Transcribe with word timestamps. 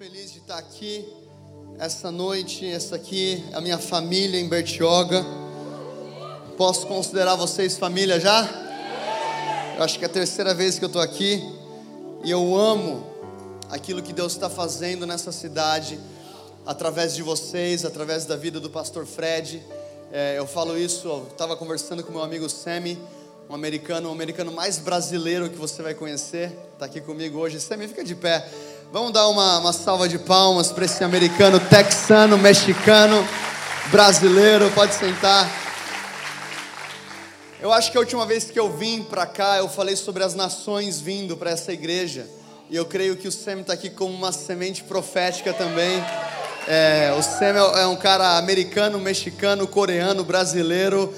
feliz 0.00 0.32
de 0.32 0.38
estar 0.38 0.56
aqui 0.56 1.06
essa 1.78 2.10
noite. 2.10 2.64
Essa 2.64 2.96
aqui 2.96 3.44
a 3.52 3.60
minha 3.60 3.76
família 3.76 4.40
em 4.40 4.48
Bertioga. 4.48 5.22
Posso 6.56 6.86
considerar 6.86 7.36
vocês 7.36 7.76
família 7.76 8.18
já? 8.18 8.48
Eu 9.76 9.84
acho 9.84 9.98
que 9.98 10.04
é 10.06 10.08
a 10.08 10.10
terceira 10.10 10.54
vez 10.54 10.78
que 10.78 10.84
eu 10.86 10.86
estou 10.86 11.02
aqui 11.02 11.46
e 12.24 12.30
eu 12.30 12.56
amo 12.56 13.06
aquilo 13.68 14.02
que 14.02 14.14
Deus 14.14 14.32
está 14.32 14.48
fazendo 14.48 15.06
nessa 15.06 15.32
cidade 15.32 16.00
através 16.64 17.14
de 17.14 17.22
vocês, 17.22 17.84
através 17.84 18.24
da 18.24 18.36
vida 18.36 18.58
do 18.58 18.70
pastor 18.70 19.04
Fred. 19.04 19.62
É, 20.10 20.38
eu 20.38 20.46
falo 20.46 20.78
isso, 20.78 21.06
eu 21.08 21.28
estava 21.30 21.58
conversando 21.58 22.02
com 22.02 22.10
meu 22.10 22.22
amigo 22.22 22.48
Semi, 22.48 22.98
um 23.50 23.54
americano, 23.54 24.08
o 24.08 24.12
um 24.12 24.14
americano 24.14 24.50
mais 24.50 24.78
brasileiro 24.78 25.50
que 25.50 25.56
você 25.56 25.82
vai 25.82 25.92
conhecer, 25.92 26.56
está 26.72 26.86
aqui 26.86 27.02
comigo 27.02 27.38
hoje. 27.38 27.60
Semi, 27.60 27.86
fica 27.86 28.02
de 28.02 28.14
pé. 28.14 28.48
Vamos 28.92 29.12
dar 29.12 29.28
uma, 29.28 29.60
uma 29.60 29.72
salva 29.72 30.08
de 30.08 30.18
palmas 30.18 30.72
para 30.72 30.84
esse 30.84 31.04
americano, 31.04 31.60
texano, 31.60 32.36
mexicano, 32.36 33.24
brasileiro. 33.88 34.68
Pode 34.72 34.94
sentar. 34.96 35.48
Eu 37.60 37.72
acho 37.72 37.92
que 37.92 37.96
a 37.96 38.00
última 38.00 38.26
vez 38.26 38.50
que 38.50 38.58
eu 38.58 38.76
vim 38.76 39.04
para 39.04 39.26
cá, 39.26 39.58
eu 39.58 39.68
falei 39.68 39.94
sobre 39.94 40.24
as 40.24 40.34
nações 40.34 41.00
vindo 41.00 41.36
para 41.36 41.52
essa 41.52 41.72
igreja. 41.72 42.26
E 42.68 42.74
eu 42.74 42.84
creio 42.84 43.16
que 43.16 43.28
o 43.28 43.32
Sam 43.32 43.60
está 43.60 43.74
aqui 43.74 43.90
como 43.90 44.12
uma 44.12 44.32
semente 44.32 44.82
profética 44.82 45.52
também. 45.52 46.04
É, 46.66 47.14
o 47.16 47.22
Sam 47.22 47.58
é, 47.76 47.86
um 47.86 47.96
cara 47.96 48.38
americano, 48.38 48.98
mexicano, 48.98 49.68
coreano, 49.68 50.24
brasileiro. 50.24 51.14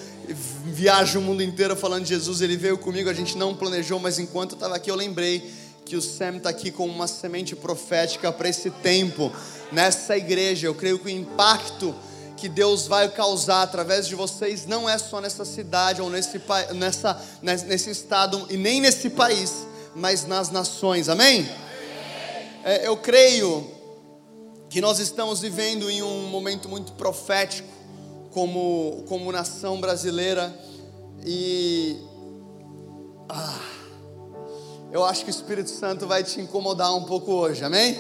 Viaja 0.67 1.19
o 1.19 1.23
mundo 1.23 1.43
inteiro 1.43 1.75
falando 1.75 2.03
de 2.03 2.11
Jesus. 2.11 2.43
Ele 2.43 2.59
veio 2.59 2.77
comigo, 2.77 3.09
a 3.09 3.15
gente 3.15 3.39
não 3.39 3.55
planejou, 3.55 3.99
mas 3.99 4.19
enquanto 4.19 4.51
eu 4.51 4.57
estava 4.57 4.77
aqui, 4.77 4.91
eu 4.91 4.95
lembrei 4.95 5.62
que 5.85 5.97
o 5.97 6.03
Sam 6.03 6.37
está 6.37 6.51
aqui 6.51 6.71
com 6.71 6.87
uma 6.87 7.07
semente 7.07 7.55
profética 7.57 8.33
para 8.33 8.49
esse 8.49 8.71
tempo, 8.71 9.33
nessa 9.71 10.17
igreja. 10.17 10.67
Eu 10.67 10.75
creio 10.75 10.99
que 10.99 11.07
o 11.07 11.11
impacto 11.11 11.95
que 12.37 12.49
Deus 12.49 12.87
vai 12.87 13.09
causar 13.09 13.63
através 13.63 14.09
de 14.09 14.15
vocês 14.15 14.67
não 14.67 14.89
é 14.89 14.99
só 14.99 15.21
nessa 15.21 15.45
cidade 15.45 16.03
ou 16.03 16.11
nesse, 16.11 16.41
nessa, 16.75 17.21
nesse 17.41 17.91
estado 17.91 18.47
e 18.51 18.57
nem 18.57 18.81
nesse 18.81 19.11
país, 19.11 19.67
mas 19.95 20.27
nas 20.27 20.51
nações. 20.51 21.09
Amém? 21.09 21.49
É, 22.65 22.87
eu 22.87 22.97
creio 22.97 23.71
que 24.69 24.81
nós 24.81 24.99
estamos 24.99 25.41
vivendo 25.41 25.91
em 25.91 26.03
um 26.03 26.29
momento 26.29 26.69
muito 26.69 26.93
profético 26.93 27.69
como, 28.31 29.05
como 29.07 29.31
nação 29.31 29.81
brasileira 29.81 30.53
e. 31.25 31.99
Ah, 33.29 33.72
eu 34.93 35.03
acho 35.03 35.25
que 35.25 35.31
o 35.31 35.35
Espírito 35.35 35.71
Santo 35.71 36.07
vai 36.07 36.23
te 36.23 36.39
incomodar 36.39 36.95
um 36.95 37.05
pouco 37.05 37.33
hoje, 37.33 37.65
amém? 37.65 37.99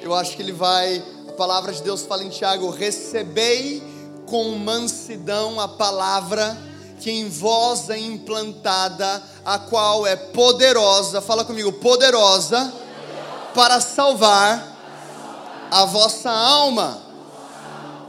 Eu 0.00 0.12
acho 0.12 0.34
que 0.34 0.42
ele 0.42 0.50
vai, 0.50 1.00
a 1.28 1.32
palavra 1.32 1.72
de 1.72 1.80
Deus 1.80 2.02
fala 2.02 2.24
em 2.24 2.28
Tiago: 2.28 2.70
recebei 2.70 3.80
com 4.26 4.50
mansidão 4.56 5.60
a 5.60 5.68
palavra 5.68 6.58
que 6.98 7.08
em 7.08 7.28
vós 7.28 7.88
é 7.88 7.98
implantada, 7.98 9.22
a 9.44 9.60
qual 9.60 10.04
é 10.04 10.16
poderosa, 10.16 11.20
fala 11.20 11.44
comigo, 11.44 11.72
poderosa, 11.74 12.72
para 13.54 13.80
salvar 13.80 14.76
a 15.70 15.84
vossa 15.84 16.30
alma. 16.32 17.00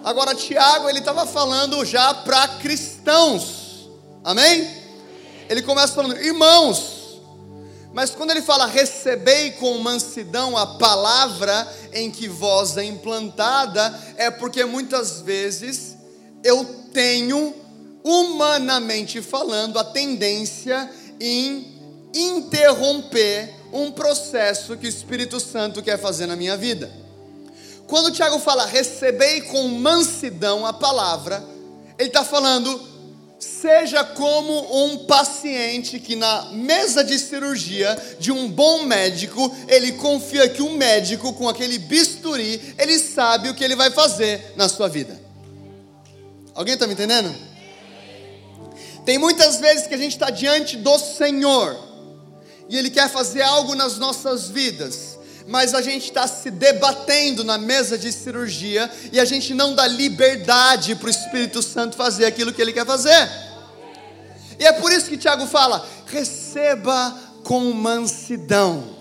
Agora, 0.04 0.34
Tiago, 0.34 0.90
ele 0.90 1.00
estava 1.00 1.28
falando 1.28 1.86
já 1.86 2.12
para 2.12 2.48
cristãos, 2.48 3.88
amém? 4.24 4.68
Ele 5.48 5.62
começa 5.62 5.94
falando, 5.94 6.18
irmãos, 6.18 6.93
mas 7.94 8.10
quando 8.10 8.32
ele 8.32 8.42
fala 8.42 8.66
recebei 8.66 9.52
com 9.52 9.78
mansidão 9.78 10.58
a 10.58 10.66
palavra 10.66 11.72
em 11.94 12.10
que 12.10 12.28
vós 12.28 12.76
é 12.76 12.84
implantada, 12.84 13.98
é 14.18 14.32
porque 14.32 14.66
muitas 14.66 15.22
vezes 15.22 15.96
eu 16.44 16.66
tenho, 16.92 17.54
humanamente 18.04 19.22
falando, 19.22 19.78
a 19.78 19.84
tendência 19.84 20.90
em 21.20 21.72
interromper 22.14 23.54
um 23.72 23.92
processo 23.92 24.76
que 24.76 24.88
o 24.88 24.90
Espírito 24.90 25.40
Santo 25.40 25.82
quer 25.82 26.00
fazer 26.00 26.26
na 26.26 26.36
minha 26.36 26.58
vida. 26.58 26.92
Quando 27.86 28.08
o 28.08 28.12
Tiago 28.12 28.40
fala 28.40 28.66
recebei 28.66 29.42
com 29.42 29.68
mansidão 29.68 30.66
a 30.66 30.74
palavra, 30.74 31.44
ele 32.00 32.10
está 32.10 32.24
falando 32.24 32.93
Seja 33.44 34.04
como 34.04 34.86
um 34.86 35.06
paciente 35.06 36.00
que 36.00 36.16
na 36.16 36.52
mesa 36.52 37.04
de 37.04 37.20
cirurgia 37.20 37.98
de 38.20 38.32
um 38.32 38.50
bom 38.50 38.84
médico, 38.84 39.54
ele 39.68 39.94
confia 39.94 40.48
que 40.48 40.62
um 40.62 40.78
médico 40.78 41.34
com 41.34 41.50
aquele 41.50 41.78
bisturi, 41.78 42.76
ele 42.78 42.98
sabe 42.98 43.50
o 43.50 43.54
que 43.54 43.64
ele 43.64 43.76
vai 43.76 43.92
fazer 43.92 44.54
na 44.56 44.70
sua 44.70 44.88
vida. 44.88 45.20
Alguém 46.56 46.76
está 46.76 46.88
me 46.88 46.94
entendendo? 46.94 47.34
Tem 49.06 49.18
muitas 49.18 49.58
vezes 49.58 49.88
que 49.88 49.94
a 49.94 49.98
gente 49.98 50.14
está 50.14 50.30
diante 50.30 50.78
do 50.78 50.98
Senhor 50.98 51.78
e 52.70 52.78
Ele 52.78 52.90
quer 52.90 53.10
fazer 53.10 53.42
algo 53.42 53.76
nas 53.76 53.98
nossas 53.98 54.48
vidas, 54.48 55.13
mas 55.48 55.74
a 55.74 55.82
gente 55.82 56.06
está 56.06 56.28
se 56.28 56.50
debatendo 56.50 57.44
na 57.44 57.58
mesa 57.58 57.98
de 57.98 58.12
cirurgia 58.12 58.90
e 59.12 59.20
a 59.20 59.26
gente 59.26 59.54
não 59.54 59.76
dá 59.76 59.88
liberdade 59.88 60.96
para 60.96 61.08
o 61.08 61.10
Espírito 61.10 61.62
Santo 61.62 61.96
fazer 61.96 62.26
aquilo 62.26 62.54
que 62.54 62.62
ele 62.62 62.74
quer 62.74 62.86
fazer. 62.86 63.30
E 64.60 64.66
é 64.66 64.72
por 64.74 64.92
isso 64.92 65.10
que 65.10 65.18
Tiago 65.18 65.46
fala: 65.48 65.86
receba 66.08 67.14
com 67.44 67.74
mansidão 67.74 68.94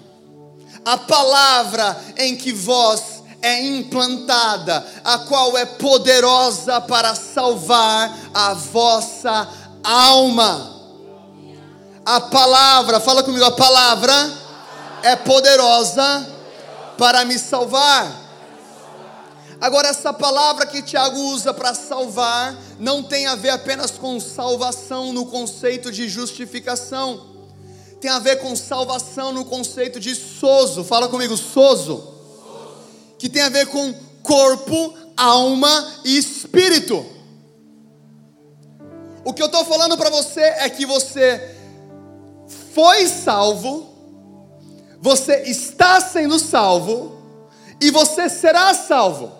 a 0.84 0.96
palavra 0.96 1.96
em 2.16 2.36
que 2.36 2.52
vós 2.52 3.22
é 3.40 3.60
implantada, 3.62 4.84
a 5.04 5.18
qual 5.18 5.56
é 5.56 5.64
poderosa 5.64 6.80
para 6.80 7.14
salvar 7.14 8.16
a 8.32 8.54
vossa 8.54 9.48
alma. 9.82 10.70
A 12.04 12.20
palavra, 12.20 13.00
fala 13.00 13.22
comigo, 13.22 13.44
a 13.44 13.52
palavra 13.52 14.12
é 15.02 15.16
poderosa 15.16 16.31
para 17.02 17.24
me 17.24 17.36
salvar. 17.36 18.16
Agora, 19.60 19.88
essa 19.88 20.12
palavra 20.12 20.64
que 20.66 20.80
Tiago 20.82 21.18
usa 21.18 21.52
para 21.52 21.74
salvar 21.74 22.56
não 22.78 23.02
tem 23.02 23.26
a 23.26 23.34
ver 23.34 23.50
apenas 23.50 23.90
com 23.90 24.20
salvação 24.20 25.12
no 25.12 25.26
conceito 25.26 25.90
de 25.90 26.08
justificação, 26.08 27.26
tem 28.00 28.08
a 28.08 28.20
ver 28.20 28.36
com 28.36 28.54
salvação 28.54 29.32
no 29.32 29.44
conceito 29.44 29.98
de 29.98 30.14
sozo. 30.14 30.84
Fala 30.84 31.08
comigo, 31.08 31.36
sozo. 31.36 32.06
Que 33.18 33.28
tem 33.28 33.42
a 33.42 33.48
ver 33.48 33.66
com 33.66 33.92
corpo, 34.22 34.94
alma 35.16 35.94
e 36.04 36.16
espírito. 36.16 37.04
O 39.24 39.32
que 39.32 39.42
eu 39.42 39.46
estou 39.46 39.64
falando 39.64 39.96
para 39.96 40.08
você 40.08 40.40
é 40.40 40.70
que 40.70 40.86
você 40.86 41.56
foi 42.72 43.08
salvo 43.08 43.91
você 45.02 45.42
está 45.46 46.00
sendo 46.00 46.38
salvo 46.38 47.18
e 47.80 47.90
você 47.90 48.28
será 48.28 48.72
salvo. 48.72 49.32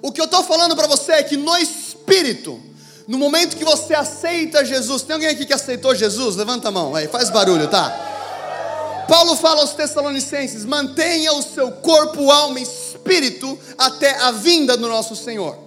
O 0.00 0.12
que 0.12 0.20
eu 0.20 0.26
estou 0.26 0.44
falando 0.44 0.76
para 0.76 0.86
você 0.86 1.14
é 1.14 1.22
que 1.24 1.36
no 1.36 1.56
Espírito, 1.58 2.62
no 3.08 3.18
momento 3.18 3.56
que 3.56 3.64
você 3.64 3.94
aceita 3.94 4.64
Jesus, 4.64 5.02
tem 5.02 5.14
alguém 5.14 5.28
aqui 5.28 5.44
que 5.44 5.52
aceitou 5.52 5.92
Jesus? 5.92 6.36
Levanta 6.36 6.68
a 6.68 6.70
mão 6.70 6.94
aí, 6.94 7.08
faz 7.08 7.28
barulho, 7.28 7.66
tá? 7.66 9.04
Paulo 9.08 9.34
fala 9.34 9.62
aos 9.62 9.72
Tessalonicenses: 9.72 10.64
mantenha 10.64 11.32
o 11.32 11.42
seu 11.42 11.72
corpo, 11.72 12.30
alma 12.30 12.60
e 12.60 12.62
espírito 12.62 13.58
até 13.76 14.16
a 14.20 14.30
vinda 14.30 14.76
do 14.76 14.86
nosso 14.86 15.16
Senhor. 15.16 15.58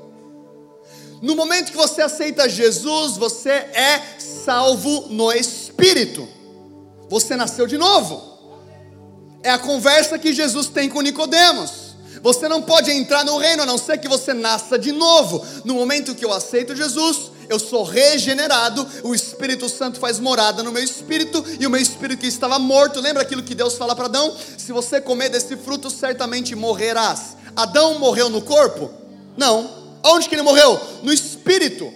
No 1.21 1.35
momento 1.35 1.71
que 1.71 1.77
você 1.77 2.01
aceita 2.01 2.47
Jesus, 2.47 3.17
você 3.17 3.49
é 3.49 4.01
salvo 4.17 5.07
no 5.09 5.29
Espírito. 5.33 6.38
Você 7.09 7.35
nasceu 7.35 7.65
de 7.67 7.77
novo. 7.77 8.21
É 9.41 9.49
a 9.49 9.57
conversa 9.57 10.19
que 10.19 10.33
Jesus 10.33 10.67
tem 10.67 10.89
com 10.89 11.01
Nicodemos. 11.01 11.89
Você 12.21 12.47
não 12.47 12.61
pode 12.61 12.91
entrar 12.91 13.23
no 13.23 13.37
reino 13.37 13.63
a 13.63 13.65
não 13.65 13.77
ser 13.77 13.97
que 13.97 14.07
você 14.07 14.33
nasça 14.33 14.77
de 14.77 14.91
novo. 14.91 15.45
No 15.63 15.73
momento 15.73 16.15
que 16.15 16.25
eu 16.25 16.33
aceito 16.33 16.75
Jesus, 16.75 17.31
eu 17.47 17.57
sou 17.57 17.83
regenerado, 17.83 18.87
o 19.03 19.15
Espírito 19.15 19.67
Santo 19.69 19.99
faz 19.99 20.19
morada 20.19 20.61
no 20.61 20.71
meu 20.71 20.83
espírito, 20.83 21.43
e 21.59 21.65
o 21.65 21.69
meu 21.69 21.81
espírito 21.81 22.19
que 22.19 22.27
estava 22.27 22.59
morto, 22.59 22.99
lembra 22.99 23.23
aquilo 23.23 23.41
que 23.41 23.55
Deus 23.55 23.75
fala 23.75 23.95
para 23.95 24.05
Adão? 24.05 24.35
Se 24.57 24.71
você 24.71 25.01
comer 25.01 25.29
desse 25.29 25.57
fruto, 25.57 25.89
certamente 25.89 26.55
morrerás. 26.55 27.37
Adão 27.55 27.97
morreu 27.97 28.29
no 28.29 28.41
corpo? 28.41 28.91
Não. 29.35 29.79
Onde 30.03 30.29
que 30.29 30.35
ele 30.35 30.41
morreu? 30.41 30.79
No 31.01 31.11
espírito. 31.11 31.91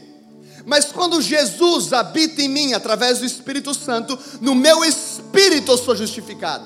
Mas 0.65 0.85
quando 0.85 1.21
Jesus 1.21 1.91
habita 1.91 2.41
em 2.41 2.47
mim 2.47 2.73
através 2.73 3.19
do 3.19 3.25
Espírito 3.25 3.73
Santo, 3.73 4.17
no 4.39 4.55
meu 4.55 4.83
espírito 4.85 5.71
eu 5.71 5.77
sou 5.77 5.95
justificado. 5.95 6.65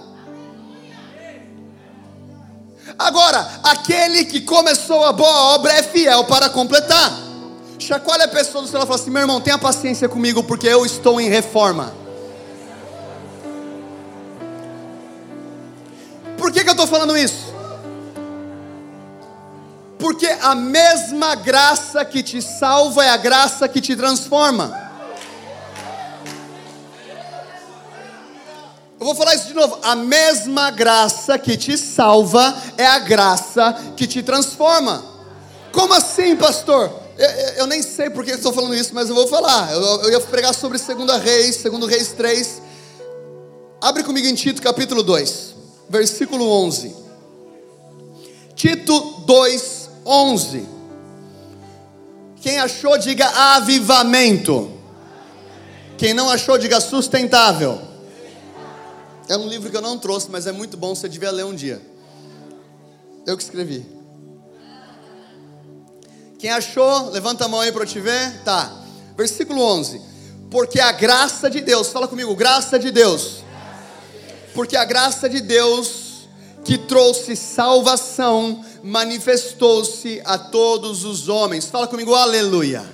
Agora, 2.98 3.60
aquele 3.64 4.26
que 4.26 4.42
começou 4.42 5.04
a 5.04 5.12
boa 5.12 5.56
obra 5.56 5.74
é 5.74 5.84
fiel 5.84 6.24
para 6.26 6.50
completar. 6.50 7.28
Chacoalha 7.80 8.26
a 8.26 8.28
pessoa 8.28 8.64
do 8.64 8.70
céu 8.70 8.82
e 8.82 8.86
fala 8.86 8.96
assim: 8.96 9.12
meu 9.12 9.22
irmão, 9.22 9.42
tenha 9.42 9.58
paciência 9.58 10.10
comigo, 10.10 10.44
porque 10.44 10.68
eu 10.68 10.86
estou 10.86 11.22
em 11.22 11.30
reforma. 11.30 11.94
Por 16.38 16.52
que, 16.52 16.64
que, 16.64 16.70
eu 16.70 16.74
estou 16.74 16.88
falando 16.88 17.18
isso? 17.18 17.47
Porque 20.00 20.28
a 20.28 20.54
mesma 20.54 21.36
graça 21.36 22.06
que 22.06 22.22
te 22.22 22.42
salva 22.42 23.04
é 23.04 23.10
a 23.10 23.18
graça 23.18 23.68
que 23.68 23.82
te 23.82 23.96
transforma. 23.96 24.88
Eu 29.00 29.06
vou 29.06 29.16
falar 29.16 29.36
isso 29.36 29.48
de 29.48 29.54
novo. 29.54 29.78
A 29.84 29.96
mesma 29.96 30.72
graça 30.72 31.38
que 31.38 31.56
te 31.56 31.78
salva 31.78 32.56
é 32.78 32.86
a 32.86 33.00
graça 33.00 33.74
que 33.96 34.08
te 34.08 34.24
transforma. 34.24 35.04
Como 35.72 35.94
assim, 35.94 36.36
pastor? 36.36 36.92
Eu, 37.18 37.30
eu, 37.30 37.50
eu 37.54 37.68
nem 37.68 37.82
sei 37.82 38.10
por 38.10 38.26
que 38.26 38.32
estou 38.32 38.54
falando 38.54 38.74
isso, 38.76 38.94
mas 38.94 39.10
eu 39.10 39.16
vou 39.16 39.28
falar. 39.28 39.72
Eu, 39.72 39.82
eu 40.04 40.12
ia 40.12 40.20
pregar 40.20 40.54
sobre 40.54 40.80
2 40.80 41.22
Reis, 41.22 41.62
2 41.62 41.86
Reis 41.88 42.08
3. 42.10 42.62
Abre 43.80 44.04
comigo 44.04 44.28
em 44.28 44.34
Tito 44.34 44.62
capítulo 44.62 45.04
2, 45.04 45.56
versículo 45.90 46.50
11. 46.66 46.96
Tito 48.56 49.00
2, 49.28 49.76
11. 50.07 50.65
Quem 52.42 52.59
achou, 52.59 52.98
diga 52.98 53.27
avivamento. 53.56 54.71
Quem 55.98 56.13
não 56.13 56.30
achou, 56.30 56.57
diga 56.57 56.80
sustentável. 56.80 57.81
É 59.27 59.36
um 59.36 59.48
livro 59.48 59.69
que 59.69 59.75
eu 59.75 59.81
não 59.81 59.98
trouxe, 59.98 60.30
mas 60.31 60.48
é 60.48 60.51
muito 60.51 60.77
bom, 60.77 60.95
você 60.95 61.09
devia 61.09 61.31
ler 61.31 61.44
um 61.44 61.54
dia. 61.54 61.81
Eu 63.25 63.36
que 63.36 63.44
escrevi. 63.44 63.86
Quem 66.39 66.51
achou, 66.51 67.10
levanta 67.10 67.45
a 67.45 67.48
mão 67.48 67.60
aí 67.60 67.71
para 67.71 67.83
eu 67.83 67.88
te 67.88 68.00
ver. 68.00 68.42
Tá. 68.45 68.71
Versículo 69.18 69.62
11. 69.62 70.01
Porque 70.50 70.80
a 70.80 70.94
graça 70.94 71.50
de 71.50 71.60
Deus, 71.60 71.89
fala 71.89 72.07
comigo, 72.07 72.33
graça 72.36 72.80
de 72.80 72.92
Deus. 72.92 73.44
Porque 74.53 74.77
a 74.77 74.86
graça 74.86 75.27
de 75.27 75.42
Deus 75.42 76.06
que 76.68 76.78
trouxe 76.78 77.34
salvação 77.34 78.62
manifestou-se 78.84 80.22
a 80.25 80.38
todos 80.38 81.06
os 81.06 81.30
homens. 81.30 81.68
Fala 81.68 81.88
comigo, 81.88 82.14
aleluia. 82.14 82.86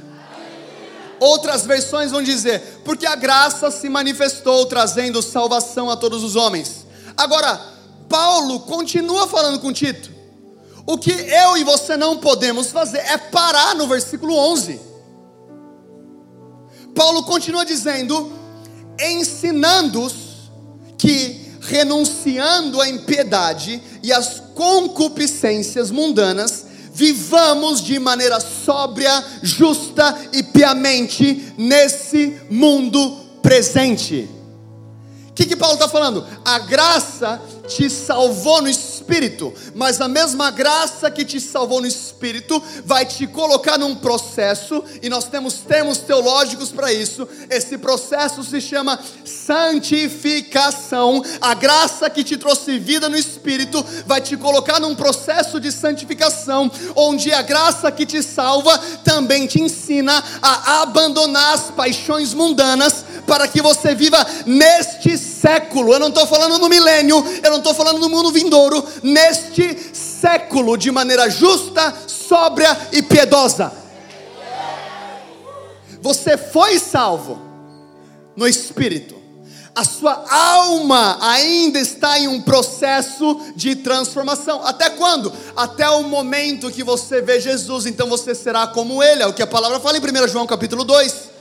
Outras 1.20 1.66
versões 1.66 2.12
vão 2.12 2.22
dizer, 2.22 2.62
porque 2.86 3.08
a 3.08 3.16
graça 3.16 3.72
se 3.72 3.90
manifestou 3.90 4.68
trazendo 4.68 5.24
salvação 5.24 5.90
a 5.90 5.98
todos 5.98 6.24
os 6.24 6.36
homens. 6.36 6.86
Agora, 7.18 7.60
Paulo 8.08 8.60
continua 8.60 9.28
falando 9.28 9.60
com 9.60 9.74
Tito. 9.74 10.12
O 10.86 10.96
que 10.96 11.10
eu 11.12 11.58
e 11.58 11.64
você 11.64 11.98
não 11.98 12.20
podemos 12.20 12.68
fazer 12.68 13.00
é 13.00 13.18
parar 13.18 13.74
no 13.74 13.88
versículo 13.88 14.36
11. 14.36 14.80
Paulo 16.94 17.24
continua 17.24 17.66
dizendo, 17.66 18.32
ensinando-os 19.00 20.14
que 20.96 21.43
renunciando 21.68 22.82
à 22.82 22.90
impiedade 22.90 23.82
e 24.02 24.12
às 24.12 24.42
concupiscências 24.54 25.90
mundanas, 25.92 26.66
vivamos 26.94 27.82
de 27.82 27.98
maneira 28.00 28.40
sóbria, 28.40 29.24
justa 29.42 30.16
e 30.32 30.44
piamente 30.44 31.54
nesse 31.58 32.40
mundo 32.50 33.18
presente. 33.42 34.30
O 35.30 35.34
que, 35.34 35.46
que 35.46 35.56
Paulo 35.56 35.74
está 35.74 35.90
falando? 35.90 36.26
A 36.46 36.60
graça 36.60 37.42
te 37.68 37.90
salvou 37.90 38.62
no 38.62 38.70
espírito, 39.04 39.54
mas 39.76 40.00
a 40.00 40.08
mesma 40.08 40.50
graça 40.50 41.12
que 41.12 41.26
te 41.26 41.42
salvou 41.42 41.82
no 41.82 41.88
espírito 41.88 42.64
vai 42.86 43.06
te 43.06 43.28
colocar 43.28 43.78
num 43.78 43.94
processo, 43.96 44.82
e 45.02 45.10
nós 45.10 45.26
temos 45.26 45.56
termos 45.56 45.98
teológicos 45.98 46.72
para 46.72 46.94
isso. 46.94 47.28
Esse 47.50 47.78
processo 47.78 48.42
se 48.44 48.62
chama 48.62 48.98
santificação. 49.26 51.22
A 51.42 51.54
graça 51.54 52.10
que 52.10 52.24
te 52.24 52.38
trouxe 52.38 52.80
vida 52.80 53.10
no 53.10 53.18
espírito 53.18 53.86
vai 54.08 54.22
te 54.22 54.38
colocar 54.38 54.80
num 54.80 54.96
processo 54.96 55.60
de 55.60 55.70
santificação, 55.72 56.72
onde 56.96 57.34
a 57.34 57.42
graça 57.42 57.92
que 57.92 58.06
te 58.06 58.24
salva 58.24 58.78
também 59.04 59.46
te 59.46 59.62
ensina 59.62 60.24
a 60.42 60.82
abandonar 60.84 61.56
as 61.56 61.72
paixões 61.72 62.34
mundanas 62.34 63.04
para 63.26 63.48
que 63.48 63.62
você 63.62 63.96
viva 63.96 64.26
neste 64.46 65.18
século. 65.18 65.94
Eu 65.94 66.00
não 66.00 66.10
estou 66.10 66.28
falando 66.28 66.58
no 66.58 66.70
milênio, 66.70 67.24
eu 67.44 67.52
não 67.52 67.58
estou 67.58 67.74
falando 67.74 68.00
no 68.00 68.10
mundo 68.10 68.32
vindouro, 68.32 68.84
neste 69.02 69.78
século, 69.94 70.78
de 70.78 70.92
maneira 70.92 71.30
justa, 71.30 71.94
sóbria 72.08 72.76
e 72.92 73.02
piedosa. 73.02 73.72
Você 76.02 76.38
foi 76.38 76.80
salvo 76.80 77.42
no 78.36 78.48
espírito. 78.48 79.24
A 79.76 79.84
sua 79.84 80.24
alma 80.30 81.18
ainda 81.20 81.80
está 81.80 82.20
em 82.20 82.28
um 82.28 82.40
processo 82.42 83.42
de 83.56 83.76
transformação. 83.76 84.62
Até 84.64 84.92
quando? 84.92 85.34
Até 85.56 85.90
o 85.90 86.04
momento 86.04 86.70
que 86.70 86.84
você 86.84 87.22
vê 87.22 87.40
Jesus, 87.40 87.88
então 87.88 88.08
você 88.08 88.36
será 88.36 88.68
como 88.68 89.02
ele. 89.02 89.24
É 89.24 89.28
o 89.28 89.34
que 89.34 89.42
a 89.42 89.48
palavra 89.48 89.80
fala 89.80 89.98
em 89.98 90.02
1 90.02 90.28
João 90.28 90.46
capítulo 90.46 90.84
2. 90.84 91.33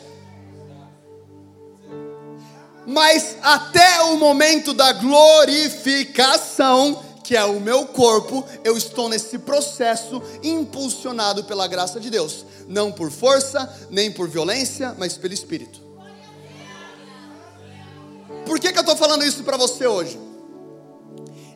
Mas 2.87 3.37
até 3.43 4.03
o 4.03 4.17
momento 4.17 4.75
da 4.75 4.93
glorificação, 4.93 7.03
que 7.23 7.37
é 7.37 7.45
o 7.45 7.61
meu 7.61 7.87
corpo, 7.87 8.45
eu 8.65 8.77
estou 8.77 9.09
nesse 9.09 9.39
processo 9.39 10.21
impulsionado 10.43 11.45
pela 11.45 11.69
graça 11.69 12.01
de 12.01 12.11
Deus, 12.11 12.45
não 12.67 12.91
por 12.91 13.11
força, 13.11 13.73
nem 13.91 14.11
por 14.11 14.29
violência, 14.29 14.95
mas 14.99 15.17
pelo 15.17 15.33
Espírito. 15.33 15.81
Por 18.45 18.59
que, 18.59 18.73
que 18.73 18.79
eu 18.79 18.83
estou 18.83 18.97
falando 18.97 19.25
isso 19.25 19.45
para 19.45 19.57
você 19.57 19.87
hoje? 19.87 20.19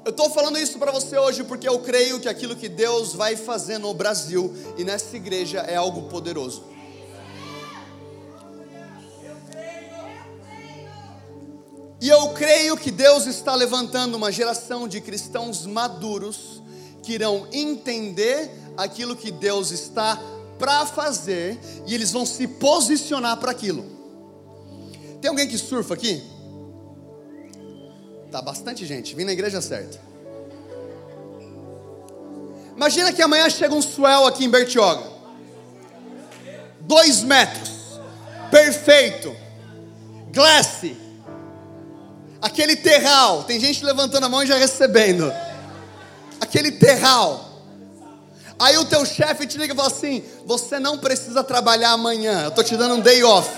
Eu 0.05 0.11
estou 0.11 0.31
falando 0.31 0.57
isso 0.57 0.79
para 0.79 0.93
você 0.93 1.19
hoje 1.19 1.43
porque 1.43 1.69
eu 1.69 1.81
creio 1.81 2.21
que 2.21 2.29
aquilo 2.29 2.55
que 2.55 2.69
Deus 2.69 3.13
vai 3.13 3.35
fazer 3.35 3.79
no 3.79 3.93
Brasil 3.93 4.55
e 4.79 4.85
nessa 4.85 5.17
igreja 5.17 5.63
é 5.63 5.75
algo 5.75 6.03
poderoso. 6.03 6.76
E 12.07 12.09
eu 12.09 12.29
creio 12.29 12.77
que 12.77 12.93
Deus 12.93 13.27
está 13.27 13.53
levantando 13.57 14.15
uma 14.15 14.31
geração 14.31 14.87
de 14.87 15.01
cristãos 15.01 15.67
maduros 15.67 16.63
que 17.03 17.15
irão 17.15 17.49
entender 17.53 18.49
aquilo 18.77 19.17
que 19.17 19.33
Deus 19.33 19.73
está 19.73 20.17
para 20.57 20.87
fazer 20.87 21.59
e 21.85 21.93
eles 21.93 22.13
vão 22.13 22.25
se 22.25 22.47
posicionar 22.47 23.39
para 23.39 23.51
aquilo. 23.51 23.85
Tem 25.21 25.29
alguém 25.29 25.49
que 25.49 25.59
surfa 25.59 25.95
aqui? 25.95 26.23
Tá 28.31 28.41
bastante 28.41 28.87
gente, 28.87 29.13
vim 29.17 29.25
na 29.25 29.33
igreja 29.33 29.61
certa. 29.61 30.01
Imagina 32.77 33.13
que 33.13 33.21
amanhã 33.21 33.51
chega 33.51 33.75
um 33.75 33.83
swell 33.83 34.29
aqui 34.29 34.45
em 34.45 34.49
Bertioga. 34.49 35.11
Dois 36.83 37.25
metros. 37.25 37.99
Perfeito. 38.49 39.35
Glace 40.33 41.06
Aquele 42.47 42.77
terral, 42.77 43.43
tem 43.43 43.59
gente 43.59 43.85
levantando 43.85 44.25
a 44.25 44.29
mão 44.29 44.41
e 44.41 44.47
já 44.47 44.57
recebendo. 44.57 45.33
Aquele 46.41 46.71
terral. 46.71 47.45
Aí 48.57 48.79
o 48.79 48.85
teu 48.85 49.05
chefe 49.05 49.49
te 49.49 49.59
liga 49.59 49.75
e 49.75 49.77
fala 49.77 49.89
assim: 49.89 50.23
Você 50.45 50.79
não 50.79 50.97
precisa 50.97 51.43
trabalhar 51.43 51.91
amanhã, 51.91 52.45
eu 52.45 52.51
estou 52.51 52.63
te 52.63 52.77
dando 52.77 52.95
um 52.95 53.01
day 53.01 53.25
off. 53.25 53.51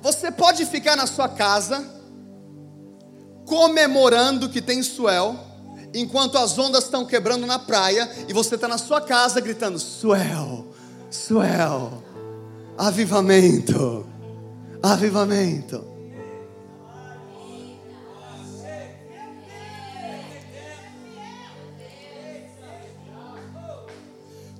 Você 0.00 0.30
pode 0.30 0.64
ficar 0.64 0.94
na 0.94 1.08
sua 1.08 1.28
casa, 1.28 1.84
comemorando 3.46 4.48
que 4.48 4.62
tem 4.62 4.80
suel, 4.80 5.36
enquanto 5.92 6.38
as 6.38 6.56
ondas 6.56 6.84
estão 6.84 7.04
quebrando 7.04 7.48
na 7.48 7.58
praia, 7.58 8.08
e 8.28 8.32
você 8.32 8.54
está 8.54 8.68
na 8.68 8.78
sua 8.78 9.00
casa 9.00 9.40
gritando: 9.40 9.76
Suel, 9.80 10.68
suel. 11.10 12.05
Avivamento. 12.78 14.06
Avivamento. 14.82 15.82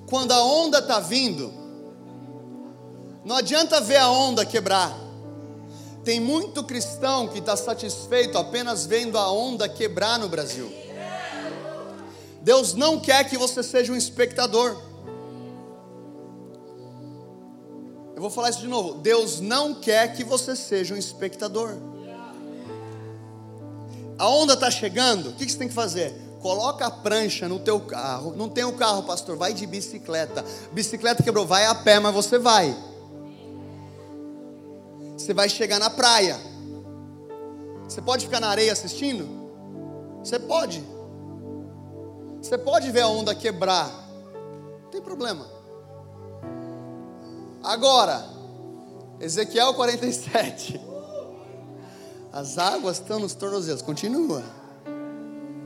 Quando 0.09 0.33
a 0.33 0.43
onda 0.43 0.79
está 0.79 0.99
vindo, 0.99 1.53
não 3.23 3.37
adianta 3.37 3.81
ver 3.83 3.97
a 3.97 4.09
onda 4.09 4.47
quebrar. 4.47 4.97
Tem 6.03 6.19
muito 6.19 6.65
cristão 6.65 7.29
que 7.29 7.41
está 7.41 7.55
satisfeito 7.55 8.39
apenas 8.39 8.87
vendo 8.87 9.19
a 9.19 9.31
onda 9.31 9.69
quebrar 9.69 10.19
no 10.19 10.29
Brasil. 10.29 10.73
Deus 12.41 12.73
não 12.73 12.99
quer 12.99 13.29
que 13.29 13.37
você 13.37 13.63
seja 13.63 13.93
um 13.93 13.97
espectador. 13.97 14.81
Eu 18.17 18.23
vou 18.23 18.31
falar 18.31 18.49
isso 18.49 18.61
de 18.61 18.67
novo. 18.67 18.95
Deus 18.95 19.41
não 19.41 19.75
quer 19.75 20.15
que 20.15 20.25
você 20.25 20.57
seja 20.57 20.95
um 20.95 20.97
espectador. 20.97 21.77
A 24.19 24.27
onda 24.27 24.55
está 24.55 24.71
chegando, 24.71 25.29
o 25.29 25.33
que 25.35 25.47
você 25.47 25.59
tem 25.59 25.69
que 25.69 25.75
fazer? 25.75 26.15
Coloca 26.41 26.87
a 26.87 26.91
prancha 26.91 27.47
no 27.47 27.59
teu 27.59 27.79
carro. 27.79 28.35
Não 28.35 28.49
tem 28.49 28.65
o 28.65 28.69
um 28.69 28.77
carro, 28.77 29.03
pastor, 29.03 29.37
vai 29.37 29.53
de 29.53 29.67
bicicleta. 29.67 30.43
Bicicleta 30.73 31.23
quebrou, 31.23 31.45
vai 31.45 31.67
a 31.67 31.75
pé, 31.75 32.01
mas 32.01 32.15
você 32.15 32.39
vai. 32.39 32.75
Você 35.19 35.35
vai 35.35 35.51
chegar 35.51 35.79
na 35.79 35.91
praia. 35.91 36.41
Você 37.87 38.01
pode 38.01 38.25
ficar 38.25 38.41
na 38.41 38.49
areia 38.49 38.73
assistindo? 38.73 39.29
Você 40.25 40.39
pode. 40.39 40.83
Você 42.41 42.57
pode 42.57 42.91
ver 42.91 43.03
a 43.03 43.09
onda 43.09 43.35
quebrar. 43.35 43.91
Não 44.85 44.91
tem 44.91 45.03
problema. 45.03 45.56
Agora, 47.67 48.25
Ezequiel 49.19 49.75
47. 49.75 50.81
As 52.33 52.59
águas 52.59 52.99
estão 52.99 53.19
nos 53.19 53.35
tornozelos. 53.35 53.83
Continua. 53.83 54.41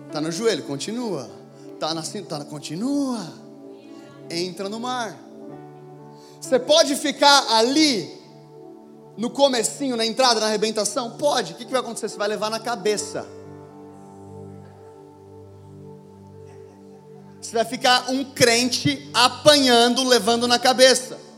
Está 0.07 0.19
no 0.19 0.33
joelho. 0.33 0.63
Continua. 0.63 1.29
Está 1.75 1.93
na 1.93 2.03
cintura. 2.03 2.43
Continua. 2.47 3.21
Entra 4.31 4.71
no 4.71 4.81
mar. 4.81 5.15
Você 6.41 6.59
pode 6.59 6.97
ficar 6.97 7.53
ali 7.53 8.19
no 9.15 9.29
comecinho, 9.29 9.95
na 9.95 10.07
entrada, 10.07 10.41
na 10.41 10.47
arrebentação? 10.47 11.19
Pode. 11.19 11.53
O 11.53 11.57
que, 11.57 11.67
que 11.67 11.71
vai 11.71 11.83
acontecer? 11.83 12.09
Você 12.09 12.17
vai 12.17 12.29
levar 12.29 12.49
na 12.49 12.61
cabeça. 12.61 13.27
Você 17.43 17.53
vai 17.53 17.65
ficar 17.67 18.11
um 18.11 18.25
crente 18.25 19.11
apanhando, 19.13 20.03
levando 20.03 20.49
na 20.49 20.59
cabeça. 20.59 21.29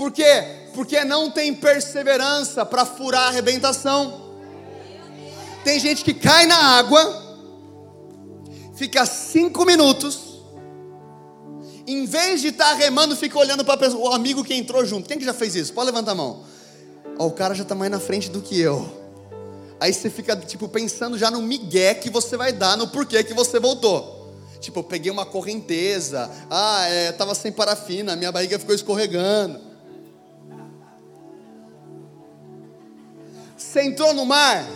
Por 0.00 0.10
quê? 0.10 0.44
Porque 0.72 1.04
não 1.04 1.30
tem 1.30 1.52
perseverança 1.52 2.64
para 2.64 2.86
furar 2.86 3.24
a 3.24 3.28
arrebentação. 3.28 4.30
Tem 5.62 5.78
gente 5.78 6.02
que 6.02 6.14
cai 6.14 6.46
na 6.46 6.56
água, 6.56 7.38
fica 8.74 9.04
cinco 9.04 9.66
minutos, 9.66 10.40
em 11.86 12.06
vez 12.06 12.40
de 12.40 12.48
estar 12.48 12.70
tá 12.70 12.74
remando, 12.76 13.14
fica 13.14 13.38
olhando 13.38 13.62
para 13.62 13.94
o 13.94 14.14
amigo 14.14 14.42
que 14.42 14.54
entrou 14.54 14.86
junto. 14.86 15.06
Quem 15.06 15.18
que 15.18 15.24
já 15.24 15.34
fez 15.34 15.54
isso? 15.54 15.74
Pode 15.74 15.90
levantar 15.90 16.12
a 16.12 16.14
mão. 16.14 16.44
Ó, 17.18 17.26
o 17.26 17.32
cara 17.32 17.54
já 17.54 17.62
está 17.62 17.74
mais 17.74 17.90
na 17.90 18.00
frente 18.00 18.30
do 18.30 18.40
que 18.40 18.58
eu. 18.58 18.90
Aí 19.78 19.92
você 19.92 20.08
fica 20.08 20.34
tipo 20.34 20.66
pensando 20.66 21.18
já 21.18 21.30
no 21.30 21.42
migué 21.42 21.92
que 21.92 22.08
você 22.08 22.38
vai 22.38 22.54
dar, 22.54 22.74
no 22.78 22.88
porquê 22.88 23.22
que 23.22 23.34
você 23.34 23.60
voltou. 23.60 24.34
Tipo, 24.60 24.78
eu 24.78 24.84
peguei 24.84 25.12
uma 25.12 25.26
correnteza. 25.26 26.30
Ah, 26.48 26.86
é, 26.88 27.12
tava 27.12 27.34
sem 27.34 27.52
parafina, 27.52 28.16
minha 28.16 28.32
barriga 28.32 28.58
ficou 28.58 28.74
escorregando. 28.74 29.68
Você 33.70 33.84
entrou 33.84 34.12
no 34.12 34.26
mar, 34.26 34.66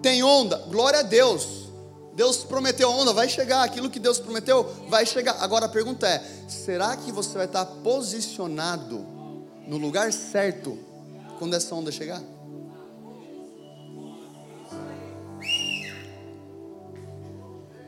tem 0.00 0.22
onda, 0.22 0.56
glória 0.70 1.00
a 1.00 1.02
Deus. 1.02 1.68
Deus 2.14 2.38
prometeu 2.38 2.90
onda, 2.90 3.12
vai 3.12 3.28
chegar. 3.28 3.62
Aquilo 3.62 3.90
que 3.90 3.98
Deus 3.98 4.18
prometeu, 4.18 4.64
vai 4.88 5.04
chegar. 5.04 5.36
Agora 5.38 5.66
a 5.66 5.68
pergunta 5.68 6.08
é: 6.08 6.24
será 6.48 6.96
que 6.96 7.12
você 7.12 7.36
vai 7.36 7.44
estar 7.44 7.66
posicionado 7.66 9.04
no 9.66 9.76
lugar 9.76 10.14
certo 10.14 10.78
quando 11.38 11.52
essa 11.52 11.74
onda 11.74 11.92
chegar? 11.92 12.22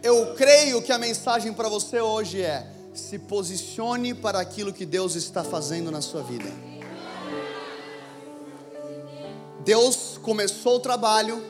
Eu 0.02 0.34
creio 0.34 0.82
que 0.82 0.92
a 0.92 0.98
mensagem 0.98 1.54
para 1.54 1.70
você 1.70 2.02
hoje 2.02 2.42
é: 2.42 2.70
se 2.92 3.18
posicione 3.18 4.12
para 4.12 4.38
aquilo 4.38 4.74
que 4.74 4.84
Deus 4.84 5.14
está 5.14 5.42
fazendo 5.42 5.90
na 5.90 6.02
sua 6.02 6.22
vida. 6.22 6.67
Deus 9.68 10.18
começou 10.22 10.76
o 10.76 10.80
trabalho 10.80 11.44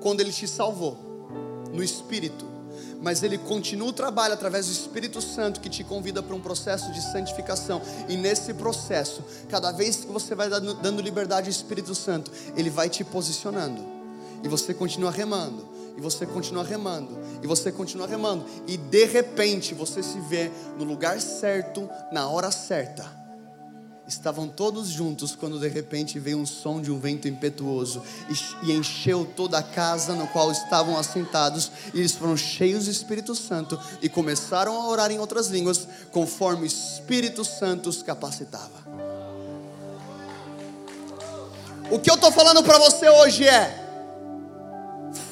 quando 0.00 0.22
Ele 0.22 0.32
te 0.32 0.48
salvou 0.48 0.96
no 1.70 1.84
Espírito, 1.84 2.46
mas 2.98 3.22
ele 3.22 3.36
continua 3.36 3.88
o 3.88 3.92
trabalho 3.92 4.32
através 4.32 4.64
do 4.64 4.72
Espírito 4.72 5.20
Santo 5.20 5.60
que 5.60 5.68
te 5.68 5.84
convida 5.84 6.22
para 6.22 6.34
um 6.34 6.40
processo 6.40 6.90
de 6.90 7.02
santificação. 7.02 7.82
E 8.08 8.16
nesse 8.16 8.54
processo, 8.54 9.22
cada 9.50 9.70
vez 9.70 9.96
que 9.96 10.10
você 10.10 10.34
vai 10.34 10.48
dando 10.48 11.02
liberdade 11.02 11.48
ao 11.48 11.50
Espírito 11.50 11.94
Santo, 11.94 12.32
ele 12.56 12.70
vai 12.70 12.88
te 12.88 13.04
posicionando. 13.04 13.84
E 14.42 14.48
você 14.48 14.72
continua 14.72 15.10
remando, 15.10 15.68
e 15.94 16.00
você 16.00 16.24
continua 16.24 16.64
remando, 16.64 17.18
e 17.42 17.46
você 17.46 17.70
continua 17.70 18.06
remando, 18.06 18.46
e 18.66 18.78
de 18.78 19.04
repente 19.04 19.74
você 19.74 20.02
se 20.02 20.18
vê 20.20 20.50
no 20.78 20.84
lugar 20.84 21.20
certo, 21.20 21.86
na 22.10 22.26
hora 22.30 22.50
certa 22.50 23.21
Estavam 24.06 24.48
todos 24.48 24.88
juntos 24.88 25.34
quando 25.34 25.60
de 25.60 25.68
repente 25.68 26.18
veio 26.18 26.38
um 26.38 26.44
som 26.44 26.80
de 26.80 26.90
um 26.90 26.98
vento 26.98 27.28
impetuoso 27.28 28.02
e 28.62 28.72
encheu 28.72 29.24
toda 29.36 29.58
a 29.58 29.62
casa 29.62 30.14
no 30.14 30.26
qual 30.28 30.50
estavam 30.50 30.98
assentados. 30.98 31.70
E 31.94 32.00
eles 32.00 32.12
foram 32.12 32.36
cheios 32.36 32.86
do 32.86 32.90
Espírito 32.90 33.34
Santo 33.34 33.78
e 34.02 34.08
começaram 34.08 34.74
a 34.80 34.88
orar 34.88 35.10
em 35.10 35.18
outras 35.18 35.48
línguas, 35.48 35.86
conforme 36.10 36.64
o 36.64 36.66
Espírito 36.66 37.44
Santo 37.44 37.88
os 37.88 38.02
capacitava. 38.02 38.82
O 41.90 41.98
que 41.98 42.10
eu 42.10 42.14
estou 42.14 42.32
falando 42.32 42.62
para 42.62 42.78
você 42.78 43.08
hoje 43.08 43.46
é: 43.46 43.82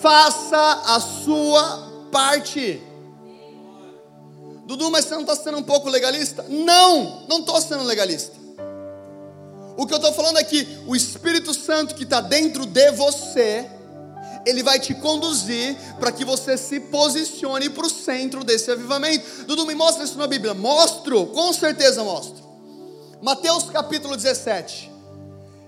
faça 0.01 0.83
a 0.87 1.01
sua 1.01 1.91
parte. 2.13 2.83
Dudu, 4.65 4.91
mas 4.91 5.05
você 5.05 5.15
não 5.15 5.23
está 5.23 5.35
sendo 5.35 5.59
um 5.59 5.63
pouco 5.63 5.89
legalista? 5.89 6.45
Não, 6.49 7.27
não 7.29 7.41
estou 7.41 7.61
sendo 7.61 7.83
legalista. 7.83 8.40
O 9.81 9.87
que 9.87 9.95
eu 9.95 9.97
estou 9.97 10.13
falando 10.13 10.39
é 10.39 10.45
que 10.45 10.69
o 10.87 10.95
Espírito 10.95 11.55
Santo 11.55 11.95
que 11.95 12.03
está 12.03 12.21
dentro 12.21 12.67
de 12.67 12.91
você, 12.91 13.67
ele 14.45 14.63
vai 14.63 14.79
te 14.79 14.93
conduzir 14.93 15.75
para 15.99 16.13
que 16.13 16.23
você 16.23 16.59
se 16.59 16.79
posicione 16.79 17.71
para 17.71 17.87
o 17.87 17.89
centro 17.89 18.45
desse 18.45 18.71
avivamento. 18.71 19.47
Dudu, 19.47 19.65
me 19.65 19.75
mostra 19.75 20.05
isso 20.05 20.19
na 20.19 20.27
Bíblia. 20.27 20.53
Mostro, 20.53 21.29
com 21.29 21.51
certeza 21.55 22.05
mostro. 22.05 22.45
Mateus 23.23 23.71
capítulo 23.71 24.19
17. 24.19 24.93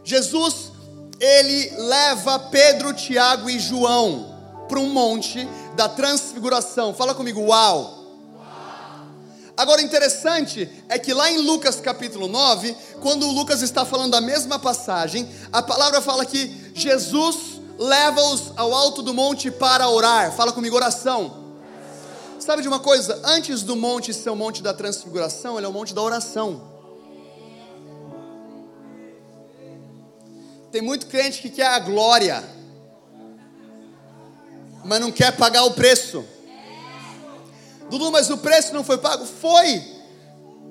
Jesus, 0.05 0.71
ele 1.19 1.71
leva 1.79 2.39
Pedro, 2.39 2.93
Tiago 2.93 3.49
e 3.49 3.59
João 3.59 4.67
para 4.69 4.79
um 4.79 4.91
monte 4.91 5.49
da 5.75 5.89
transfiguração. 5.89 6.93
Fala 6.93 7.15
comigo, 7.15 7.41
uau. 7.41 8.02
Agora, 9.57 9.83
interessante 9.83 10.69
é 10.89 10.99
que 10.99 11.13
lá 11.13 11.31
em 11.31 11.39
Lucas 11.39 11.77
capítulo 11.81 12.27
9, 12.27 12.75
quando 13.01 13.31
Lucas 13.31 13.61
está 13.61 13.85
falando 13.85 14.13
da 14.13 14.21
mesma 14.21 14.59
passagem, 14.59 15.29
a 15.53 15.63
palavra 15.63 16.01
fala 16.01 16.25
que 16.25 16.73
Jesus 16.75 17.61
leva-os 17.79 18.53
ao 18.57 18.73
alto 18.73 19.03
do 19.03 19.13
monte 19.13 19.51
para 19.51 19.89
orar. 19.89 20.33
Fala 20.33 20.53
comigo, 20.53 20.75
oração. 20.75 21.43
Sabe 22.39 22.63
de 22.63 22.69
uma 22.69 22.81
coisa? 22.81 23.21
Antes 23.25 23.63
do 23.63 23.77
monte 23.77 24.13
ser 24.13 24.31
o 24.31 24.37
monte 24.37 24.63
da 24.63 24.73
transfiguração, 24.73 25.59
ele 25.59 25.67
é 25.67 25.69
o 25.69 25.73
monte 25.73 25.95
da 25.95 26.03
oração. 26.03 26.73
Tem 30.73 30.81
muito 30.81 31.07
crente 31.07 31.43
que 31.43 31.51
quer 31.51 31.67
a 31.67 31.79
glória, 31.79 32.43
mas 34.85 34.99
não 34.99 35.13
quer 35.13 35.37
pagar 35.37 35.65
o 35.65 35.73
preço. 35.73 36.25
Dudu, 37.93 38.11
mas 38.11 38.31
o 38.31 38.39
preço 38.39 38.73
não 38.73 38.83
foi 38.83 38.97
pago? 38.97 39.27
Foi. 39.27 39.83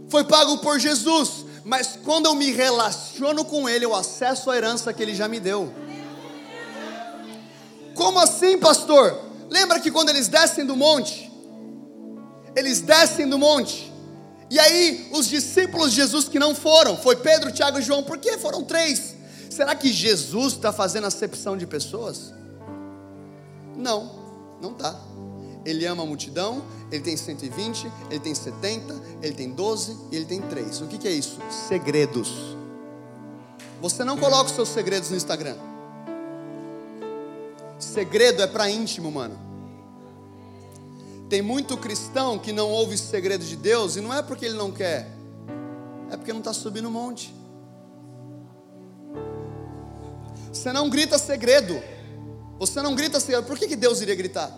Foi 0.09 0.23
pago 0.23 0.57
por 0.57 0.79
Jesus. 0.79 1.45
Mas 1.63 1.99
quando 2.03 2.25
eu 2.25 2.33
me 2.33 2.51
relaciono 2.51 3.45
com 3.45 3.69
Ele, 3.69 3.85
eu 3.85 3.93
acesso 3.93 4.49
a 4.49 4.57
herança 4.57 4.91
que 4.91 5.03
Ele 5.03 5.13
já 5.13 5.27
me 5.27 5.39
deu. 5.39 5.71
Como 7.93 8.19
assim, 8.19 8.57
pastor? 8.57 9.19
Lembra 9.51 9.79
que 9.79 9.91
quando 9.91 10.09
eles 10.09 10.27
descem 10.27 10.65
do 10.65 10.75
monte, 10.75 11.31
eles 12.55 12.81
descem 12.81 13.29
do 13.29 13.37
monte, 13.37 13.93
e 14.49 14.57
aí 14.59 15.09
os 15.13 15.27
discípulos 15.27 15.91
de 15.91 15.97
Jesus 15.97 16.27
que 16.27 16.39
não 16.39 16.55
foram, 16.55 16.97
foi 16.97 17.17
Pedro, 17.17 17.51
Tiago 17.51 17.77
e 17.77 17.81
João, 17.81 18.01
por 18.01 18.17
que 18.17 18.37
foram 18.37 18.63
três? 18.63 19.13
Será 19.49 19.75
que 19.75 19.93
Jesus 19.93 20.53
está 20.53 20.73
fazendo 20.73 21.05
acepção 21.05 21.55
de 21.55 21.67
pessoas? 21.67 22.33
Não, 23.75 24.57
não 24.61 24.71
está. 24.71 25.10
Ele 25.65 25.85
ama 25.85 26.03
a 26.03 26.05
multidão, 26.05 26.63
ele 26.91 27.03
tem 27.03 27.15
120, 27.15 27.91
ele 28.09 28.19
tem 28.19 28.33
70, 28.33 29.01
ele 29.21 29.33
tem 29.33 29.51
12 29.51 29.97
e 30.11 30.15
ele 30.15 30.25
tem 30.25 30.41
3. 30.41 30.81
O 30.81 30.87
que, 30.87 31.07
é 31.07 31.11
isso? 31.11 31.39
Segredos. 31.67 32.57
Você 33.79 34.03
não 34.03 34.17
coloca 34.17 34.45
os 34.45 34.55
seus 34.55 34.69
segredos 34.69 35.09
no 35.09 35.17
Instagram. 35.17 35.55
Segredo 37.79 38.41
é 38.41 38.47
para 38.47 38.69
íntimo, 38.69 39.11
mano. 39.11 39.39
Tem 41.29 41.41
muito 41.41 41.77
cristão 41.77 42.37
que 42.37 42.51
não 42.51 42.69
ouve 42.69 42.95
os 42.95 43.01
segredos 43.01 43.47
de 43.47 43.55
Deus 43.55 43.95
e 43.95 44.01
não 44.01 44.13
é 44.13 44.21
porque 44.21 44.45
ele 44.45 44.55
não 44.55 44.71
quer, 44.71 45.09
é 46.11 46.17
porque 46.17 46.33
não 46.33 46.39
está 46.39 46.53
subindo 46.53 46.87
o 46.87 46.91
monte. 46.91 47.33
Você 50.51 50.73
não 50.73 50.89
grita 50.89 51.17
segredo. 51.17 51.81
Você 52.59 52.81
não 52.81 52.93
grita 52.93 53.19
segredo. 53.19 53.47
Por 53.47 53.57
que, 53.57 53.67
que 53.67 53.75
Deus 53.75 54.01
iria 54.01 54.13
gritar? 54.13 54.55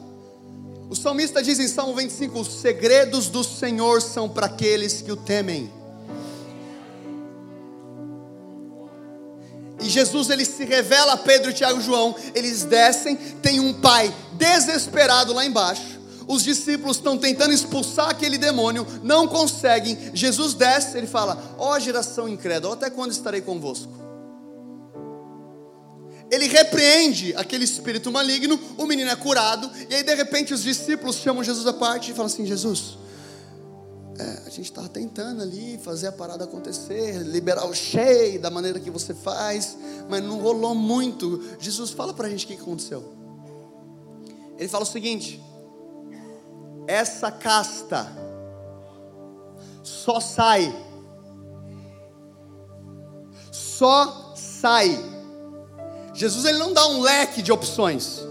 O 0.94 0.96
salmista 0.96 1.42
diz 1.42 1.58
em 1.58 1.68
Salmo 1.68 1.96
25: 1.96 2.40
Os 2.40 2.48
segredos 2.62 3.28
do 3.28 3.44
Senhor 3.44 4.00
são 4.00 4.30
para 4.30 4.46
aqueles 4.46 5.02
que 5.02 5.12
o 5.12 5.16
temem. 5.16 5.74
E 9.82 9.90
Jesus 9.90 10.30
ele 10.30 10.46
se 10.46 10.64
revela 10.64 11.14
a 11.14 11.18
Pedro, 11.18 11.52
Tiago 11.52 11.80
e 11.80 11.84
João. 11.84 12.16
Eles 12.36 12.62
descem, 12.62 13.16
tem 13.16 13.60
um 13.60 13.74
pai 13.74 14.14
desesperado 14.34 15.34
lá 15.34 15.44
embaixo. 15.44 16.00
Os 16.28 16.44
discípulos 16.44 16.98
estão 16.98 17.18
tentando 17.18 17.56
expulsar 17.56 18.10
aquele 18.10 18.38
demônio, 18.38 18.86
não 19.02 19.28
conseguem. 19.28 19.98
Jesus 20.14 20.54
desce, 20.54 20.96
ele 20.96 21.08
fala: 21.08 21.56
Ó 21.58 21.74
oh, 21.74 21.80
geração 21.80 22.30
incrédula, 22.30 22.76
até 22.76 22.92
quando 22.92 23.14
estarei 23.14 23.42
convosco? 23.42 24.03
Ele 26.34 26.48
repreende 26.48 27.36
aquele 27.36 27.64
espírito 27.64 28.12
maligno, 28.12 28.60
o 28.76 28.88
menino 28.88 29.12
é 29.12 29.16
curado, 29.16 29.70
e 29.88 29.94
aí 29.94 30.02
de 30.02 30.16
repente 30.16 30.52
os 30.52 30.64
discípulos 30.64 31.18
chamam 31.18 31.44
Jesus 31.44 31.68
à 31.68 31.74
parte 31.74 32.10
e 32.10 32.14
falam 32.16 32.26
assim: 32.26 32.44
Jesus, 32.44 32.98
é, 34.18 34.48
a 34.48 34.50
gente 34.50 34.64
estava 34.64 34.90
tentando 34.90 35.44
ali 35.44 35.80
fazer 35.84 36.08
a 36.08 36.12
parada 36.12 36.44
acontecer, 36.46 37.20
liberar 37.20 37.66
o 37.68 37.74
cheio 37.76 38.42
da 38.42 38.50
maneira 38.50 38.80
que 38.80 38.90
você 38.90 39.14
faz, 39.14 39.78
mas 40.10 40.24
não 40.24 40.40
rolou 40.40 40.74
muito. 40.74 41.40
Jesus, 41.60 41.92
fala 41.92 42.16
para 42.16 42.26
a 42.26 42.30
gente 42.32 42.46
o 42.46 42.48
que 42.48 42.56
aconteceu. 42.56 43.14
Ele 44.58 44.68
fala 44.68 44.86
o 44.86 44.88
seguinte: 44.88 45.40
essa 46.88 47.32
casta 47.32 48.12
só 49.84 50.20
sai, 50.20 50.76
só 53.52 54.34
sai. 54.36 55.14
Jesus 56.24 56.46
ele 56.46 56.58
não 56.58 56.72
dá 56.72 56.88
um 56.88 57.02
leque 57.02 57.42
de 57.42 57.52
opções. 57.52 58.22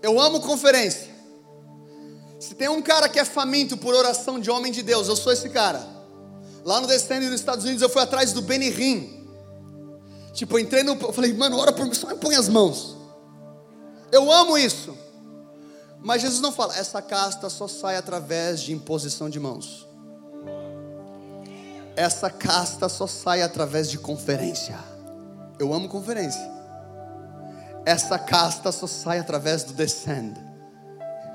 Eu 0.00 0.20
amo 0.20 0.40
conferência. 0.40 1.08
Se 2.38 2.54
tem 2.54 2.68
um 2.68 2.80
cara 2.80 3.08
que 3.08 3.18
é 3.18 3.24
faminto 3.24 3.76
por 3.76 3.96
oração 3.96 4.38
de 4.38 4.48
homem 4.52 4.70
de 4.70 4.84
Deus, 4.84 5.08
eu 5.08 5.16
sou 5.16 5.32
esse 5.32 5.50
cara. 5.50 5.84
Lá 6.64 6.80
no 6.80 6.86
Descende 6.86 7.26
nos 7.26 7.40
Estados 7.40 7.64
Unidos, 7.64 7.82
eu 7.82 7.88
fui 7.88 8.00
atrás 8.00 8.32
do 8.32 8.40
Benny 8.40 8.68
Hinn. 8.68 9.26
Tipo, 10.32 10.58
eu 10.58 10.60
entrei 10.60 10.84
no. 10.84 10.92
Eu 10.92 11.12
falei, 11.12 11.34
mano, 11.34 11.58
ora 11.58 11.72
por 11.72 11.84
mim, 11.84 11.92
só 11.92 12.06
me 12.06 12.14
põe 12.14 12.36
as 12.36 12.48
mãos. 12.48 12.96
Eu 14.12 14.30
amo 14.30 14.56
isso. 14.56 14.96
Mas 16.00 16.22
Jesus 16.22 16.40
não 16.40 16.52
fala, 16.52 16.78
essa 16.78 17.02
casta 17.02 17.50
só 17.50 17.66
sai 17.66 17.96
através 17.96 18.60
de 18.60 18.72
imposição 18.72 19.28
de 19.28 19.40
mãos. 19.40 19.87
Essa 21.98 22.30
casta 22.30 22.88
só 22.88 23.08
sai 23.08 23.42
através 23.42 23.90
de 23.90 23.98
conferência. 23.98 24.78
Eu 25.58 25.74
amo 25.74 25.88
conferência. 25.88 26.48
Essa 27.84 28.16
casta 28.16 28.70
só 28.70 28.86
sai 28.86 29.18
através 29.18 29.64
do 29.64 29.72
descend. 29.72 30.36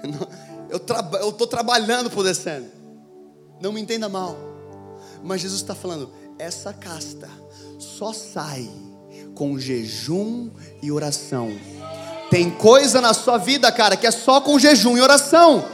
Eu 0.71 0.77
estou 0.77 1.47
trabalhando 1.47 2.09
por 2.09 2.23
descendo. 2.23 2.71
Não 3.59 3.73
me 3.73 3.81
entenda 3.81 4.07
mal. 4.07 4.37
Mas 5.21 5.41
Jesus 5.41 5.59
está 5.59 5.75
falando: 5.75 6.09
essa 6.39 6.71
casta 6.71 7.27
só 7.77 8.13
sai 8.13 8.71
com 9.35 9.59
jejum 9.59 10.49
e 10.81 10.93
oração. 10.93 11.51
Tem 12.29 12.49
coisa 12.49 13.01
na 13.01 13.13
sua 13.13 13.37
vida, 13.37 13.69
cara, 13.69 13.97
que 13.97 14.07
é 14.07 14.11
só 14.11 14.39
com 14.39 14.57
jejum 14.57 14.95
e 14.97 15.01
oração. 15.01 15.65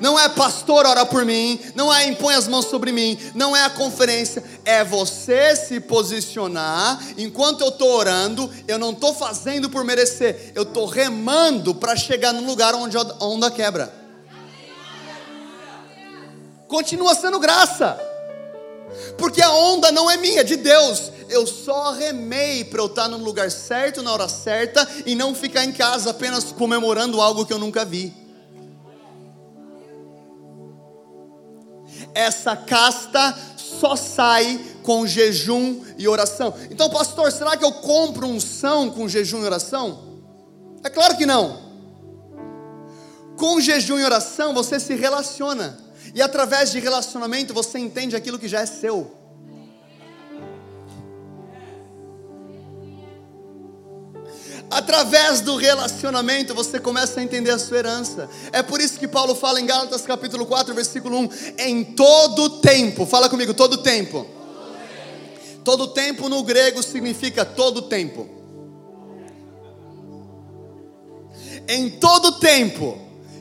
Não 0.00 0.18
é 0.18 0.28
pastor 0.28 0.86
ora 0.86 1.04
por 1.06 1.24
mim, 1.24 1.60
não 1.74 1.92
é 1.92 2.06
impõe 2.06 2.34
as 2.34 2.48
mãos 2.48 2.66
sobre 2.66 2.92
mim, 2.92 3.18
não 3.34 3.56
é 3.56 3.64
a 3.64 3.70
conferência, 3.70 4.42
é 4.64 4.84
você 4.84 5.54
se 5.56 5.80
posicionar. 5.80 6.98
Enquanto 7.16 7.62
eu 7.62 7.68
estou 7.68 7.90
orando, 7.96 8.50
eu 8.66 8.78
não 8.78 8.90
estou 8.90 9.14
fazendo 9.14 9.70
por 9.70 9.84
merecer, 9.84 10.52
eu 10.54 10.62
estou 10.62 10.86
remando 10.86 11.74
para 11.74 11.96
chegar 11.96 12.32
no 12.32 12.46
lugar 12.46 12.74
onde 12.74 12.96
a 12.96 13.02
onda 13.20 13.50
quebra 13.50 14.04
continua 16.74 17.14
sendo 17.14 17.38
graça. 17.38 17.96
Porque 19.16 19.40
a 19.40 19.50
onda 19.50 19.92
não 19.92 20.10
é 20.10 20.16
minha, 20.16 20.40
é 20.40 20.44
de 20.44 20.56
Deus. 20.56 21.12
Eu 21.28 21.46
só 21.46 21.92
remei 21.92 22.64
para 22.64 22.80
eu 22.80 22.86
estar 22.86 23.06
no 23.06 23.16
lugar 23.18 23.48
certo, 23.48 24.02
na 24.02 24.12
hora 24.12 24.28
certa, 24.28 24.86
e 25.06 25.14
não 25.14 25.36
ficar 25.36 25.64
em 25.64 25.72
casa 25.72 26.10
apenas 26.10 26.50
comemorando 26.50 27.20
algo 27.20 27.46
que 27.46 27.52
eu 27.52 27.58
nunca 27.58 27.84
vi. 27.84 28.23
Essa 32.14 32.56
casta 32.56 33.36
só 33.56 33.96
sai 33.96 34.60
com 34.82 35.06
jejum 35.06 35.82
e 35.98 36.06
oração. 36.06 36.54
Então, 36.70 36.88
pastor, 36.88 37.32
será 37.32 37.56
que 37.56 37.64
eu 37.64 37.72
compro 37.72 38.26
unção 38.26 38.90
com 38.90 39.08
jejum 39.08 39.42
e 39.42 39.46
oração? 39.46 40.20
É 40.84 40.90
claro 40.90 41.16
que 41.16 41.26
não. 41.26 41.64
Com 43.36 43.60
jejum 43.60 43.98
e 43.98 44.04
oração 44.04 44.54
você 44.54 44.78
se 44.78 44.94
relaciona. 44.94 45.78
E 46.14 46.22
através 46.22 46.70
de 46.70 46.78
relacionamento 46.78 47.52
você 47.52 47.78
entende 47.78 48.14
aquilo 48.14 48.38
que 48.38 48.46
já 48.46 48.60
é 48.60 48.66
seu. 48.66 49.23
Através 54.70 55.40
do 55.40 55.56
relacionamento 55.56 56.54
você 56.54 56.78
começa 56.78 57.20
a 57.20 57.22
entender 57.22 57.50
a 57.50 57.58
sua 57.58 57.78
herança. 57.78 58.28
É 58.52 58.62
por 58.62 58.80
isso 58.80 58.98
que 58.98 59.06
Paulo 59.06 59.34
fala 59.34 59.60
em 59.60 59.66
Gálatas 59.66 60.02
capítulo 60.02 60.46
4, 60.46 60.74
versículo 60.74 61.18
1, 61.18 61.28
em 61.58 61.84
todo 61.84 62.60
tempo. 62.60 63.06
Fala 63.06 63.28
comigo, 63.28 63.54
todo 63.54 63.78
tempo. 63.78 64.26
Todo 65.62 65.88
tempo 65.88 66.28
no 66.28 66.42
grego 66.42 66.82
significa 66.82 67.44
todo 67.44 67.82
tempo. 67.82 68.28
Em 71.66 71.88
todo 71.88 72.32
tempo 72.32 72.98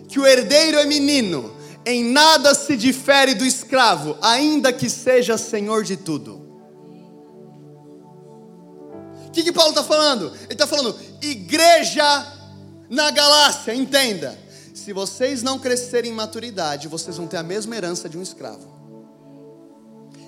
que 0.08 0.20
o 0.20 0.26
herdeiro 0.26 0.78
é 0.78 0.86
menino, 0.86 1.54
em 1.86 2.04
nada 2.04 2.54
se 2.54 2.78
difere 2.78 3.34
do 3.34 3.46
escravo, 3.46 4.18
ainda 4.22 4.72
que 4.72 4.90
seja 4.90 5.38
senhor 5.38 5.84
de 5.84 5.98
tudo. 5.98 6.43
O 9.34 9.36
que, 9.36 9.42
que 9.42 9.52
Paulo 9.52 9.72
está 9.72 9.84
falando? 9.84 10.28
Ele 10.44 10.54
está 10.54 10.68
falando, 10.68 10.96
igreja 11.20 12.04
na 12.88 13.10
Galácia, 13.10 13.74
entenda. 13.74 14.38
Se 14.76 14.94
vocês 14.94 15.42
não 15.42 15.58
crescerem 15.58 16.12
em 16.12 16.14
maturidade, 16.14 16.88
vocês 16.88 17.18
vão 17.18 17.26
ter 17.26 17.38
a 17.38 17.42
mesma 17.42 17.76
herança 17.76 18.08
de 18.08 18.16
um 18.16 18.22
escravo. 18.22 18.72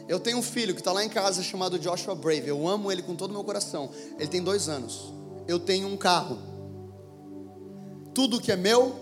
Eu 0.09 0.19
tenho 0.19 0.39
um 0.39 0.41
filho 0.41 0.73
que 0.73 0.81
está 0.81 0.91
lá 0.91 1.05
em 1.05 1.09
casa 1.09 1.43
chamado 1.43 1.77
Joshua 1.77 2.15
Brave. 2.15 2.47
Eu 2.47 2.67
amo 2.67 2.91
ele 2.91 3.03
com 3.03 3.15
todo 3.15 3.29
o 3.29 3.33
meu 3.33 3.43
coração. 3.43 3.91
Ele 4.17 4.27
tem 4.27 4.41
dois 4.41 4.67
anos. 4.67 5.13
Eu 5.47 5.59
tenho 5.59 5.87
um 5.87 5.95
carro. 5.95 6.39
Tudo 8.11 8.41
que 8.41 8.51
é 8.51 8.55
meu 8.55 8.95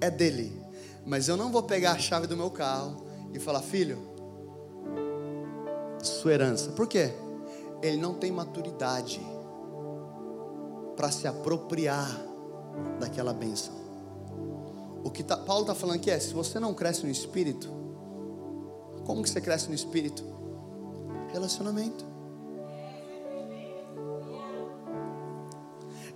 é 0.00 0.10
dele. 0.10 0.58
Mas 1.04 1.28
eu 1.28 1.36
não 1.36 1.52
vou 1.52 1.64
pegar 1.64 1.92
a 1.92 1.98
chave 1.98 2.26
do 2.26 2.34
meu 2.34 2.50
carro 2.50 3.04
e 3.34 3.38
falar, 3.38 3.60
filho, 3.60 3.98
sua 6.02 6.32
herança. 6.32 6.70
Por 6.70 6.86
quê? 6.86 7.12
Ele 7.82 7.98
não 7.98 8.14
tem 8.14 8.32
maturidade 8.32 9.20
para 11.00 11.10
se 11.10 11.26
apropriar 11.26 12.14
daquela 13.00 13.32
bênção. 13.32 13.72
O 15.02 15.10
que 15.10 15.22
tá, 15.22 15.34
Paulo 15.34 15.62
está 15.62 15.74
falando 15.74 15.96
aqui 15.96 16.10
é: 16.10 16.20
se 16.20 16.34
você 16.34 16.60
não 16.60 16.74
cresce 16.74 17.04
no 17.04 17.10
espírito, 17.10 17.70
como 19.06 19.22
que 19.22 19.30
você 19.30 19.40
cresce 19.40 19.66
no 19.68 19.74
espírito? 19.74 20.22
Relacionamento. 21.32 22.04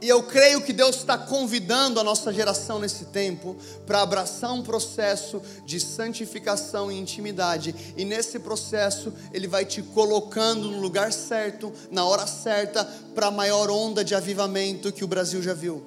E 0.05 0.09
eu 0.11 0.23
creio 0.23 0.61
que 0.61 0.71
Deus 0.71 0.97
está 0.97 1.17
convidando 1.17 1.99
a 1.99 2.05
nossa 2.05 2.31
geração 2.31 2.79
nesse 2.79 3.07
tempo 3.07 3.57
para 3.87 4.03
abraçar 4.03 4.53
um 4.53 4.62
processo 4.62 5.40
de 5.64 5.81
santificação 5.81 6.93
e 6.93 6.99
intimidade. 6.99 7.75
E 7.97 8.05
nesse 8.05 8.38
processo, 8.38 9.14
Ele 9.33 9.49
vai 9.49 9.64
te 9.64 9.81
colocando 9.81 10.71
no 10.71 10.79
lugar 10.79 11.11
certo, 11.11 11.73
na 11.90 12.05
hora 12.05 12.27
certa, 12.27 12.85
para 13.14 13.29
a 13.29 13.31
maior 13.31 13.71
onda 13.71 14.05
de 14.05 14.14
avivamento 14.14 14.93
que 14.93 15.03
o 15.03 15.09
Brasil 15.09 15.43
já 15.43 15.55
viu. 15.55 15.83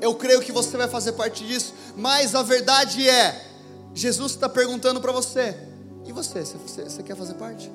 Eu 0.00 0.14
creio 0.14 0.40
que 0.40 0.52
você 0.52 0.76
vai 0.76 0.86
fazer 0.86 1.14
parte 1.14 1.44
disso, 1.44 1.74
mas 1.96 2.36
a 2.36 2.44
verdade 2.44 3.08
é: 3.08 3.44
Jesus 3.92 4.34
está 4.34 4.48
perguntando 4.48 5.00
para 5.00 5.10
você, 5.10 5.56
e 6.04 6.12
você, 6.12 6.42
você, 6.42 6.84
você 6.84 7.02
quer 7.02 7.16
fazer 7.16 7.34
parte? 7.34 7.68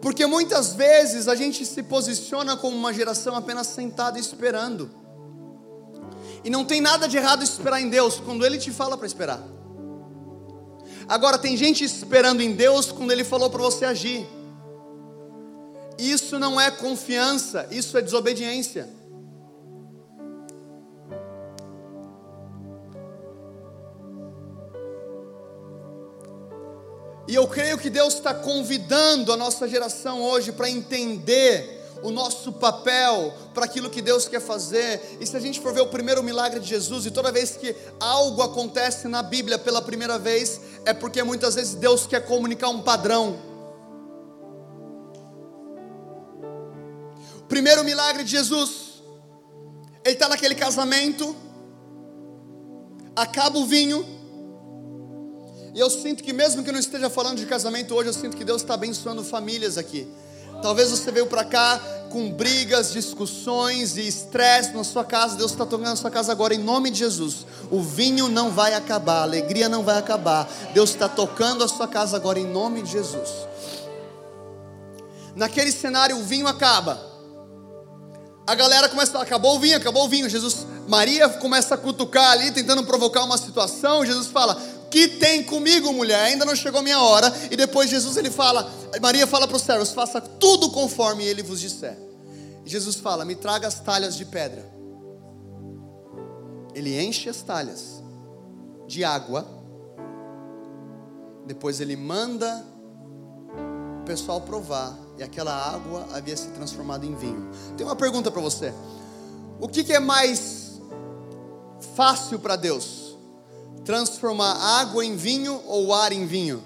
Porque 0.00 0.26
muitas 0.26 0.72
vezes 0.72 1.28
a 1.28 1.34
gente 1.34 1.66
se 1.66 1.82
posiciona 1.82 2.56
como 2.56 2.76
uma 2.76 2.92
geração 2.92 3.34
apenas 3.34 3.66
sentada 3.66 4.18
esperando. 4.18 4.90
E 6.42 6.48
não 6.48 6.64
tem 6.64 6.80
nada 6.80 7.06
de 7.06 7.16
errado 7.16 7.42
esperar 7.42 7.80
em 7.80 7.90
Deus 7.90 8.18
quando 8.18 8.46
Ele 8.46 8.56
te 8.56 8.70
fala 8.70 8.96
para 8.96 9.06
esperar. 9.06 9.42
Agora, 11.06 11.36
tem 11.38 11.56
gente 11.56 11.84
esperando 11.84 12.40
em 12.40 12.52
Deus 12.52 12.90
quando 12.90 13.10
Ele 13.10 13.24
falou 13.24 13.50
para 13.50 13.60
você 13.60 13.84
agir. 13.84 14.26
Isso 15.98 16.38
não 16.38 16.58
é 16.58 16.70
confiança, 16.70 17.68
isso 17.70 17.98
é 17.98 18.00
desobediência. 18.00 18.88
E 27.30 27.34
eu 27.36 27.46
creio 27.46 27.78
que 27.78 27.88
Deus 27.88 28.14
está 28.14 28.34
convidando 28.34 29.32
a 29.32 29.36
nossa 29.36 29.68
geração 29.68 30.20
hoje 30.20 30.50
para 30.50 30.68
entender 30.68 31.80
o 32.02 32.10
nosso 32.10 32.52
papel 32.52 33.32
para 33.54 33.66
aquilo 33.66 33.88
que 33.88 34.02
Deus 34.02 34.26
quer 34.26 34.40
fazer. 34.40 35.16
E 35.20 35.24
se 35.24 35.36
a 35.36 35.38
gente 35.38 35.60
for 35.60 35.72
ver 35.72 35.82
o 35.82 35.86
primeiro 35.86 36.24
milagre 36.24 36.58
de 36.58 36.66
Jesus, 36.66 37.06
e 37.06 37.10
toda 37.12 37.30
vez 37.30 37.56
que 37.56 37.72
algo 38.00 38.42
acontece 38.42 39.06
na 39.06 39.22
Bíblia 39.22 39.60
pela 39.60 39.80
primeira 39.80 40.18
vez, 40.18 40.60
é 40.84 40.92
porque 40.92 41.22
muitas 41.22 41.54
vezes 41.54 41.76
Deus 41.76 42.04
quer 42.04 42.26
comunicar 42.26 42.68
um 42.68 42.82
padrão. 42.82 43.38
Primeiro 47.48 47.84
milagre 47.84 48.24
de 48.24 48.30
Jesus, 48.32 49.04
ele 50.04 50.14
está 50.14 50.28
naquele 50.28 50.56
casamento, 50.56 51.36
acaba 53.14 53.56
o 53.56 53.66
vinho, 53.66 54.19
E 55.74 55.78
eu 55.78 55.88
sinto 55.88 56.22
que, 56.22 56.32
mesmo 56.32 56.62
que 56.64 56.72
não 56.72 56.80
esteja 56.80 57.08
falando 57.08 57.38
de 57.38 57.46
casamento 57.46 57.94
hoje, 57.94 58.08
eu 58.08 58.14
sinto 58.14 58.36
que 58.36 58.44
Deus 58.44 58.62
está 58.62 58.74
abençoando 58.74 59.22
famílias 59.22 59.78
aqui. 59.78 60.08
Talvez 60.62 60.90
você 60.90 61.10
veio 61.10 61.26
para 61.26 61.44
cá 61.44 61.80
com 62.10 62.30
brigas, 62.30 62.92
discussões 62.92 63.96
e 63.96 64.06
estresse 64.06 64.72
na 64.74 64.84
sua 64.84 65.04
casa. 65.04 65.36
Deus 65.36 65.52
está 65.52 65.64
tocando 65.64 65.88
na 65.88 65.96
sua 65.96 66.10
casa 66.10 66.32
agora 66.32 66.54
em 66.54 66.58
nome 66.58 66.90
de 66.90 66.98
Jesus. 66.98 67.46
O 67.70 67.80
vinho 67.80 68.28
não 68.28 68.50
vai 68.50 68.74
acabar, 68.74 69.20
a 69.20 69.22
alegria 69.22 69.68
não 69.68 69.82
vai 69.82 69.96
acabar. 69.96 70.50
Deus 70.74 70.90
está 70.90 71.08
tocando 71.08 71.64
a 71.64 71.68
sua 71.68 71.88
casa 71.88 72.16
agora 72.16 72.38
em 72.38 72.46
nome 72.46 72.82
de 72.82 72.90
Jesus. 72.90 73.30
Naquele 75.34 75.72
cenário, 75.72 76.18
o 76.18 76.22
vinho 76.22 76.46
acaba. 76.46 77.09
A 78.46 78.54
galera 78.54 78.88
começa 78.88 79.10
a 79.10 79.12
falar: 79.12 79.24
acabou 79.24 79.56
o 79.56 79.60
vinho, 79.60 79.76
acabou 79.76 80.04
o 80.04 80.08
vinho. 80.08 80.28
Jesus, 80.28 80.66
Maria 80.88 81.28
começa 81.28 81.74
a 81.74 81.78
cutucar 81.78 82.32
ali, 82.32 82.50
tentando 82.50 82.84
provocar 82.84 83.22
uma 83.24 83.38
situação. 83.38 84.04
Jesus 84.04 84.26
fala: 84.26 84.60
que 84.90 85.06
tem 85.06 85.44
comigo, 85.44 85.92
mulher? 85.92 86.24
Ainda 86.24 86.44
não 86.44 86.56
chegou 86.56 86.80
a 86.80 86.82
minha 86.82 87.00
hora. 87.00 87.32
E 87.50 87.56
depois 87.56 87.88
Jesus 87.88 88.16
ele 88.16 88.30
fala, 88.30 88.68
Maria 89.00 89.26
fala 89.26 89.46
para 89.46 89.56
os 89.56 89.62
servos: 89.62 89.92
faça 89.92 90.20
tudo 90.20 90.70
conforme 90.70 91.24
ele 91.24 91.42
vos 91.42 91.60
disser. 91.60 91.96
Jesus 92.64 92.96
fala: 92.96 93.24
me 93.24 93.36
traga 93.36 93.68
as 93.68 93.80
talhas 93.80 94.16
de 94.16 94.24
pedra. 94.24 94.68
Ele 96.74 97.00
enche 97.00 97.28
as 97.28 97.42
talhas 97.42 98.02
de 98.86 99.04
água. 99.04 99.46
Depois 101.46 101.80
ele 101.80 101.96
manda 101.96 102.64
o 104.00 104.04
pessoal 104.04 104.40
provar. 104.40 104.96
E 105.20 105.22
aquela 105.22 105.54
água 105.54 106.08
havia 106.12 106.36
se 106.36 106.48
transformado 106.48 107.04
em 107.04 107.14
vinho. 107.14 107.48
Tem 107.76 107.86
uma 107.86 107.94
pergunta 107.94 108.28
para 108.30 108.40
você: 108.40 108.74
o 109.60 109.68
que, 109.68 109.84
que 109.84 109.92
é 109.92 110.00
mais 110.00 110.80
fácil 111.94 112.40
para 112.40 112.56
Deus? 112.56 113.10
transformar 113.84 114.52
água 114.80 115.04
em 115.04 115.16
vinho 115.16 115.60
ou 115.66 115.92
ar 115.92 116.12
em 116.12 116.26
vinho? 116.26 116.62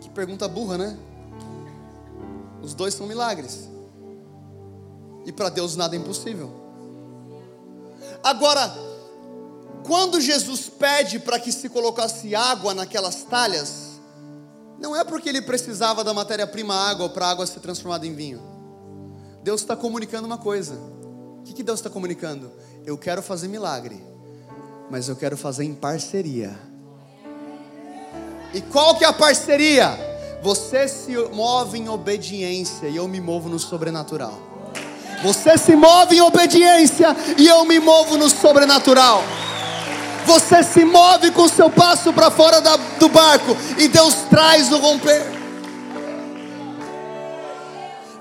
Que 0.00 0.08
pergunta 0.10 0.46
burra, 0.48 0.76
né? 0.76 0.98
Os 2.62 2.74
dois 2.74 2.94
são 2.94 3.06
milagres. 3.06 3.68
E 5.24 5.32
para 5.32 5.48
Deus 5.48 5.76
nada 5.76 5.96
é 5.96 5.98
impossível. 5.98 6.52
Agora, 8.22 8.74
quando 9.86 10.20
Jesus 10.20 10.68
pede 10.68 11.18
para 11.18 11.38
que 11.38 11.52
se 11.52 11.68
colocasse 11.68 12.34
água 12.34 12.74
naquelas 12.74 13.22
talhas, 13.24 13.83
não 14.84 14.94
é 14.94 15.02
porque 15.02 15.28
ele 15.28 15.42
precisava 15.42 16.04
da 16.04 16.14
matéria-prima 16.14 16.74
água 16.74 17.08
para 17.08 17.26
a 17.26 17.30
água 17.30 17.46
ser 17.46 17.58
transformada 17.58 18.06
em 18.06 18.14
vinho. 18.14 18.40
Deus 19.42 19.62
está 19.62 19.74
comunicando 19.74 20.26
uma 20.26 20.38
coisa. 20.38 20.74
O 20.74 21.42
que, 21.44 21.52
que 21.52 21.62
Deus 21.64 21.80
está 21.80 21.90
comunicando? 21.90 22.52
Eu 22.86 22.96
quero 22.96 23.20
fazer 23.20 23.48
milagre 23.48 24.14
mas 24.90 25.08
eu 25.08 25.16
quero 25.16 25.36
fazer 25.36 25.64
em 25.64 25.74
parceria. 25.74 26.56
E 28.52 28.60
qual 28.60 28.94
que 28.96 29.04
é 29.04 29.08
a 29.08 29.12
parceria? 29.12 29.90
Você 30.42 30.86
se 30.86 31.16
move 31.32 31.78
em 31.78 31.88
obediência 31.88 32.86
e 32.86 32.96
eu 32.96 33.08
me 33.08 33.20
movo 33.20 33.48
no 33.48 33.58
sobrenatural. 33.58 34.38
Você 35.22 35.56
se 35.56 35.74
move 35.74 36.16
em 36.16 36.20
obediência 36.20 37.16
e 37.38 37.48
eu 37.48 37.64
me 37.64 37.80
movo 37.80 38.16
no 38.16 38.28
sobrenatural. 38.28 39.24
Você 40.26 40.62
se 40.62 40.84
move 40.84 41.30
com 41.32 41.48
seu 41.48 41.70
passo 41.70 42.12
para 42.12 42.30
fora 42.30 42.60
da, 42.60 42.76
do 42.76 43.08
barco 43.08 43.56
e 43.78 43.88
Deus 43.88 44.14
traz 44.30 44.72
o 44.72 44.78
romper. 44.78 45.22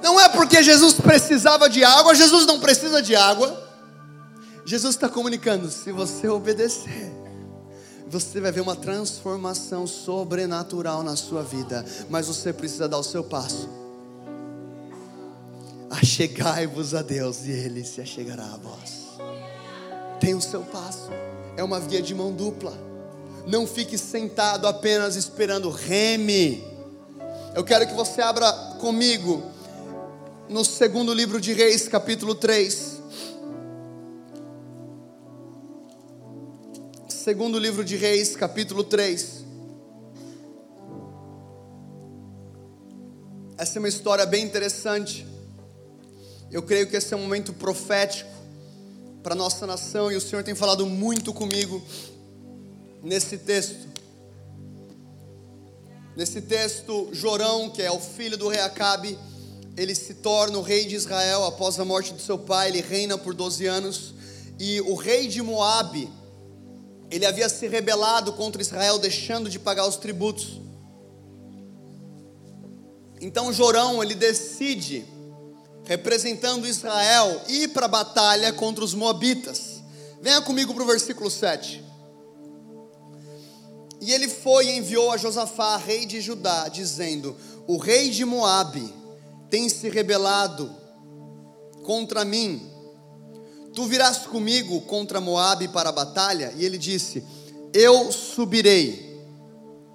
Não 0.01 0.19
é 0.19 0.27
porque 0.27 0.61
Jesus 0.61 0.95
precisava 0.95 1.69
de 1.69 1.83
água, 1.83 2.13
Jesus 2.13 2.45
não 2.45 2.59
precisa 2.59 3.01
de 3.01 3.15
água. 3.15 3.63
Jesus 4.65 4.95
está 4.95 5.07
comunicando: 5.07 5.69
se 5.71 5.91
você 5.91 6.27
obedecer, 6.27 7.11
você 8.07 8.39
vai 8.39 8.51
ver 8.51 8.61
uma 8.61 8.75
transformação 8.75 9.87
sobrenatural 9.87 11.03
na 11.03 11.15
sua 11.15 11.41
vida, 11.41 11.85
mas 12.09 12.27
você 12.27 12.51
precisa 12.51 12.87
dar 12.87 12.97
o 12.97 13.03
seu 13.03 13.23
passo. 13.23 13.69
Achegai-vos 15.89 16.93
a 16.93 17.01
Deus 17.01 17.45
e 17.45 17.51
Ele 17.51 17.85
se 17.85 18.01
achegará 18.01 18.43
a 18.43 18.57
vós. 18.57 19.03
Tem 20.19 20.33
o 20.33 20.41
seu 20.41 20.61
passo, 20.61 21.09
é 21.55 21.63
uma 21.63 21.79
via 21.79 22.01
de 22.01 22.13
mão 22.13 22.31
dupla. 22.31 22.73
Não 23.45 23.67
fique 23.67 23.97
sentado 23.97 24.67
apenas 24.67 25.15
esperando, 25.15 25.69
reme. 25.69 26.63
Eu 27.55 27.63
quero 27.63 27.85
que 27.87 27.93
você 27.93 28.21
abra 28.21 28.51
comigo 28.79 29.43
no 30.49 30.63
segundo 30.65 31.13
livro 31.13 31.39
de 31.39 31.53
Reis, 31.53 31.87
capítulo 31.87 32.35
3. 32.35 33.01
Segundo 37.07 37.59
livro 37.59 37.85
de 37.85 37.95
Reis, 37.95 38.35
capítulo 38.35 38.83
3. 38.83 39.43
Essa 43.57 43.77
é 43.77 43.79
uma 43.79 43.87
história 43.87 44.25
bem 44.25 44.43
interessante. 44.43 45.27
Eu 46.51 46.63
creio 46.63 46.87
que 46.87 46.95
esse 46.95 47.13
é 47.13 47.17
um 47.17 47.21
momento 47.21 47.53
profético 47.53 48.32
para 49.23 49.33
nossa 49.33 49.65
nação 49.65 50.11
e 50.11 50.17
o 50.17 50.21
Senhor 50.21 50.43
tem 50.43 50.53
falado 50.53 50.85
muito 50.85 51.33
comigo 51.33 51.81
nesse 53.01 53.37
texto. 53.37 53.87
Nesse 56.15 56.41
texto, 56.41 57.07
Jorão, 57.13 57.69
que 57.69 57.81
é 57.81 57.89
o 57.89 57.99
filho 57.99 58.37
do 58.37 58.49
rei 58.49 58.59
Acabe, 58.59 59.17
ele 59.77 59.95
se 59.95 60.15
torna 60.15 60.57
o 60.57 60.61
rei 60.61 60.85
de 60.85 60.95
Israel 60.95 61.45
após 61.45 61.79
a 61.79 61.85
morte 61.85 62.13
do 62.13 62.21
seu 62.21 62.37
pai, 62.37 62.67
ele 62.67 62.81
reina 62.81 63.17
por 63.17 63.33
12 63.33 63.65
anos, 63.65 64.13
e 64.59 64.81
o 64.81 64.93
rei 64.93 65.27
de 65.27 65.41
Moabe, 65.41 66.11
ele 67.09 67.25
havia 67.25 67.47
se 67.47 67.67
rebelado 67.67 68.33
contra 68.33 68.61
Israel, 68.61 68.99
deixando 68.99 69.49
de 69.49 69.57
pagar 69.57 69.87
os 69.87 69.95
tributos. 69.95 70.61
Então 73.21 73.53
Jorão, 73.53 74.03
ele 74.03 74.15
decide, 74.15 75.05
representando 75.85 76.67
Israel, 76.67 77.41
ir 77.47 77.69
para 77.69 77.85
a 77.85 77.89
batalha 77.89 78.53
contra 78.53 78.83
os 78.83 78.93
moabitas. 78.93 79.83
Venha 80.21 80.41
comigo 80.41 80.73
para 80.73 80.83
o 80.83 80.87
versículo 80.87 81.29
7. 81.29 81.83
E 84.01 84.11
ele 84.11 84.27
foi 84.27 84.67
e 84.67 84.77
enviou 84.77 85.11
a 85.11 85.17
Josafá, 85.17 85.77
rei 85.77 86.05
de 86.05 86.19
Judá, 86.21 86.67
dizendo: 86.67 87.35
O 87.67 87.77
rei 87.77 88.09
de 88.09 88.25
Moabe 88.25 88.93
tem 89.49 89.69
se 89.69 89.89
rebelado 89.89 90.73
contra 91.83 92.25
mim 92.25 92.73
Tu 93.73 93.85
virás 93.85 94.19
comigo 94.19 94.81
contra 94.81 95.19
Moabe 95.19 95.67
para 95.67 95.89
a 95.89 95.91
batalha? 95.91 96.53
E 96.55 96.63
ele 96.63 96.77
disse: 96.77 97.23
Eu 97.73 98.11
subirei. 98.11 99.11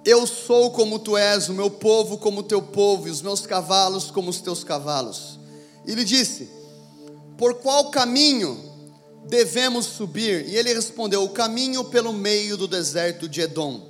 Eu 0.05 0.27
sou 0.27 0.71
como 0.71 0.99
tu 0.99 1.15
és, 1.15 1.49
o 1.49 1.53
meu 1.53 1.69
povo 1.69 2.17
como 2.17 2.41
o 2.41 2.43
teu 2.43 2.61
povo, 2.61 3.07
e 3.07 3.11
os 3.11 3.21
meus 3.21 3.45
cavalos 3.45 4.11
como 4.11 4.29
os 4.29 4.41
teus 4.41 4.63
cavalos. 4.63 5.38
E 5.89 5.91
ele 5.91 6.05
disse: 6.05 6.47
Por 7.35 7.55
qual 7.55 7.89
caminho 7.89 8.63
devemos 9.27 9.87
subir? 9.87 10.47
E 10.47 10.55
ele 10.55 10.71
respondeu: 10.71 11.23
O 11.23 11.29
caminho 11.29 11.83
pelo 11.85 12.13
meio 12.13 12.55
do 12.55 12.67
deserto 12.67 13.27
de 13.27 13.41
Edom. 13.41 13.89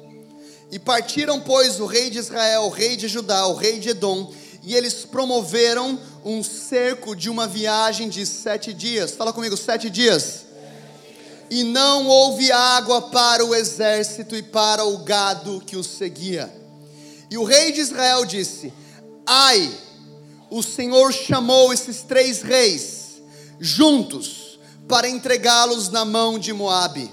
E 0.71 0.79
partiram, 0.79 1.41
pois, 1.41 1.77
o 1.81 1.85
rei 1.85 2.09
de 2.09 2.17
Israel, 2.17 2.63
o 2.63 2.69
rei 2.69 2.95
de 2.95 3.09
Judá, 3.09 3.45
o 3.47 3.53
rei 3.53 3.79
de 3.79 3.89
Edom, 3.89 4.31
e 4.63 4.75
eles 4.75 5.03
promoveram 5.03 5.99
um 6.23 6.41
cerco 6.41 7.13
de 7.13 7.29
uma 7.29 7.45
viagem 7.45 8.07
de 8.07 8.25
sete 8.25 8.71
dias. 8.73 9.11
Fala 9.11 9.33
comigo, 9.33 9.57
sete 9.57 9.89
dias. 9.89 10.45
E 11.49 11.65
não 11.65 12.07
houve 12.07 12.49
água 12.49 13.01
para 13.01 13.43
o 13.43 13.53
exército 13.53 14.37
e 14.37 14.43
para 14.43 14.85
o 14.85 14.99
gado 14.99 15.61
que 15.65 15.75
os 15.75 15.87
seguia. 15.87 16.49
E 17.29 17.37
o 17.37 17.43
rei 17.43 17.73
de 17.73 17.81
Israel 17.81 18.23
disse: 18.23 18.71
Ai, 19.25 19.88
o 20.49 20.63
Senhor 20.63 21.13
chamou 21.13 21.71
esses 21.71 22.01
três 22.01 22.41
reis 22.41 23.21
juntos 23.59 24.59
para 24.87 25.07
entregá-los 25.07 25.89
na 25.89 26.03
mão 26.03 26.39
de 26.39 26.51
Moabe. 26.51 27.11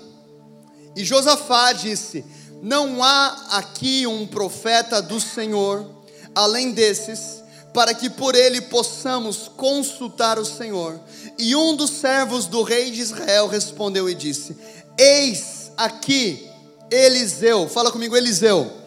E 0.94 1.04
Josafá 1.04 1.72
disse: 1.72 2.24
Não 2.62 3.02
há 3.02 3.48
aqui 3.50 4.06
um 4.06 4.26
profeta 4.26 5.02
do 5.02 5.20
Senhor, 5.20 5.86
além 6.34 6.72
desses, 6.72 7.42
para 7.74 7.92
que 7.92 8.08
por 8.08 8.34
ele 8.34 8.62
possamos 8.62 9.48
consultar 9.56 10.38
o 10.38 10.44
Senhor. 10.44 10.98
E 11.38 11.54
um 11.54 11.76
dos 11.76 11.90
servos 11.90 12.46
do 12.46 12.62
rei 12.62 12.90
de 12.90 13.00
Israel 13.00 13.46
respondeu 13.46 14.08
e 14.08 14.14
disse: 14.14 14.56
Eis 14.98 15.70
aqui 15.76 16.48
Eliseu, 16.90 17.68
fala 17.68 17.92
comigo, 17.92 18.16
Eliseu. 18.16 18.85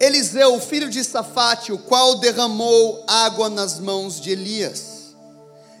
Eliseu, 0.00 0.58
filho 0.58 0.88
de 0.88 1.04
Safate, 1.04 1.72
o 1.72 1.78
qual 1.78 2.16
derramou 2.16 3.04
água 3.06 3.50
nas 3.50 3.78
mãos 3.78 4.18
de 4.18 4.30
Elias. 4.30 5.14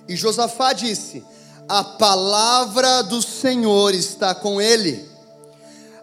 E 0.06 0.14
Josafá 0.14 0.74
disse: 0.74 1.24
A 1.66 1.82
palavra 1.82 3.02
do 3.02 3.22
Senhor 3.22 3.94
está 3.94 4.34
com 4.34 4.60
ele. 4.60 5.08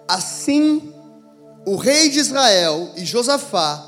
Assim, 0.08 0.92
o 1.64 1.76
rei 1.76 2.10
de 2.10 2.20
Israel 2.20 2.92
e 2.96 3.06
Josafá 3.06 3.86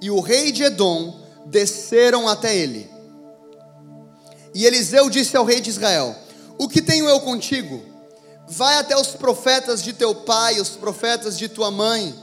e 0.00 0.10
o 0.10 0.20
rei 0.20 0.52
de 0.52 0.62
Edom 0.62 1.18
desceram 1.46 2.28
até 2.28 2.54
ele. 2.54 2.88
E 4.54 4.66
Eliseu 4.66 5.10
disse 5.10 5.36
ao 5.36 5.44
rei 5.44 5.60
de 5.60 5.70
Israel: 5.70 6.14
O 6.58 6.68
que 6.68 6.80
tenho 6.80 7.08
eu 7.08 7.20
contigo? 7.20 7.82
Vai 8.46 8.76
até 8.76 8.96
os 8.96 9.08
profetas 9.08 9.82
de 9.82 9.92
teu 9.92 10.14
pai, 10.14 10.60
os 10.60 10.70
profetas 10.70 11.36
de 11.36 11.48
tua 11.48 11.70
mãe. 11.70 12.14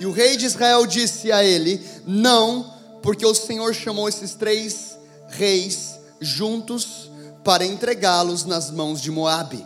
E 0.00 0.06
o 0.06 0.12
rei 0.12 0.36
de 0.36 0.46
Israel 0.46 0.86
disse 0.86 1.32
a 1.32 1.44
ele: 1.44 1.84
Não, 2.06 2.74
porque 3.02 3.26
o 3.26 3.34
Senhor 3.34 3.74
chamou 3.74 4.08
esses 4.08 4.34
três 4.34 4.96
reis 5.28 5.98
juntos 6.20 7.10
para 7.44 7.64
entregá-los 7.64 8.44
nas 8.44 8.70
mãos 8.70 9.00
de 9.00 9.10
Moabe. 9.10 9.64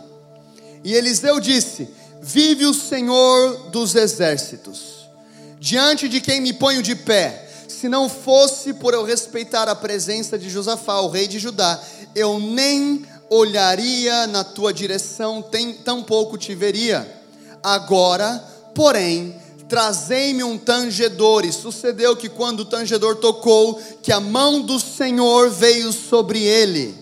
E 0.83 0.93
Eliseu 0.93 1.39
disse: 1.39 1.89
Vive 2.21 2.65
o 2.65 2.73
Senhor 2.73 3.69
dos 3.69 3.95
exércitos, 3.95 5.09
diante 5.59 6.07
de 6.07 6.21
quem 6.21 6.41
me 6.41 6.53
ponho 6.53 6.81
de 6.81 6.95
pé. 6.95 7.49
Se 7.67 7.89
não 7.89 8.07
fosse 8.07 8.73
por 8.73 8.93
eu 8.93 9.03
respeitar 9.03 9.67
a 9.67 9.75
presença 9.75 10.37
de 10.37 10.49
Josafá, 10.49 11.01
o 11.01 11.09
rei 11.09 11.27
de 11.27 11.37
Judá, 11.37 11.81
eu 12.15 12.39
nem 12.39 13.05
olharia 13.29 14.27
na 14.27 14.43
tua 14.43 14.73
direção, 14.73 15.43
tampouco 15.83 16.37
te 16.37 16.55
veria. 16.55 17.21
Agora, 17.61 18.41
porém, 18.73 19.35
trazei-me 19.67 20.43
um 20.43 20.57
tangedor. 20.57 21.45
E 21.45 21.51
sucedeu 21.51 22.15
que 22.15 22.29
quando 22.29 22.61
o 22.61 22.65
tangedor 22.65 23.17
tocou, 23.17 23.81
que 24.01 24.11
a 24.11 24.19
mão 24.19 24.61
do 24.61 24.79
Senhor 24.79 25.49
veio 25.49 25.91
sobre 25.91 26.39
ele. 26.39 26.97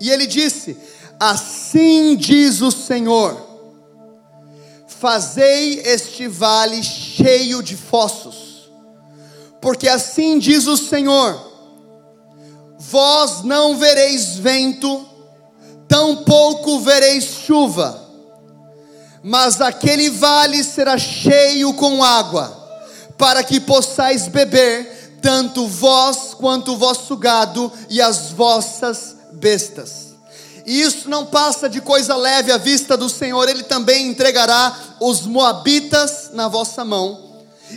E 0.00 0.10
ele 0.10 0.26
disse: 0.26 0.76
Assim 1.18 2.16
diz 2.16 2.60
o 2.60 2.70
Senhor 2.70 3.54
Fazei 5.04 5.80
este 5.80 6.26
vale 6.26 6.82
cheio 6.82 7.62
de 7.62 7.76
fossos, 7.76 8.72
porque 9.60 9.86
assim 9.86 10.38
diz 10.38 10.66
o 10.66 10.78
Senhor: 10.78 11.38
Vós 12.78 13.42
não 13.42 13.76
vereis 13.76 14.36
vento, 14.36 15.06
tampouco 15.86 16.80
vereis 16.80 17.24
chuva, 17.24 18.03
mas 19.26 19.58
aquele 19.62 20.10
vale 20.10 20.62
será 20.62 20.98
cheio 20.98 21.72
com 21.72 22.04
água, 22.04 22.54
para 23.16 23.42
que 23.42 23.58
possais 23.58 24.28
beber, 24.28 25.18
tanto 25.22 25.66
vós 25.66 26.34
quanto 26.34 26.74
o 26.74 26.76
vosso 26.76 27.16
gado 27.16 27.72
e 27.88 28.02
as 28.02 28.32
vossas 28.32 29.16
bestas. 29.32 30.14
E 30.66 30.82
isso 30.82 31.08
não 31.08 31.24
passa 31.24 31.70
de 31.70 31.80
coisa 31.80 32.14
leve 32.14 32.52
à 32.52 32.58
vista 32.58 32.98
do 32.98 33.08
Senhor, 33.08 33.48
Ele 33.48 33.62
também 33.62 34.08
entregará 34.08 34.76
os 35.00 35.22
Moabitas 35.22 36.30
na 36.34 36.46
vossa 36.46 36.84
mão, 36.84 37.23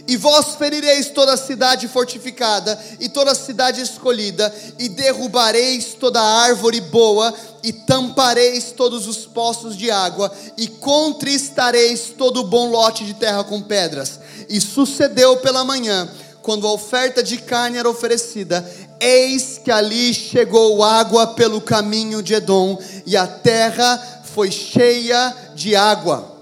e 0.08 0.18
vós 0.18 0.56
ferireis 0.56 1.10
toda 1.10 1.34
a 1.34 1.38
cidade 1.38 1.88
fortificada, 1.88 2.80
e 3.00 3.10
toda 3.10 3.32
a 3.32 3.36
cidade 3.36 3.82
escolhida, 3.82 4.54
e 4.78 4.90
derrubareis 4.90 5.94
toda 5.94 6.22
árvore 6.22 6.82
boa, 6.82 7.34
e 7.64 7.74
tampareis 7.74 8.72
todos 8.72 9.08
os 9.08 9.26
poços 9.26 9.76
de 9.76 9.90
água, 9.90 10.32
e 10.58 10.68
contristareis 10.68 12.14
todo 12.18 12.42
o 12.42 12.48
bom 12.48 12.70
lote 12.70 13.06
de 13.06 13.14
terra 13.14 13.44
com 13.44 13.62
pedras. 13.62 14.20
E 14.48 14.62
sucedeu 14.62 15.38
pela 15.38 15.64
manhã, 15.64 16.10
quando 16.42 16.66
a 16.68 16.72
oferta 16.72 17.22
de 17.22 17.38
carne 17.38 17.78
era 17.78 17.90
oferecida, 17.90 18.66
eis 19.00 19.60
que 19.64 19.72
ali 19.72 20.14
chegou 20.14 20.84
água 20.84 21.28
pelo 21.28 21.60
caminho 21.60 22.22
de 22.22 22.36
Edom, 22.36 22.82
e 23.06 23.18
a 23.18 23.28
terra 23.28 24.22
foi 24.34 24.52
cheia 24.52 25.36
de 25.56 25.76
água. 25.76 26.37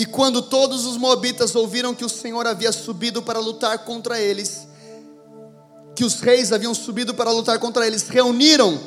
E 0.00 0.06
quando 0.06 0.40
todos 0.40 0.86
os 0.86 0.96
moabitas 0.96 1.54
ouviram 1.54 1.94
que 1.94 2.06
o 2.06 2.08
Senhor 2.08 2.46
havia 2.46 2.72
subido 2.72 3.20
para 3.20 3.38
lutar 3.38 3.80
contra 3.80 4.18
eles, 4.18 4.66
que 5.94 6.02
os 6.02 6.20
reis 6.20 6.52
haviam 6.52 6.72
subido 6.72 7.12
para 7.12 7.30
lutar 7.30 7.58
contra 7.58 7.86
eles, 7.86 8.08
reuniram 8.08 8.80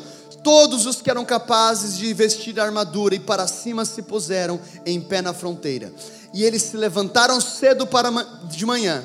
todos 0.43 0.87
os 0.87 1.03
que 1.03 1.11
eram 1.11 1.23
capazes 1.23 1.99
de 1.99 2.11
vestir 2.15 2.59
a 2.59 2.63
armadura 2.63 3.13
e 3.13 3.19
para 3.19 3.45
cima 3.45 3.85
se 3.85 4.01
puseram 4.01 4.59
em 4.87 4.99
pé 4.99 5.21
na 5.21 5.35
fronteira. 5.35 5.93
E 6.33 6.43
eles 6.43 6.63
se 6.63 6.77
levantaram 6.77 7.39
cedo 7.39 7.85
para 7.85 8.09
de 8.45 8.65
manhã 8.65 9.03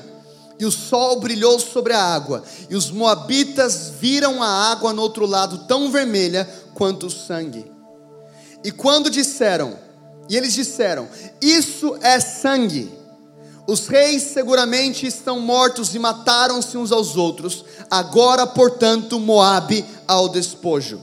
e 0.58 0.64
o 0.64 0.72
sol 0.72 1.20
brilhou 1.20 1.60
sobre 1.60 1.92
a 1.92 2.02
água, 2.02 2.42
e 2.70 2.74
os 2.74 2.90
moabitas 2.90 3.92
viram 4.00 4.42
a 4.42 4.48
água 4.48 4.94
no 4.94 5.02
outro 5.02 5.26
lado 5.26 5.66
tão 5.68 5.90
vermelha 5.90 6.48
quanto 6.72 7.08
o 7.08 7.10
sangue. 7.10 7.70
E 8.64 8.72
quando 8.72 9.10
disseram, 9.10 9.87
e 10.28 10.36
eles 10.36 10.52
disseram: 10.52 11.08
Isso 11.40 11.96
é 12.02 12.20
sangue. 12.20 12.92
Os 13.66 13.86
reis 13.86 14.22
seguramente 14.22 15.06
estão 15.06 15.40
mortos 15.40 15.94
e 15.94 15.98
mataram-se 15.98 16.76
uns 16.76 16.90
aos 16.90 17.16
outros. 17.16 17.64
Agora, 17.90 18.46
portanto, 18.46 19.20
Moabe 19.20 19.84
ao 20.06 20.28
despojo. 20.28 21.02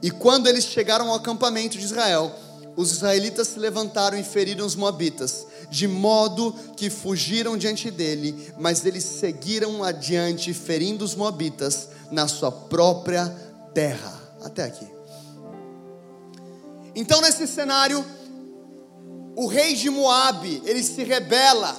E 0.00 0.10
quando 0.10 0.46
eles 0.46 0.64
chegaram 0.64 1.08
ao 1.08 1.16
acampamento 1.16 1.76
de 1.76 1.84
Israel, 1.84 2.32
os 2.76 2.92
israelitas 2.92 3.48
se 3.48 3.58
levantaram 3.58 4.16
e 4.16 4.22
feriram 4.22 4.64
os 4.64 4.76
moabitas 4.76 5.48
de 5.70 5.86
modo 5.86 6.54
que 6.76 6.88
fugiram 6.88 7.56
diante 7.56 7.90
dele, 7.90 8.52
mas 8.58 8.84
eles 8.86 9.04
seguiram 9.04 9.84
adiante, 9.84 10.54
ferindo 10.54 11.04
os 11.04 11.14
moabitas 11.14 11.88
na 12.10 12.26
sua 12.26 12.50
própria 12.50 13.26
terra. 13.74 14.16
Até 14.42 14.64
aqui. 14.64 14.86
Então, 16.94 17.20
nesse 17.20 17.46
cenário, 17.46 18.04
o 19.38 19.46
rei 19.46 19.76
de 19.76 19.88
Moabe, 19.88 20.60
ele 20.64 20.82
se 20.82 21.04
rebela 21.04 21.72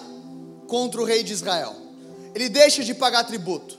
contra 0.66 1.02
o 1.02 1.04
rei 1.04 1.24
de 1.24 1.34
Israel. 1.34 1.76
Ele 2.34 2.48
deixa 2.48 2.86
de 2.86 2.94
pagar 2.94 3.26
tributo. 3.26 3.78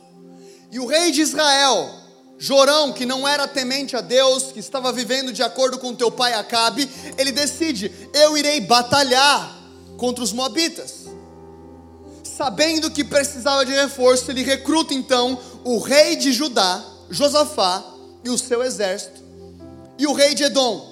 E 0.71 0.79
o 0.79 0.85
rei 0.85 1.11
de 1.11 1.23
Israel, 1.23 1.89
Jorão, 2.37 2.93
que 2.93 3.07
não 3.07 3.27
era 3.27 3.49
temente 3.49 3.97
a 3.97 4.03
Deus, 4.03 4.53
que 4.53 4.61
estava 4.61 4.93
vivendo 4.93 5.33
de 5.33 5.43
acordo 5.43 5.79
com 5.79 5.95
teu 5.95 6.11
pai 6.11 6.35
Acabe, 6.35 6.91
ele 7.17 7.33
decide: 7.33 7.91
eu 8.13 8.37
irei 8.37 8.61
batalhar 8.61 9.59
contra 9.97 10.23
os 10.23 10.31
Moabitas. 10.35 11.07
Sabendo 12.23 12.91
que 12.91 13.03
precisava 13.03 13.65
de 13.65 13.73
reforço, 13.73 14.31
ele 14.31 14.43
recruta 14.43 14.93
então 14.93 15.41
o 15.65 15.79
rei 15.79 16.17
de 16.17 16.33
Judá, 16.33 16.85
Josafá, 17.09 17.83
e 18.23 18.29
o 18.29 18.37
seu 18.37 18.63
exército, 18.63 19.23
e 19.99 20.07
o 20.07 20.13
rei 20.13 20.35
de 20.35 20.45
Edom. 20.45 20.90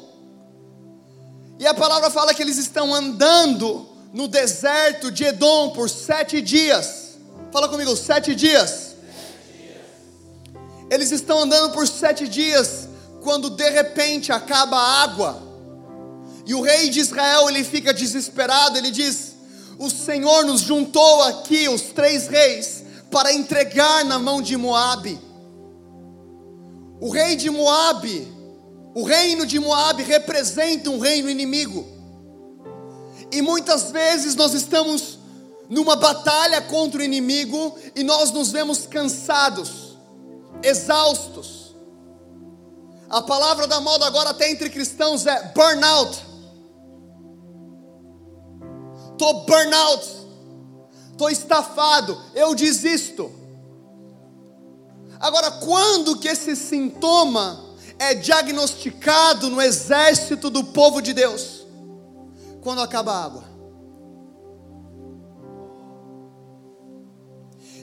E 1.58 1.66
a 1.66 1.74
palavra 1.74 2.10
fala 2.10 2.32
que 2.34 2.42
eles 2.42 2.56
estão 2.56 2.94
andando 2.94 3.88
no 4.12 4.28
deserto 4.28 5.10
de 5.10 5.24
Edom 5.24 5.70
por 5.70 5.90
sete 5.90 6.40
dias. 6.40 7.18
Fala 7.52 7.68
comigo, 7.68 7.94
sete 7.96 8.34
dias. 8.34 8.96
Eles 10.90 11.10
estão 11.10 11.40
andando 11.40 11.72
por 11.72 11.86
sete 11.86 12.26
dias, 12.26 12.88
quando 13.22 13.50
de 13.50 13.68
repente 13.68 14.32
acaba 14.32 14.76
a 14.76 15.02
água 15.02 15.48
e 16.48 16.54
o 16.54 16.62
rei 16.62 16.88
de 16.88 17.00
Israel 17.00 17.50
ele 17.50 17.62
fica 17.62 17.92
desesperado, 17.92 18.78
ele 18.78 18.90
diz: 18.90 19.34
O 19.78 19.90
Senhor 19.90 20.46
nos 20.46 20.62
juntou 20.62 21.22
aqui, 21.24 21.68
os 21.68 21.82
três 21.82 22.26
reis, 22.26 22.82
para 23.10 23.34
entregar 23.34 24.02
na 24.06 24.18
mão 24.18 24.40
de 24.40 24.56
Moabe. 24.56 25.20
O 26.98 27.10
rei 27.10 27.36
de 27.36 27.50
Moabe, 27.50 28.26
o 28.98 29.04
reino 29.04 29.46
de 29.46 29.60
Moabe 29.60 30.02
representa 30.02 30.90
um 30.90 30.98
reino 30.98 31.30
inimigo. 31.30 31.86
E 33.30 33.40
muitas 33.40 33.92
vezes 33.92 34.34
nós 34.34 34.54
estamos 34.54 35.20
numa 35.68 35.94
batalha 35.94 36.60
contra 36.62 37.00
o 37.00 37.04
inimigo 37.04 37.78
e 37.94 38.02
nós 38.02 38.32
nos 38.32 38.50
vemos 38.50 38.86
cansados, 38.86 39.96
exaustos. 40.64 41.76
A 43.08 43.22
palavra 43.22 43.68
da 43.68 43.80
moda 43.80 44.04
agora 44.04 44.30
até 44.30 44.50
entre 44.50 44.68
cristãos 44.68 45.26
é 45.26 45.52
burnout 45.54 46.26
estou 49.12 49.44
burnout, 49.44 50.06
estou 51.10 51.28
estafado, 51.28 52.16
eu 52.34 52.54
desisto. 52.54 53.30
Agora, 55.20 55.50
quando 55.50 56.18
que 56.18 56.28
esse 56.28 56.54
sintoma 56.54 57.67
é 57.98 58.14
diagnosticado 58.14 59.48
no 59.48 59.60
exército 59.60 60.48
do 60.50 60.64
povo 60.64 61.00
de 61.00 61.12
Deus? 61.12 61.66
Quando 62.62 62.80
acaba 62.80 63.12
a 63.12 63.24
água. 63.24 63.48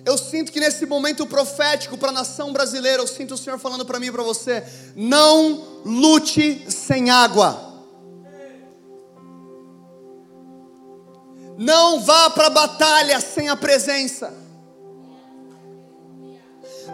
Eu 0.05 0.19
sinto 0.19 0.51
que 0.51 0.59
nesse 0.59 0.85
momento 0.85 1.25
profético 1.25 1.97
para 1.97 2.09
a 2.09 2.13
nação 2.13 2.53
brasileira, 2.53 3.01
eu 3.01 3.07
sinto 3.07 3.33
o 3.33 3.37
Senhor 3.37 3.57
falando 3.57 3.83
para 3.83 3.99
mim 3.99 4.07
e 4.07 4.11
para 4.11 4.21
você: 4.21 4.63
não 4.95 5.81
lute 5.83 6.71
sem 6.71 7.09
água. 7.09 7.73
Não 11.57 12.01
vá 12.01 12.29
para 12.29 12.47
a 12.47 12.51
batalha 12.51 13.19
sem 13.19 13.49
a 13.49 13.55
presença. 13.55 14.31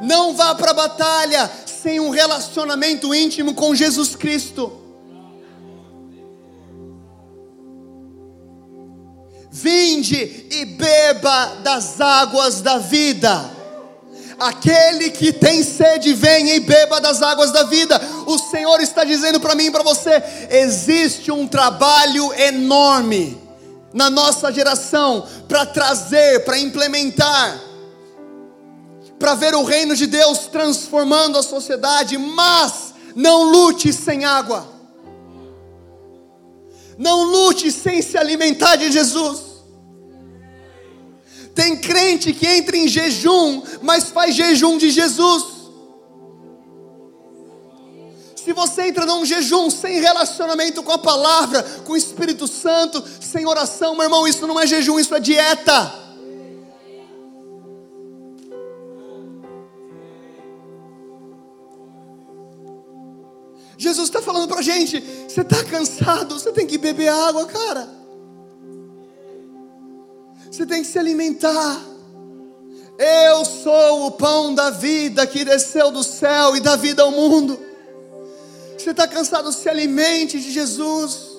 Não 0.01 0.33
vá 0.33 0.55
para 0.55 0.71
a 0.71 0.73
batalha 0.73 1.51
sem 1.81 1.99
um 1.99 2.09
relacionamento 2.09 3.13
íntimo 3.13 3.55
com 3.55 3.73
Jesus 3.73 4.15
Cristo. 4.15 4.79
Vinde 9.49 10.47
e 10.51 10.65
beba 10.65 11.57
das 11.63 11.99
águas 11.99 12.61
da 12.61 12.77
vida. 12.77 13.49
Aquele 14.39 15.11
que 15.11 15.31
tem 15.31 15.61
sede, 15.63 16.13
venha 16.13 16.55
e 16.55 16.59
beba 16.59 17.01
das 17.01 17.21
águas 17.21 17.51
da 17.51 17.63
vida. 17.63 17.99
O 18.25 18.37
Senhor 18.37 18.79
está 18.79 19.03
dizendo 19.03 19.39
para 19.39 19.55
mim 19.55 19.65
e 19.65 19.71
para 19.71 19.83
você: 19.83 20.23
existe 20.49 21.31
um 21.31 21.47
trabalho 21.47 22.33
enorme 22.33 23.39
na 23.93 24.09
nossa 24.09 24.51
geração 24.51 25.27
para 25.47 25.65
trazer, 25.65 26.43
para 26.45 26.57
implementar, 26.57 27.59
para 29.21 29.35
ver 29.35 29.53
o 29.53 29.63
reino 29.63 29.95
de 29.95 30.07
Deus 30.07 30.47
transformando 30.47 31.37
a 31.37 31.43
sociedade, 31.43 32.17
mas 32.17 32.95
não 33.15 33.43
lute 33.43 33.93
sem 33.93 34.25
água. 34.25 34.67
Não 36.97 37.23
lute 37.23 37.71
sem 37.71 38.01
se 38.01 38.17
alimentar 38.17 38.77
de 38.77 38.91
Jesus. 38.91 39.39
Tem 41.53 41.77
crente 41.77 42.33
que 42.33 42.47
entra 42.47 42.75
em 42.75 42.87
jejum, 42.87 43.61
mas 43.83 44.09
faz 44.09 44.33
jejum 44.35 44.79
de 44.79 44.89
Jesus. 44.89 45.61
Se 48.43 48.53
você 48.53 48.87
entra 48.87 49.05
num 49.05 49.23
jejum 49.23 49.69
sem 49.69 50.01
relacionamento 50.01 50.81
com 50.81 50.91
a 50.91 50.97
palavra, 50.97 51.61
com 51.85 51.93
o 51.93 51.97
Espírito 51.97 52.47
Santo, 52.47 53.03
sem 53.21 53.45
oração, 53.45 53.93
meu 53.93 54.05
irmão, 54.05 54.27
isso 54.27 54.47
não 54.47 54.59
é 54.59 54.65
jejum, 54.65 54.99
isso 54.99 55.13
é 55.13 55.19
dieta. 55.19 56.00
Jesus 63.81 64.09
está 64.09 64.21
falando 64.21 64.47
para 64.47 64.59
a 64.59 64.61
gente: 64.61 65.03
você 65.27 65.41
está 65.41 65.63
cansado, 65.63 66.39
você 66.39 66.51
tem 66.51 66.67
que 66.67 66.77
beber 66.77 67.07
água, 67.07 67.47
cara. 67.47 67.89
Você 70.51 70.67
tem 70.67 70.83
que 70.83 70.87
se 70.87 70.99
alimentar. 70.99 71.81
Eu 72.99 73.43
sou 73.43 74.05
o 74.05 74.11
pão 74.11 74.53
da 74.53 74.69
vida 74.69 75.25
que 75.25 75.43
desceu 75.43 75.89
do 75.89 76.03
céu 76.03 76.55
e 76.55 76.59
dá 76.59 76.75
vida 76.75 77.01
ao 77.01 77.09
mundo. 77.09 77.59
Você 78.77 78.91
está 78.91 79.07
cansado? 79.07 79.51
Se 79.51 79.67
alimente 79.67 80.39
de 80.39 80.51
Jesus. 80.51 81.31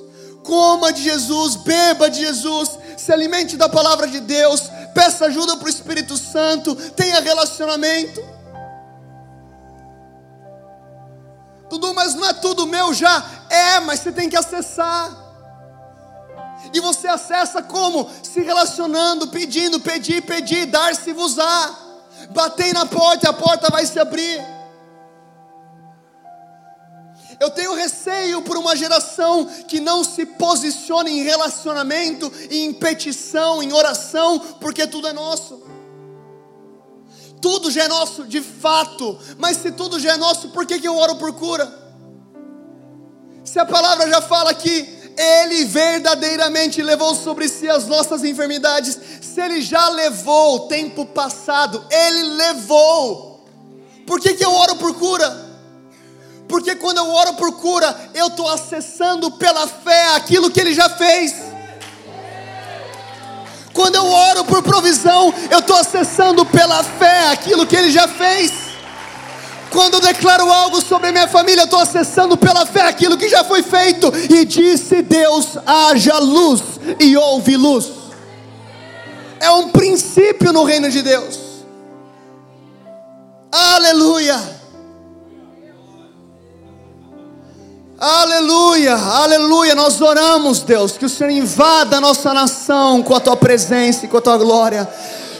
Coma 0.43 0.93
de 0.93 1.01
Jesus, 1.01 1.55
beba 1.55 2.11
de 2.11 2.19
Jesus, 2.19 2.71
se 2.99 3.13
alimente 3.13 3.57
da 3.57 3.69
palavra 3.69 4.09
de 4.09 4.19
Deus, 4.19 4.63
peça 4.93 5.27
ajuda 5.27 5.57
para 5.57 5.67
o 5.67 5.71
Espírito 5.71 6.17
Santo, 6.17 6.75
tenha 6.97 7.21
relacionamento. 7.21 8.21
Dudu, 11.73 11.95
mas 11.95 12.15
não 12.15 12.29
é 12.29 12.35
tudo 12.35 12.67
meu 12.67 12.93
já? 12.93 13.25
É, 13.49 13.81
mas 13.81 14.01
você 14.01 14.13
tem 14.13 14.29
que 14.29 14.37
acessar. 14.37 15.11
E 16.71 16.79
você 16.81 17.09
acessa 17.09 17.63
como? 17.63 18.11
Se 18.23 18.43
relacionando, 18.43 19.29
pedindo, 19.29 19.81
pedir, 19.81 20.21
pedir, 20.21 20.67
dar-se-vos-á. 20.67 21.75
Batei 22.29 22.75
na 22.75 22.85
porta, 22.85 23.31
a 23.31 23.33
porta 23.33 23.71
vai 23.71 23.87
se 23.87 23.99
abrir. 23.99 24.39
Eu 27.41 27.49
tenho 27.49 27.75
receio 27.75 28.43
por 28.43 28.59
uma 28.59 28.77
geração 28.77 29.47
que 29.67 29.81
não 29.81 30.05
se 30.05 30.27
posiciona 30.27 31.09
em 31.09 31.23
relacionamento, 31.23 32.31
em 32.51 32.75
petição, 32.75 33.63
em 33.63 33.73
oração, 33.73 34.39
porque 34.61 34.87
tudo 34.87 35.09
é 35.09 35.13
nosso. 35.15 35.72
Tudo 37.43 37.71
já 37.71 37.85
é 37.85 37.89
nosso 37.89 38.25
de 38.25 38.41
fato, 38.41 39.19
mas 39.37 39.59
se 39.59 39.73
tudo 39.73 40.01
já 40.01 40.13
é 40.13 40.17
nosso, 40.17 40.49
por 40.49 40.65
que, 40.65 40.79
que 40.79 40.89
eu 40.89 40.97
oro 40.97 41.17
por 41.17 41.35
cura? 41.35 41.71
Se 43.45 43.59
a 43.59 43.67
palavra 43.67 44.09
já 44.09 44.23
fala 44.23 44.55
que 44.55 45.03
ele 45.17 45.65
verdadeiramente 45.65 46.81
levou 46.83 47.15
sobre 47.15 47.49
si 47.49 47.69
as 47.69 47.87
nossas 47.87 48.25
enfermidades. 48.25 48.99
Se 49.21 49.41
Ele 49.41 49.61
já 49.61 49.89
levou 49.89 50.57
o 50.57 50.61
tempo 50.69 51.05
passado, 51.07 51.85
Ele 51.91 52.23
levou. 52.23 53.45
Por 54.07 54.21
que, 54.21 54.35
que 54.35 54.45
eu 54.45 54.53
oro 54.53 54.77
por 54.77 54.95
cura? 54.95 55.51
Porque 56.49 56.75
quando 56.75 56.99
eu 56.99 57.09
oro 57.09 57.35
por 57.35 57.53
cura, 57.53 58.11
eu 58.15 58.27
estou 58.27 58.49
acessando 58.49 59.31
pela 59.33 59.67
fé 59.67 60.15
aquilo 60.17 60.51
que 60.51 60.61
Ele 60.61 60.75
já 60.75 60.89
fez. 60.89 61.52
Quando 63.73 63.97
eu 63.97 64.07
oro 64.07 64.45
por 64.45 64.63
provisão, 64.63 65.33
eu 65.51 65.61
estou 65.61 65.77
acessando 65.77 66.45
pela 66.45 66.83
fé 66.83 67.31
aquilo 67.31 67.67
que 67.67 67.77
Ele 67.77 67.91
já 67.91 68.07
fez. 68.07 68.53
Quando 69.71 69.95
eu 69.95 70.01
declaro 70.01 70.51
algo 70.53 70.83
sobre 70.83 71.11
minha 71.11 71.27
família, 71.27 71.63
eu 71.63 71.65
estou 71.65 71.81
acessando 71.81 72.37
pela 72.37 72.67
fé 72.67 72.83
aquilo 72.83 73.17
que 73.17 73.29
já 73.29 73.43
foi 73.43 73.63
feito. 73.63 74.13
E 74.31 74.45
disse 74.45 75.01
Deus: 75.01 75.57
haja 75.67 76.19
luz, 76.19 76.63
e 77.01 77.17
houve 77.17 77.57
luz. 77.57 77.91
É 79.41 79.51
um 79.51 79.71
princípio 79.71 80.53
no 80.53 80.65
reino 80.65 80.91
de 80.91 81.01
Deus. 81.03 81.39
Aleluia. 83.51 84.62
Aleluia, 88.05 88.97
aleluia. 88.97 89.77
Nós 89.77 90.01
oramos, 90.01 90.59
Deus, 90.59 90.99
que 90.99 91.05
o 91.05 91.09
Senhor 91.09 91.31
invada 91.31 91.99
a 91.99 92.01
nossa 92.01 92.35
nação 92.35 93.01
com 93.01 93.15
a 93.15 93.21
tua 93.21 93.37
presença 93.37 94.05
e 94.05 94.09
com 94.09 94.17
a 94.17 94.21
tua 94.21 94.37
glória. 94.39 94.89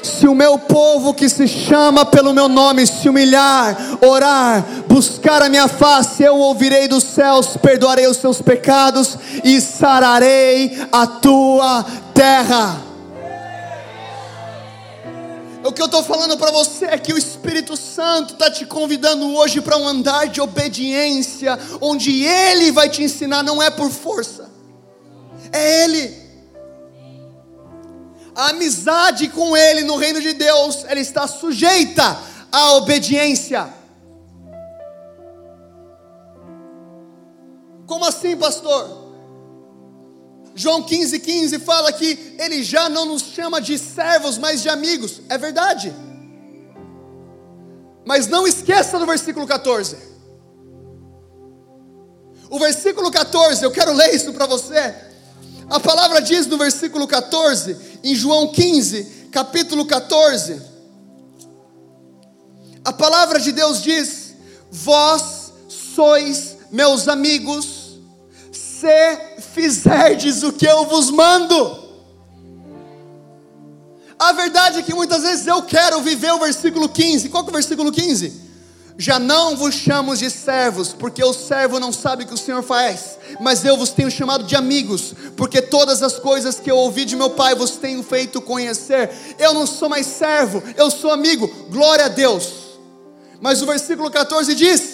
Se 0.01 0.29
o 0.29 0.35
meu 0.35 0.57
povo 0.57 1.13
que 1.13 1.29
se 1.29 1.49
chama 1.49 2.05
pelo 2.05 2.33
meu 2.33 2.49
nome 2.49 2.87
se 2.87 3.09
humilhar, 3.09 3.77
orar, 4.01 4.65
buscar 4.87 5.43
a 5.43 5.49
minha 5.49 5.67
face, 5.67 6.23
eu 6.23 6.37
ouvirei 6.37 6.87
dos 6.87 7.03
céus, 7.03 7.57
perdoarei 7.57 8.07
os 8.07 8.19
seus 8.19 8.41
pecados 8.41 9.19
e 9.43 9.61
sararei 9.61 10.87
a 10.93 11.05
tua 11.05 11.85
terra. 12.15 12.92
O 15.65 15.73
que 15.73 15.81
eu 15.81 15.87
estou 15.87 16.03
falando 16.03 16.37
para 16.37 16.51
você 16.51 16.87
é 16.87 16.99
que 16.99 17.13
o 17.13 17.19
Espírito 17.19 17.77
Santo 17.77 18.35
está 18.35 18.51
te 18.51 18.67
convidando 18.67 19.33
hoje 19.35 19.61
para 19.61 19.77
um 19.77 19.87
andar 19.87 20.27
de 20.27 20.41
obediência, 20.41 21.59
onde 21.81 22.25
Ele 22.25 22.73
vai 22.73 22.89
te 22.89 23.03
ensinar, 23.03 23.45
não 23.45 23.63
é 23.63 23.71
por 23.71 23.91
força, 23.91 24.51
é 25.53 25.85
Ele. 25.85 26.23
A 28.35 28.49
amizade 28.49 29.29
com 29.29 29.57
Ele 29.57 29.83
no 29.83 29.97
reino 29.97 30.21
de 30.21 30.33
Deus, 30.33 30.85
ela 30.87 30.99
está 30.99 31.29
sujeita 31.29 32.19
à 32.51 32.73
obediência. 32.73 33.73
Como 37.87 38.05
assim, 38.05 38.37
pastor? 38.37 39.02
João 40.55 40.83
15,15 40.83 41.21
15 41.21 41.59
fala 41.61 41.93
que 41.93 42.37
ele 42.39 42.63
já 42.63 42.89
não 42.89 43.07
nos 43.07 43.23
chama 43.23 43.61
de 43.61 43.79
servos, 43.79 44.39
mas 44.39 44.63
de 44.63 44.69
amigos. 44.69 45.21
É 45.29 45.39
verdade. 45.39 45.95
Mas 48.05 48.27
não 48.27 48.47
esqueça 48.47 48.99
do 48.99 49.07
versículo 49.07 49.47
14. 49.47 49.97
O 52.51 52.59
versículo 52.59 53.11
14, 53.11 53.65
eu 53.65 53.71
quero 53.71 53.93
ler 53.95 54.15
isso 54.15 54.33
para 54.33 54.47
você. 54.47 54.95
A 55.71 55.81
palavra 55.81 56.21
diz 56.21 56.47
no 56.47 56.59
versículo 56.59 57.07
14, 57.07 57.77
em 58.05 58.15
João 58.15 58.49
15, 58.49 59.29
capítulo 59.31 59.87
14. 59.87 60.61
A 62.85 62.93
palavra 62.93 63.41
de 63.41 63.53
Deus 63.53 63.83
diz: 63.83 64.35
Vós 64.71 65.53
sois 65.67 66.59
meus 66.71 67.09
amigos, 67.09 67.82
se 68.83 69.41
fizerdes 69.55 70.43
o 70.43 70.53
que 70.53 70.67
eu 70.67 70.85
vos 70.87 71.09
mando. 71.09 71.81
A 74.19 74.33
verdade 74.33 74.81
é 74.81 74.83
que 74.83 74.95
muitas 74.95 75.23
vezes 75.23 75.47
eu 75.47 75.63
quero 75.63 76.01
viver 76.01 76.33
o 76.33 76.41
versículo 76.41 76.89
15. 76.89 77.29
Qual 77.29 77.45
que 77.45 77.51
é 77.51 77.53
o 77.53 77.55
versículo 77.55 77.93
15? 77.93 78.43
Já 78.99 79.19
não 79.19 79.57
vos 79.57 79.75
chamo 79.75 80.17
de 80.17 80.29
servos, 80.29 80.93
porque 80.93 81.23
o 81.25 81.33
servo 81.33 81.79
não 81.81 81.93
sabe 81.93 82.25
o 82.25 82.27
que 82.27 82.35
o 82.35 82.39
Senhor 82.39 82.63
faz, 82.63 83.19
mas 83.41 83.65
eu 83.65 83.77
vos 83.77 83.91
tenho 83.91 84.11
chamado 84.11 84.45
de 84.45 84.55
amigos, 84.55 85.15
porque 85.37 85.63
todas 85.63 86.03
as 86.03 86.19
coisas 86.19 86.61
que 86.61 86.71
eu 86.71 86.77
ouvi 86.77 87.05
de 87.05 87.17
meu 87.17 87.31
Pai 87.31 87.55
vos 87.55 87.73
tenho 87.73 88.03
feito 88.03 88.41
conhecer. 88.41 89.11
Eu 89.39 89.55
não 89.55 89.67
sou 89.67 89.89
mais 89.89 90.07
servo, 90.07 90.63
eu 90.77 90.91
sou 90.91 91.11
amigo, 91.11 91.49
glória 91.71 92.05
a 92.05 92.09
Deus. 92.09 92.53
Mas 93.41 93.63
o 93.63 93.67
versículo 93.67 94.11
14 94.11 94.55
diz: 94.55 94.92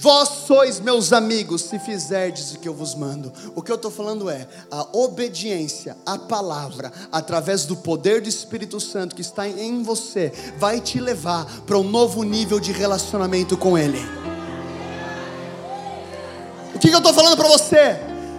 Vós 0.00 0.28
sois 0.46 0.78
meus 0.78 1.12
amigos 1.12 1.62
se 1.62 1.76
fizerdes 1.76 2.52
o 2.52 2.60
que 2.60 2.68
eu 2.68 2.72
vos 2.72 2.94
mando. 2.94 3.32
O 3.56 3.60
que 3.60 3.72
eu 3.72 3.74
estou 3.74 3.90
falando 3.90 4.30
é 4.30 4.46
a 4.70 4.86
obediência 4.96 5.96
à 6.06 6.16
palavra, 6.16 6.92
através 7.10 7.64
do 7.64 7.74
poder 7.74 8.20
do 8.20 8.28
Espírito 8.28 8.78
Santo 8.78 9.16
que 9.16 9.22
está 9.22 9.48
em 9.48 9.82
você, 9.82 10.32
vai 10.56 10.80
te 10.80 11.00
levar 11.00 11.44
para 11.66 11.76
um 11.76 11.82
novo 11.82 12.22
nível 12.22 12.60
de 12.60 12.70
relacionamento 12.70 13.56
com 13.56 13.76
Ele. 13.76 13.98
O 16.72 16.78
que 16.78 16.90
eu 16.90 16.98
estou 16.98 17.12
falando 17.12 17.36
para 17.36 17.48
você? 17.48 17.98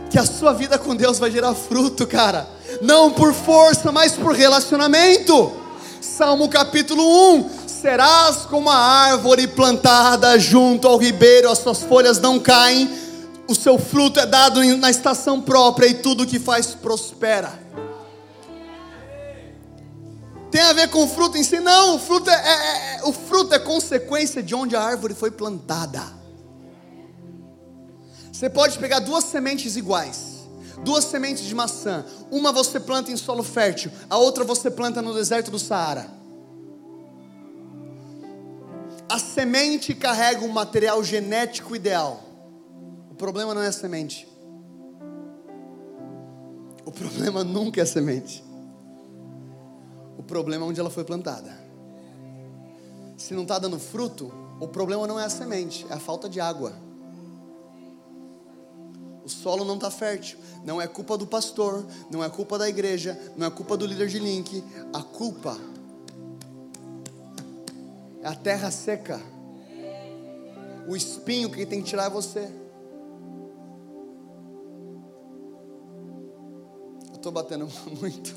Que 0.09 0.17
a 0.17 0.25
sua 0.25 0.53
vida 0.53 0.79
com 0.79 0.95
Deus 0.95 1.19
vai 1.19 1.29
gerar 1.29 1.53
fruto, 1.53 2.07
cara. 2.07 2.47
Não 2.81 3.11
por 3.11 3.33
força, 3.33 3.91
mas 3.91 4.13
por 4.13 4.33
relacionamento. 4.33 5.51
Salmo 5.99 6.47
capítulo 6.47 7.03
1: 7.35 7.58
serás 7.79 8.45
como 8.45 8.69
a 8.69 8.75
árvore 8.75 9.47
plantada 9.47 10.37
junto 10.37 10.87
ao 10.87 10.97
ribeiro, 10.97 11.49
as 11.49 11.59
suas 11.59 11.81
folhas 11.81 12.19
não 12.19 12.39
caem, 12.39 12.89
o 13.47 13.55
seu 13.55 13.79
fruto 13.79 14.19
é 14.19 14.25
dado 14.25 14.63
na 14.77 14.89
estação 14.89 15.41
própria 15.41 15.87
e 15.87 15.93
tudo 15.95 16.27
que 16.27 16.39
faz 16.39 16.67
prospera. 16.67 17.67
Tem 20.51 20.61
a 20.61 20.73
ver 20.73 20.89
com 20.89 21.03
o 21.03 21.07
fruto 21.07 21.37
em 21.37 21.43
si? 21.43 21.59
Não, 21.59 21.95
o 21.95 21.99
fruto 21.99 22.29
é, 22.29 22.33
é, 22.33 22.95
é, 22.97 23.03
o 23.03 23.13
fruto 23.13 23.53
é 23.53 23.59
consequência 23.59 24.41
de 24.43 24.53
onde 24.53 24.75
a 24.75 24.81
árvore 24.81 25.13
foi 25.13 25.31
plantada. 25.31 26.01
Você 28.31 28.49
pode 28.49 28.77
pegar 28.77 28.99
duas 28.99 29.25
sementes 29.25 29.75
iguais, 29.75 30.47
duas 30.83 31.05
sementes 31.05 31.43
de 31.43 31.53
maçã. 31.53 32.05
Uma 32.31 32.51
você 32.51 32.79
planta 32.79 33.11
em 33.11 33.17
solo 33.17 33.43
fértil, 33.43 33.91
a 34.09 34.17
outra 34.17 34.43
você 34.43 34.71
planta 34.71 35.01
no 35.01 35.13
deserto 35.13 35.51
do 35.51 35.59
Saara. 35.59 36.18
A 39.09 39.17
semente 39.17 39.95
carrega 39.95 40.45
um 40.45 40.49
material 40.49 41.03
genético 41.03 41.75
ideal. 41.75 42.21
O 43.09 43.15
problema 43.15 43.55
não 43.55 43.61
é 43.63 43.67
a 43.67 43.71
semente. 43.71 44.27
O 46.85 46.91
problema 46.91 47.43
nunca 47.45 47.79
é 47.79 47.83
a 47.83 47.87
semente. 47.87 48.43
O 50.15 50.21
problema 50.21 50.63
é 50.63 50.69
onde 50.69 50.79
ela 50.79 50.91
foi 50.91 51.03
plantada. 51.03 51.57
Se 53.17 53.33
não 53.33 53.41
está 53.41 53.57
dando 53.57 53.79
fruto, 53.79 54.31
o 54.59 54.67
problema 54.67 55.07
não 55.07 55.19
é 55.19 55.25
a 55.25 55.29
semente, 55.29 55.87
é 55.89 55.93
a 55.93 55.99
falta 55.99 56.29
de 56.29 56.39
água. 56.39 56.73
O 59.25 59.29
solo 59.29 59.65
não 59.65 59.75
está 59.75 59.89
fértil. 59.89 60.37
Não 60.63 60.79
é 60.79 60.87
culpa 60.87 61.17
do 61.17 61.25
pastor, 61.25 61.85
não 62.11 62.23
é 62.23 62.29
culpa 62.29 62.59
da 62.59 62.69
igreja, 62.69 63.19
não 63.35 63.47
é 63.47 63.49
culpa 63.49 63.75
do 63.75 63.87
líder 63.87 64.07
de 64.07 64.19
link. 64.19 64.63
A 64.93 65.01
culpa 65.01 65.57
a 68.29 68.35
terra 68.35 68.69
seca. 68.69 69.19
O 70.87 70.95
espinho 70.95 71.49
quem 71.49 71.65
tem 71.65 71.81
que 71.81 71.89
tirar 71.89 72.05
é 72.05 72.09
você. 72.11 72.47
Eu 77.09 77.15
estou 77.15 77.31
batendo 77.31 77.67
muito. 77.99 78.35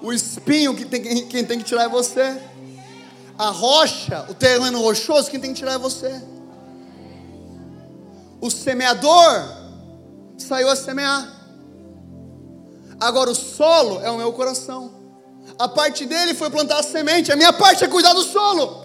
O 0.00 0.12
espinho 0.12 0.76
que 0.76 0.84
tem, 0.84 1.26
quem 1.26 1.44
tem 1.44 1.58
que 1.58 1.64
tirar 1.64 1.86
é 1.86 1.88
você. 1.88 2.40
A 3.36 3.50
rocha, 3.50 4.24
o 4.30 4.34
terreno 4.34 4.80
rochoso, 4.80 5.28
quem 5.28 5.40
tem 5.40 5.52
que 5.52 5.58
tirar 5.58 5.72
é 5.72 5.78
você. 5.78 6.22
O 8.40 8.48
semeador 8.48 9.42
saiu 10.38 10.68
a 10.68 10.76
semear. 10.76 11.28
Agora 13.00 13.28
o 13.28 13.34
solo 13.34 14.00
é 14.02 14.10
o 14.10 14.16
meu 14.16 14.32
coração. 14.32 15.01
A 15.58 15.68
parte 15.68 16.06
dele 16.06 16.34
foi 16.34 16.50
plantar 16.50 16.80
a 16.80 16.82
semente, 16.82 17.30
a 17.30 17.36
minha 17.36 17.52
parte 17.52 17.84
é 17.84 17.88
cuidar 17.88 18.12
do 18.12 18.22
solo. 18.22 18.84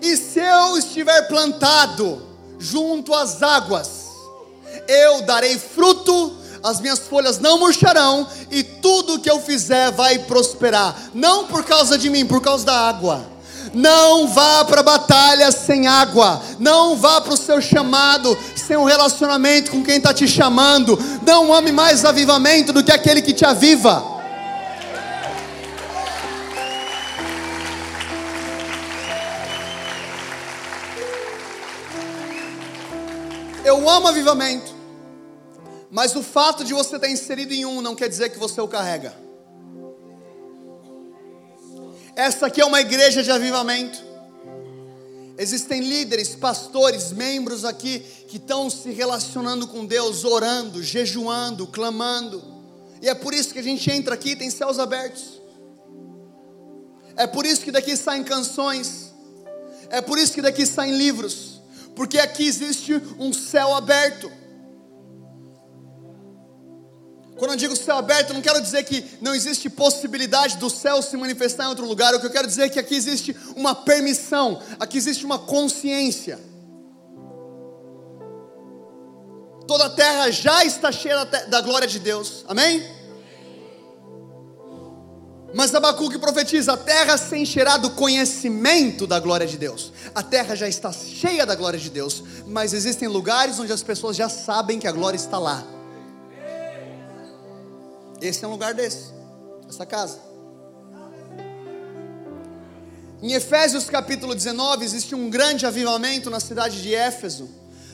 E 0.00 0.16
se 0.16 0.40
eu 0.40 0.78
estiver 0.78 1.28
plantado 1.28 2.22
junto 2.58 3.14
às 3.14 3.42
águas, 3.42 4.08
eu 4.88 5.22
darei 5.22 5.58
fruto 5.58 6.40
as 6.62 6.80
minhas 6.80 6.98
folhas 6.98 7.38
não 7.38 7.58
murcharão, 7.58 8.26
e 8.50 8.62
tudo 8.62 9.18
que 9.18 9.30
eu 9.30 9.40
fizer 9.40 9.90
vai 9.92 10.18
prosperar. 10.18 10.94
Não 11.14 11.46
por 11.46 11.64
causa 11.64 11.96
de 11.96 12.10
mim, 12.10 12.26
por 12.26 12.40
causa 12.40 12.66
da 12.66 12.88
água. 12.88 13.26
Não 13.72 14.28
vá 14.28 14.64
para 14.64 14.80
a 14.80 14.84
batalha 14.84 15.50
sem 15.52 15.86
água. 15.86 16.42
Não 16.58 16.96
vá 16.96 17.20
para 17.20 17.34
o 17.34 17.36
seu 17.36 17.60
chamado 17.60 18.36
sem 18.56 18.76
um 18.76 18.84
relacionamento 18.84 19.70
com 19.70 19.82
quem 19.82 19.96
está 19.96 20.12
te 20.12 20.26
chamando. 20.26 20.98
Não 21.24 21.52
ame 21.54 21.70
mais 21.70 22.04
avivamento 22.04 22.72
do 22.72 22.82
que 22.82 22.92
aquele 22.92 23.22
que 23.22 23.32
te 23.32 23.44
aviva. 23.44 24.19
Eu 33.70 33.88
amo 33.88 34.08
avivamento. 34.08 34.74
Mas 35.92 36.16
o 36.16 36.24
fato 36.24 36.64
de 36.64 36.74
você 36.74 36.96
estar 36.96 37.08
inserido 37.08 37.52
em 37.54 37.64
um 37.64 37.80
não 37.80 37.94
quer 37.94 38.08
dizer 38.08 38.30
que 38.30 38.38
você 38.38 38.60
o 38.60 38.66
carrega. 38.66 39.14
Essa 42.16 42.46
aqui 42.46 42.60
é 42.60 42.64
uma 42.64 42.80
igreja 42.80 43.22
de 43.22 43.30
avivamento. 43.30 44.02
Existem 45.38 45.80
líderes, 45.82 46.34
pastores, 46.34 47.12
membros 47.12 47.64
aqui 47.64 48.00
que 48.26 48.38
estão 48.38 48.68
se 48.68 48.90
relacionando 48.90 49.68
com 49.68 49.86
Deus, 49.86 50.24
orando, 50.24 50.82
jejuando, 50.82 51.64
clamando. 51.68 52.42
E 53.00 53.08
é 53.08 53.14
por 53.14 53.32
isso 53.32 53.52
que 53.52 53.60
a 53.60 53.62
gente 53.62 53.88
entra 53.88 54.14
aqui, 54.14 54.34
tem 54.34 54.50
céus 54.50 54.80
abertos. 54.80 55.40
É 57.16 57.26
por 57.26 57.46
isso 57.46 57.62
que 57.62 57.70
daqui 57.70 57.96
saem 57.96 58.24
canções. 58.24 59.12
É 59.88 60.00
por 60.00 60.18
isso 60.18 60.32
que 60.32 60.42
daqui 60.42 60.66
saem 60.66 60.96
livros. 60.96 61.49
Porque 62.00 62.18
aqui 62.18 62.46
existe 62.46 62.94
um 63.18 63.30
céu 63.30 63.74
aberto. 63.74 64.32
Quando 67.36 67.50
eu 67.50 67.56
digo 67.58 67.76
céu 67.76 67.98
aberto, 67.98 68.30
eu 68.30 68.34
não 68.36 68.40
quero 68.40 68.58
dizer 68.58 68.84
que 68.84 69.04
não 69.20 69.34
existe 69.34 69.68
possibilidade 69.68 70.56
do 70.56 70.70
céu 70.70 71.02
se 71.02 71.14
manifestar 71.18 71.66
em 71.66 71.68
outro 71.68 71.84
lugar. 71.84 72.14
O 72.14 72.18
que 72.18 72.24
eu 72.24 72.30
quero 72.30 72.46
dizer 72.46 72.62
é 72.62 72.68
que 72.70 72.78
aqui 72.78 72.94
existe 72.94 73.36
uma 73.54 73.74
permissão, 73.74 74.62
aqui 74.78 74.96
existe 74.96 75.26
uma 75.26 75.38
consciência. 75.40 76.40
Toda 79.66 79.84
a 79.84 79.90
terra 79.90 80.30
já 80.30 80.64
está 80.64 80.90
cheia 80.90 81.26
da 81.26 81.60
glória 81.60 81.86
de 81.86 81.98
Deus, 81.98 82.46
amém? 82.48 82.82
Mas 85.52 85.74
Abacuque 85.74 86.18
profetiza: 86.18 86.72
a 86.72 86.76
terra 86.76 87.16
se 87.16 87.36
encherá 87.36 87.76
do 87.76 87.90
conhecimento 87.90 89.06
da 89.06 89.18
glória 89.18 89.46
de 89.46 89.58
Deus. 89.58 89.92
A 90.14 90.22
terra 90.22 90.54
já 90.54 90.68
está 90.68 90.92
cheia 90.92 91.44
da 91.44 91.54
glória 91.54 91.78
de 91.78 91.90
Deus, 91.90 92.22
mas 92.46 92.72
existem 92.72 93.08
lugares 93.08 93.58
onde 93.58 93.72
as 93.72 93.82
pessoas 93.82 94.16
já 94.16 94.28
sabem 94.28 94.78
que 94.78 94.86
a 94.86 94.92
glória 94.92 95.16
está 95.16 95.38
lá. 95.38 95.64
Esse 98.20 98.44
é 98.44 98.48
um 98.48 98.50
lugar 98.50 98.74
desse, 98.74 99.12
essa 99.68 99.86
casa. 99.86 100.18
Em 103.22 103.32
Efésios 103.32 103.84
capítulo 103.84 104.34
19, 104.34 104.84
existe 104.84 105.14
um 105.14 105.28
grande 105.28 105.66
avivamento 105.66 106.30
na 106.30 106.40
cidade 106.40 106.80
de 106.82 106.94
Éfeso. 106.94 107.48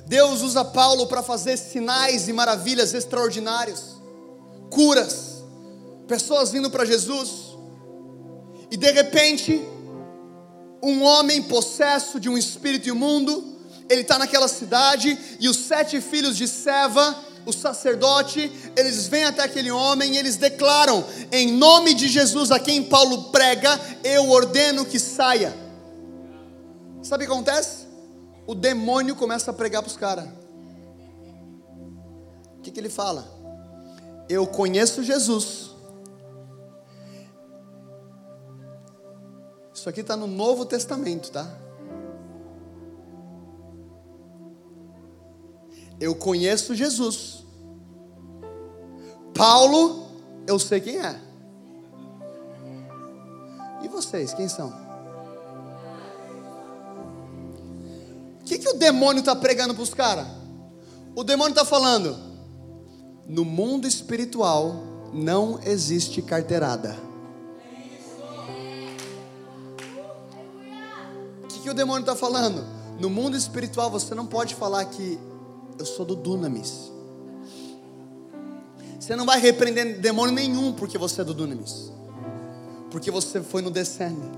Deus 0.07 0.41
usa 0.43 0.65
Paulo 0.65 1.07
para 1.09 1.23
fazer 1.23 1.57
sinais 1.57 2.29
e 2.29 2.33
maravilhas 2.33 2.95
extraordinários, 2.95 4.01
curas, 4.71 5.36
pessoas 6.07 6.51
vindo 6.51 6.71
para 6.71 6.85
Jesus, 6.85 7.57
e 8.71 8.77
de 8.77 8.91
repente, 8.91 9.63
um 10.83 11.03
homem 11.03 11.43
possesso 11.43 12.19
de 12.19 12.29
um 12.29 12.37
espírito 12.37 12.89
imundo, 12.89 13.57
ele 13.89 14.03
está 14.03 14.19
naquela 14.19 14.49
cidade, 14.49 15.19
e 15.39 15.49
os 15.49 15.57
sete 15.57 16.01
filhos 16.01 16.37
de 16.37 16.49
Seva 16.49 17.17
o 17.47 17.53
sacerdote, 17.53 18.53
eles 18.77 19.07
vêm 19.07 19.25
até 19.25 19.45
aquele 19.45 19.71
homem 19.71 20.15
e 20.15 20.19
eles 20.19 20.37
declaram: 20.37 21.05
em 21.31 21.53
nome 21.53 21.95
de 21.95 22.09
Jesus 22.09 22.51
a 22.51 22.59
quem 22.59 22.83
Paulo 22.83 23.31
prega, 23.31 23.81
eu 24.03 24.29
ordeno 24.31 24.85
que 24.85 24.99
saia. 24.99 25.57
Sabe 27.01 27.23
o 27.23 27.27
que 27.29 27.33
acontece? 27.33 27.87
O 28.49 28.55
demônio 28.55 29.15
começa 29.15 29.53
a 29.53 29.55
pregar 29.55 29.81
para 29.81 29.91
os 29.91 29.97
caras. 29.97 30.27
O 32.59 32.63
que, 32.63 32.73
que 32.73 32.81
ele 32.81 32.91
fala? 32.91 33.25
Eu 34.29 34.45
conheço 34.45 35.05
Jesus. 35.05 35.66
Isso 39.87 39.91
aqui 39.91 40.01
está 40.01 40.17
no 40.17 40.27
Novo 40.27 40.67
Testamento, 40.67 41.31
tá? 41.31 41.49
Eu 46.01 46.13
conheço 46.17 46.75
Jesus. 46.75 47.45
Paulo, 49.33 50.09
eu 50.45 50.59
sei 50.59 50.81
quem 50.81 50.99
é. 50.99 51.21
E 53.81 53.87
vocês, 53.87 54.35
quem 54.35 54.49
são? 54.49 54.71
O 58.41 58.45
que, 58.45 58.59
que 58.59 58.69
o 58.69 58.75
demônio 58.75 59.21
está 59.21 59.37
pregando 59.37 59.73
para 59.73 59.85
os 59.85 59.95
caras? 59.95 60.27
O 61.15 61.23
demônio 61.23 61.53
está 61.53 61.65
falando: 61.65 62.19
no 63.25 63.45
mundo 63.45 63.87
espiritual 63.87 64.75
não 65.13 65.61
existe 65.65 66.21
carteirada. 66.23 67.06
Que, 71.67 71.71
o 71.71 71.75
demônio 71.75 72.01
está 72.01 72.15
falando? 72.15 72.65
No 73.01 73.11
mundo 73.11 73.37
espiritual 73.37 73.91
você 73.91 74.15
não 74.15 74.25
pode 74.25 74.55
falar 74.55 74.85
que 74.85 75.19
eu 75.77 75.85
sou 75.85 76.07
do 76.07 76.15
Dunamis. 76.15 76.93
Você 79.01 79.17
não 79.17 79.27
vai 79.27 79.41
repreender 79.41 80.01
demônio 80.01 80.33
nenhum 80.33 80.73
porque 80.73 80.97
você 80.97 81.23
é 81.23 81.25
do 81.25 81.35
Dunamis. 81.35 81.91
Porque 82.89 83.11
você 83.11 83.43
foi 83.43 83.63
no 83.63 83.71
Descende. 83.73 84.31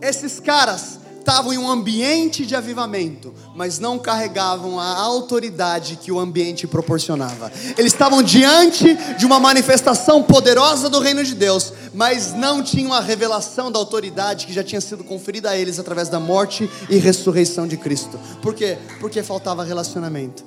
Esses 0.00 0.40
caras 0.40 1.00
estavam 1.18 1.52
em 1.52 1.58
um 1.58 1.70
ambiente 1.70 2.46
de 2.46 2.56
avivamento, 2.56 3.34
mas 3.54 3.78
não 3.78 3.98
carregavam 3.98 4.80
a 4.80 4.98
autoridade 4.98 5.96
que 5.96 6.10
o 6.10 6.18
ambiente 6.18 6.66
proporcionava. 6.66 7.52
Eles 7.76 7.92
estavam 7.92 8.22
diante 8.22 8.94
de 9.18 9.26
uma 9.26 9.38
manifestação 9.38 10.22
poderosa 10.22 10.88
do 10.88 10.98
reino 11.00 11.22
de 11.22 11.34
Deus, 11.34 11.72
mas 11.92 12.32
não 12.32 12.62
tinham 12.62 12.92
a 12.92 13.00
revelação 13.00 13.70
da 13.70 13.78
autoridade 13.78 14.46
que 14.46 14.52
já 14.52 14.64
tinha 14.64 14.80
sido 14.80 15.04
conferida 15.04 15.50
a 15.50 15.56
eles 15.56 15.78
através 15.78 16.08
da 16.08 16.18
morte 16.18 16.70
e 16.88 16.96
ressurreição 16.96 17.66
de 17.66 17.76
Cristo. 17.76 18.18
Por 18.40 18.54
quê? 18.54 18.78
Porque 19.00 19.22
faltava 19.22 19.64
relacionamento. 19.64 20.44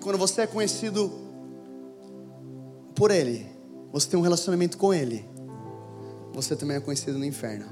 Quando 0.00 0.18
você 0.18 0.42
é 0.42 0.46
conhecido 0.46 1.12
por 2.94 3.10
Ele, 3.10 3.46
você 3.92 4.08
tem 4.08 4.18
um 4.18 4.22
relacionamento 4.22 4.78
com 4.78 4.94
Ele, 4.94 5.24
você 6.32 6.54
também 6.54 6.76
é 6.76 6.80
conhecido 6.80 7.18
no 7.18 7.24
inferno. 7.24 7.66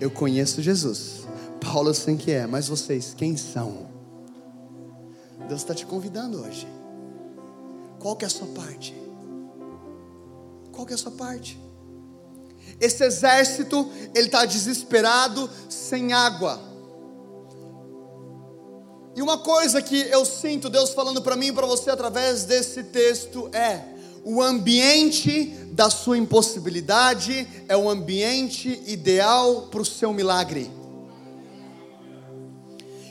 Eu 0.00 0.10
conheço 0.10 0.62
Jesus. 0.62 1.26
Paulo 1.60 1.92
sei 1.94 2.16
que 2.16 2.30
é, 2.30 2.46
mas 2.46 2.68
vocês, 2.68 3.14
quem 3.16 3.36
são? 3.36 3.88
Deus 5.48 5.60
está 5.60 5.74
te 5.74 5.86
convidando 5.86 6.42
hoje. 6.42 6.66
Qual 7.98 8.16
que 8.16 8.24
é 8.24 8.28
a 8.28 8.30
sua 8.30 8.48
parte? 8.48 8.94
Qual 10.72 10.86
que 10.86 10.92
é 10.92 10.94
a 10.94 10.98
sua 10.98 11.12
parte? 11.12 11.58
Esse 12.80 13.04
exército, 13.04 13.90
ele 14.14 14.26
está 14.26 14.44
desesperado, 14.44 15.50
sem 15.68 16.12
água. 16.12 16.60
E 19.16 19.22
uma 19.22 19.38
coisa 19.38 19.82
que 19.82 20.00
eu 20.10 20.24
sinto 20.24 20.70
Deus 20.70 20.90
falando 20.90 21.20
para 21.20 21.34
mim 21.34 21.48
e 21.48 21.52
para 21.52 21.66
você 21.66 21.90
através 21.90 22.44
desse 22.44 22.84
texto 22.84 23.50
é: 23.52 23.82
o 24.24 24.40
ambiente 24.40 25.46
da 25.72 25.90
sua 25.90 26.16
impossibilidade 26.16 27.48
é 27.68 27.76
o 27.76 27.88
ambiente 27.88 28.80
ideal 28.86 29.62
para 29.62 29.82
o 29.82 29.84
seu 29.84 30.12
milagre. 30.12 30.70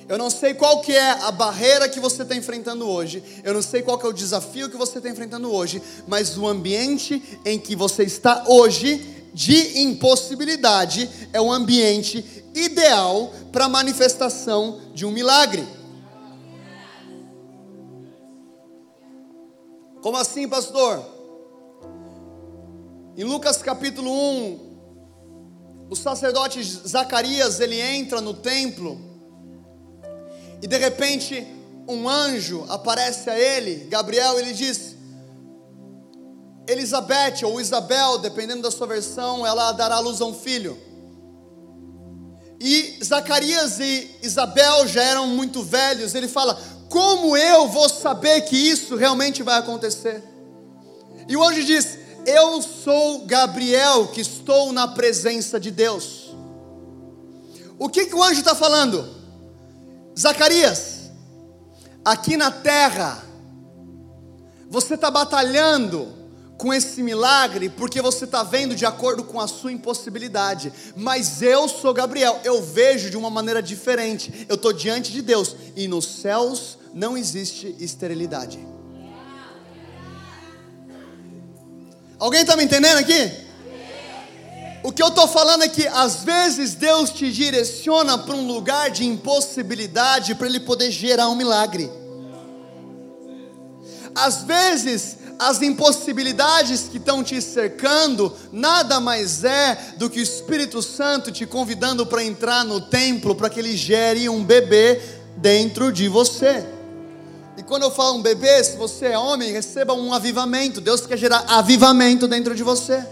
Eu 0.08 0.18
não 0.18 0.30
sei 0.30 0.54
qual 0.54 0.80
que 0.80 0.94
é 0.94 1.12
a 1.24 1.32
barreira 1.32 1.90
que 1.90 2.00
você 2.00 2.22
está 2.22 2.34
enfrentando 2.34 2.88
hoje. 2.88 3.22
Eu 3.44 3.54
não 3.54 3.62
sei 3.62 3.82
qual 3.82 3.98
que 3.98 4.06
é 4.06 4.10
o 4.10 4.14
desafio 4.14 4.70
que 4.70 4.78
você 4.78 5.00
está 5.00 5.10
enfrentando 5.10 5.52
hoje. 5.52 5.82
Mas 6.08 6.38
o 6.38 6.48
ambiente 6.48 7.22
em 7.44 7.60
que 7.60 7.76
você 7.76 8.04
está 8.04 8.46
hoje 8.48 9.30
de 9.34 9.82
impossibilidade 9.82 11.10
é 11.34 11.42
o 11.42 11.52
ambiente 11.52 12.26
ideal 12.56 13.34
para 13.52 13.66
a 13.66 13.70
manifestação 13.70 14.80
de 14.94 15.06
um 15.06 15.12
milagre. 15.12 15.68
Como 20.02 20.16
assim, 20.16 20.48
pastor? 20.48 21.04
Em 23.18 23.26
Lucas 23.26 23.58
capítulo 23.58 24.10
1, 24.10 24.78
o 25.90 25.96
sacerdote 25.98 26.64
Zacarias, 26.64 27.60
ele 27.60 27.82
entra 27.82 28.22
no 28.22 28.34
templo 28.34 29.07
e 30.62 30.68
de 30.68 30.78
repente 30.78 31.46
um 31.88 32.10
anjo 32.10 32.66
aparece 32.68 33.30
a 33.30 33.40
ele, 33.40 33.88
Gabriel, 33.90 34.38
ele 34.40 34.54
diz: 34.54 34.96
Elizabeth 36.68 37.46
ou 37.46 37.62
Isabel, 37.62 38.18
dependendo 38.18 38.62
da 38.62 38.72
sua 38.72 38.88
versão, 38.88 39.46
ela 39.46 39.72
dará 39.72 40.00
luz 40.00 40.20
a 40.20 40.26
um 40.26 40.34
filho. 40.34 40.78
E 42.60 43.00
Zacarias 43.04 43.80
e 43.80 44.10
Isabel 44.22 44.88
já 44.88 45.04
eram 45.04 45.28
muito 45.28 45.64
velhos. 45.64 46.14
Ele 46.14 46.28
fala: 46.28 46.60
Como 46.90 47.38
eu 47.38 47.68
vou 47.70 47.88
saber 47.88 48.42
que 48.42 48.58
isso 48.58 48.96
realmente 48.96 49.44
vai 49.44 49.58
acontecer? 49.58 50.22
E 51.30 51.38
o 51.38 51.44
anjo 51.44 51.64
diz: 51.64 51.98
Eu 52.26 52.62
sou 52.62 53.26
Gabriel, 53.26 54.08
que 54.08 54.20
estou 54.20 54.74
na 54.74 54.90
presença 54.90 55.58
de 55.60 55.72
Deus. 55.72 56.36
O 57.80 57.88
que, 57.88 58.08
que 58.08 58.16
o 58.16 58.24
anjo 58.24 58.40
está 58.40 58.56
falando? 58.56 59.17
Zacarias, 60.18 61.12
aqui 62.04 62.36
na 62.36 62.50
terra, 62.50 63.24
você 64.70 64.96
está 64.96 65.12
batalhando 65.12 66.16
com 66.58 66.74
esse 66.74 67.04
milagre 67.04 67.70
porque 67.70 68.02
você 68.02 68.26
está 68.26 68.42
vendo 68.42 68.76
de 68.76 68.86
acordo 68.86 69.24
com 69.24 69.40
a 69.40 69.48
sua 69.48 69.72
impossibilidade. 69.72 70.74
Mas 70.96 71.42
eu 71.42 71.68
sou 71.70 71.94
Gabriel, 71.94 72.40
eu 72.44 72.64
vejo 72.64 73.12
de 73.12 73.18
uma 73.18 73.30
maneira 73.30 73.62
diferente. 73.62 74.48
Eu 74.50 74.56
estou 74.56 74.74
diante 74.74 75.12
de 75.12 75.22
Deus 75.22 75.56
e 75.76 75.88
nos 75.88 76.06
céus 76.06 76.80
não 76.94 77.16
existe 77.16 77.76
esterilidade. 77.80 78.60
Alguém 82.18 82.42
está 82.42 82.56
me 82.56 82.64
entendendo 82.64 82.98
aqui? 82.98 83.47
O 84.84 84.92
que 84.92 85.02
eu 85.02 85.08
estou 85.08 85.28
falando 85.28 85.64
é 85.64 85.68
que 85.68 85.88
às 85.88 86.24
vezes 86.24 86.76
Deus 86.76 87.10
te 87.10 87.32
direciona 87.32 88.18
para 88.18 88.36
um 88.36 88.48
lugar 88.48 88.90
de 88.90 89.06
impossibilidade 89.06 90.36
para 90.36 90.48
Ele 90.48 90.60
poder 90.60 90.92
gerar 90.92 91.30
um 91.30 91.36
milagre. 91.36 91.90
Às 94.16 94.44
vezes 94.44 95.18
as 95.40 95.62
impossibilidades 95.62 96.88
que 96.90 96.98
estão 96.98 97.24
te 97.24 97.40
cercando 97.42 98.34
nada 98.52 99.00
mais 99.00 99.44
é 99.44 99.94
do 99.98 100.10
que 100.10 100.20
o 100.20 100.24
Espírito 100.24 100.82
Santo 100.82 101.32
te 101.32 101.46
convidando 101.46 102.06
para 102.06 102.24
entrar 102.24 102.66
no 102.66 102.82
templo 102.82 103.36
para 103.36 103.50
que 103.50 103.60
ele 103.60 103.78
gere 103.78 104.28
um 104.28 104.44
bebê 104.44 105.00
dentro 105.36 105.92
de 105.92 106.08
você. 106.08 106.66
E 107.56 107.64
quando 107.64 107.84
eu 107.84 107.92
falo 107.92 108.18
um 108.18 108.22
bebê, 108.22 108.64
se 108.64 108.78
você 108.78 109.08
é 109.08 109.18
homem, 109.18 109.52
receba 109.52 109.94
um 109.94 110.14
avivamento. 110.14 110.82
Deus 110.82 111.06
quer 111.06 111.18
gerar 111.18 111.46
avivamento 111.48 112.28
dentro 112.28 112.56
de 112.56 112.64
você. 112.64 113.04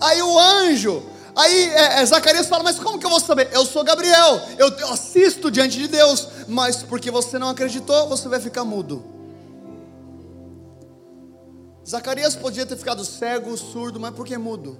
Aí 0.00 0.22
o 0.22 0.38
anjo, 0.38 1.02
aí 1.34 1.70
é, 1.70 2.00
é, 2.00 2.06
Zacarias 2.06 2.46
fala: 2.46 2.62
Mas 2.62 2.78
como 2.78 2.98
que 2.98 3.06
eu 3.06 3.10
vou 3.10 3.20
saber? 3.20 3.48
Eu 3.52 3.64
sou 3.64 3.82
Gabriel, 3.82 4.40
eu, 4.58 4.68
eu 4.68 4.92
assisto 4.92 5.50
diante 5.50 5.78
de 5.78 5.88
Deus, 5.88 6.28
mas 6.48 6.82
porque 6.82 7.10
você 7.10 7.38
não 7.38 7.48
acreditou, 7.48 8.08
você 8.08 8.28
vai 8.28 8.40
ficar 8.40 8.64
mudo. 8.64 9.16
Zacarias 11.88 12.34
podia 12.34 12.66
ter 12.66 12.76
ficado 12.76 13.04
cego, 13.04 13.56
surdo, 13.56 14.00
mas 14.00 14.12
por 14.12 14.26
que 14.26 14.36
mudo? 14.36 14.76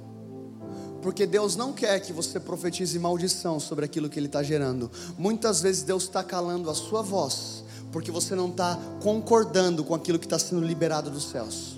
Porque 1.00 1.24
Deus 1.24 1.54
não 1.54 1.72
quer 1.72 2.00
que 2.00 2.12
você 2.12 2.40
profetize 2.40 2.98
maldição 2.98 3.60
sobre 3.60 3.84
aquilo 3.84 4.08
que 4.08 4.18
Ele 4.18 4.26
está 4.26 4.42
gerando. 4.42 4.90
Muitas 5.16 5.62
vezes 5.62 5.84
Deus 5.84 6.02
está 6.02 6.24
calando 6.24 6.68
a 6.68 6.74
sua 6.74 7.02
voz, 7.02 7.62
porque 7.92 8.10
você 8.10 8.34
não 8.34 8.48
está 8.48 8.76
concordando 9.00 9.84
com 9.84 9.94
aquilo 9.94 10.18
que 10.18 10.26
está 10.26 10.36
sendo 10.36 10.66
liberado 10.66 11.08
dos 11.08 11.30
céus. 11.30 11.75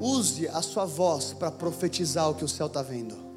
Use 0.00 0.48
a 0.48 0.62
sua 0.62 0.86
voz 0.86 1.34
para 1.34 1.50
profetizar 1.50 2.30
o 2.30 2.34
que 2.34 2.44
o 2.44 2.48
céu 2.48 2.66
está 2.68 2.80
vendo. 2.80 3.29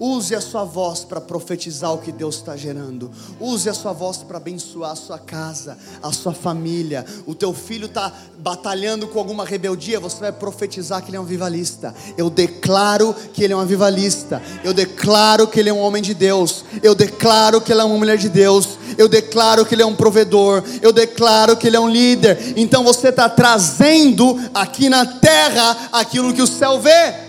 Use 0.00 0.34
a 0.34 0.40
sua 0.40 0.64
voz 0.64 1.04
para 1.04 1.20
profetizar 1.20 1.92
o 1.92 1.98
que 1.98 2.12
Deus 2.12 2.36
está 2.36 2.56
gerando. 2.56 3.10
Use 3.40 3.68
a 3.68 3.74
sua 3.74 3.92
voz 3.92 4.18
para 4.18 4.36
abençoar 4.36 4.92
a 4.92 4.96
sua 4.96 5.18
casa, 5.18 5.76
a 6.00 6.12
sua 6.12 6.32
família. 6.32 7.04
O 7.26 7.34
teu 7.34 7.52
filho 7.52 7.86
está 7.86 8.12
batalhando 8.38 9.08
com 9.08 9.18
alguma 9.18 9.44
rebeldia, 9.44 9.98
você 9.98 10.20
vai 10.20 10.32
profetizar 10.32 11.02
que 11.02 11.10
ele 11.10 11.16
é 11.16 11.20
um 11.20 11.24
vivalista. 11.24 11.92
Eu 12.16 12.30
declaro 12.30 13.14
que 13.32 13.42
ele 13.42 13.52
é 13.52 13.56
um 13.56 13.66
vivalista. 13.66 14.40
Eu 14.62 14.72
declaro 14.72 15.48
que 15.48 15.58
ele 15.58 15.70
é 15.70 15.72
um 15.72 15.80
homem 15.80 16.02
de 16.02 16.14
Deus. 16.14 16.64
Eu 16.82 16.94
declaro 16.94 17.60
que 17.60 17.72
ele 17.72 17.80
é 17.80 17.84
uma 17.84 17.98
mulher 17.98 18.18
de 18.18 18.28
Deus. 18.28 18.78
Eu 18.96 19.08
declaro 19.08 19.66
que 19.66 19.74
ele 19.74 19.82
é 19.82 19.86
um 19.86 19.96
provedor. 19.96 20.62
Eu 20.80 20.92
declaro 20.92 21.56
que 21.56 21.66
ele 21.66 21.76
é 21.76 21.80
um 21.80 21.88
líder. 21.88 22.54
Então 22.56 22.84
você 22.84 23.08
está 23.08 23.28
trazendo 23.28 24.38
aqui 24.54 24.88
na 24.88 25.04
terra 25.04 25.88
aquilo 25.92 26.32
que 26.32 26.42
o 26.42 26.46
céu 26.46 26.80
vê. 26.80 27.27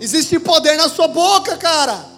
Existe 0.00 0.38
poder 0.38 0.76
na 0.76 0.88
sua 0.88 1.08
boca, 1.08 1.56
cara. 1.56 2.16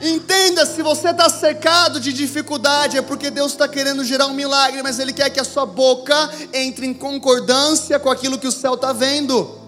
Entenda, 0.00 0.66
se 0.66 0.82
você 0.82 1.10
está 1.10 1.28
cercado 1.28 1.98
de 1.98 2.12
dificuldade, 2.12 2.98
é 2.98 3.02
porque 3.02 3.30
Deus 3.30 3.52
está 3.52 3.66
querendo 3.66 4.04
gerar 4.04 4.26
um 4.26 4.34
milagre, 4.34 4.82
mas 4.82 4.98
Ele 4.98 5.12
quer 5.12 5.30
que 5.30 5.40
a 5.40 5.44
sua 5.44 5.64
boca 5.64 6.30
entre 6.52 6.86
em 6.86 6.92
concordância 6.92 7.98
com 7.98 8.10
aquilo 8.10 8.38
que 8.38 8.46
o 8.46 8.52
céu 8.52 8.74
está 8.74 8.92
vendo. 8.92 9.58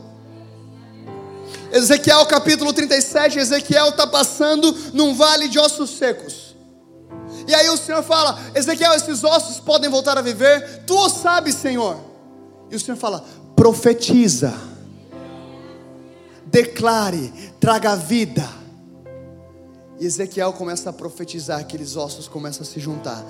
Ezequiel 1.72 2.24
capítulo 2.26 2.72
37, 2.72 3.38
Ezequiel 3.38 3.88
está 3.88 4.06
passando 4.06 4.74
num 4.92 5.14
vale 5.14 5.48
de 5.48 5.58
ossos 5.58 5.90
secos. 5.90 6.54
E 7.46 7.54
aí 7.54 7.68
o 7.70 7.76
Senhor 7.78 8.02
fala: 8.02 8.38
Ezequiel, 8.54 8.92
esses 8.92 9.24
ossos 9.24 9.58
podem 9.60 9.90
voltar 9.90 10.18
a 10.18 10.22
viver? 10.22 10.84
Tu 10.86 10.94
o 10.94 11.08
sabes, 11.08 11.54
Senhor. 11.54 11.98
E 12.70 12.76
o 12.76 12.80
Senhor 12.80 12.98
fala: 12.98 13.24
profetiza 13.56 14.67
declare, 16.50 17.32
traga 17.60 17.94
vida. 17.96 18.48
E 20.00 20.06
Ezequiel 20.06 20.52
começa 20.52 20.90
a 20.90 20.92
profetizar, 20.92 21.60
aqueles 21.60 21.96
ossos 21.96 22.28
começam 22.28 22.62
a 22.62 22.66
se 22.66 22.78
juntar. 22.78 23.24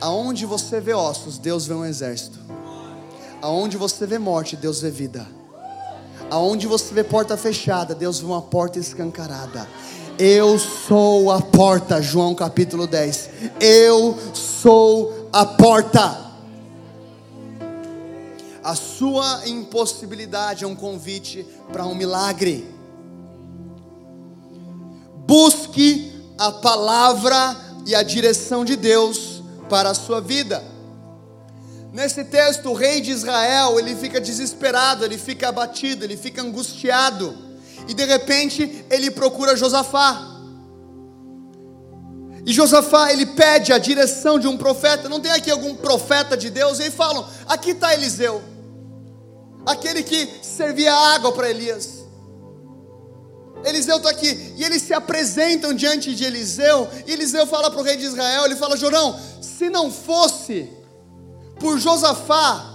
Aonde 0.00 0.44
você 0.44 0.80
vê 0.80 0.92
ossos, 0.92 1.38
Deus 1.38 1.66
vê 1.66 1.74
um 1.74 1.84
exército. 1.84 2.38
Aonde 3.40 3.76
você 3.76 4.06
vê 4.06 4.18
morte, 4.18 4.56
Deus 4.56 4.80
vê 4.80 4.90
vida. 4.90 5.26
Aonde 6.30 6.66
você 6.66 6.92
vê 6.94 7.04
porta 7.04 7.36
fechada, 7.36 7.94
Deus 7.94 8.20
vê 8.20 8.26
uma 8.26 8.42
porta 8.42 8.78
escancarada. 8.78 9.66
Eu 10.18 10.58
sou 10.58 11.30
a 11.30 11.40
porta, 11.40 12.00
João 12.02 12.34
capítulo 12.34 12.86
10. 12.86 13.30
Eu 13.60 14.16
sou 14.34 15.28
a 15.32 15.44
porta. 15.44 16.31
A 18.62 18.76
sua 18.76 19.42
impossibilidade 19.46 20.62
é 20.62 20.66
um 20.66 20.76
convite 20.76 21.44
para 21.72 21.84
um 21.84 21.94
milagre. 21.94 22.68
Busque 25.26 26.12
a 26.38 26.52
palavra 26.52 27.56
e 27.86 27.94
a 27.94 28.02
direção 28.02 28.64
de 28.64 28.76
Deus 28.76 29.42
para 29.68 29.90
a 29.90 29.94
sua 29.94 30.20
vida. 30.20 30.62
Nesse 31.92 32.24
texto, 32.24 32.70
o 32.70 32.74
rei 32.74 33.00
de 33.00 33.10
Israel, 33.10 33.78
ele 33.78 33.94
fica 33.96 34.20
desesperado, 34.20 35.04
ele 35.04 35.18
fica 35.18 35.48
abatido, 35.48 36.04
ele 36.04 36.16
fica 36.16 36.40
angustiado. 36.40 37.36
E 37.88 37.94
de 37.94 38.04
repente, 38.04 38.84
ele 38.88 39.10
procura 39.10 39.56
Josafá. 39.56 40.28
E 42.46 42.52
Josafá, 42.52 43.12
ele 43.12 43.26
pede 43.26 43.72
a 43.72 43.78
direção 43.78 44.38
de 44.38 44.48
um 44.48 44.56
profeta. 44.56 45.08
Não 45.08 45.20
tem 45.20 45.32
aqui 45.32 45.50
algum 45.50 45.74
profeta 45.74 46.36
de 46.36 46.48
Deus? 46.48 46.78
E 46.78 46.84
aí 46.84 46.90
falam: 46.90 47.26
aqui 47.46 47.70
está 47.70 47.92
Eliseu, 47.92 48.42
aquele 49.66 50.02
que 50.02 50.28
servia 50.42 50.92
água 50.92 51.32
para 51.32 51.50
Elias. 51.50 52.02
Eliseu 53.64 53.98
está 53.98 54.10
aqui, 54.10 54.54
e 54.56 54.64
eles 54.64 54.82
se 54.82 54.92
apresentam 54.92 55.72
diante 55.72 56.14
de 56.14 56.24
Eliseu, 56.24 56.88
e 57.06 57.12
Eliseu 57.12 57.46
fala 57.46 57.70
para 57.70 57.80
o 57.80 57.84
rei 57.84 57.96
de 57.96 58.04
Israel: 58.04 58.44
ele 58.44 58.56
fala, 58.56 58.76
Jorão, 58.76 59.18
se 59.40 59.70
não 59.70 59.90
fosse 59.90 60.68
por 61.60 61.78
Josafá, 61.78 62.72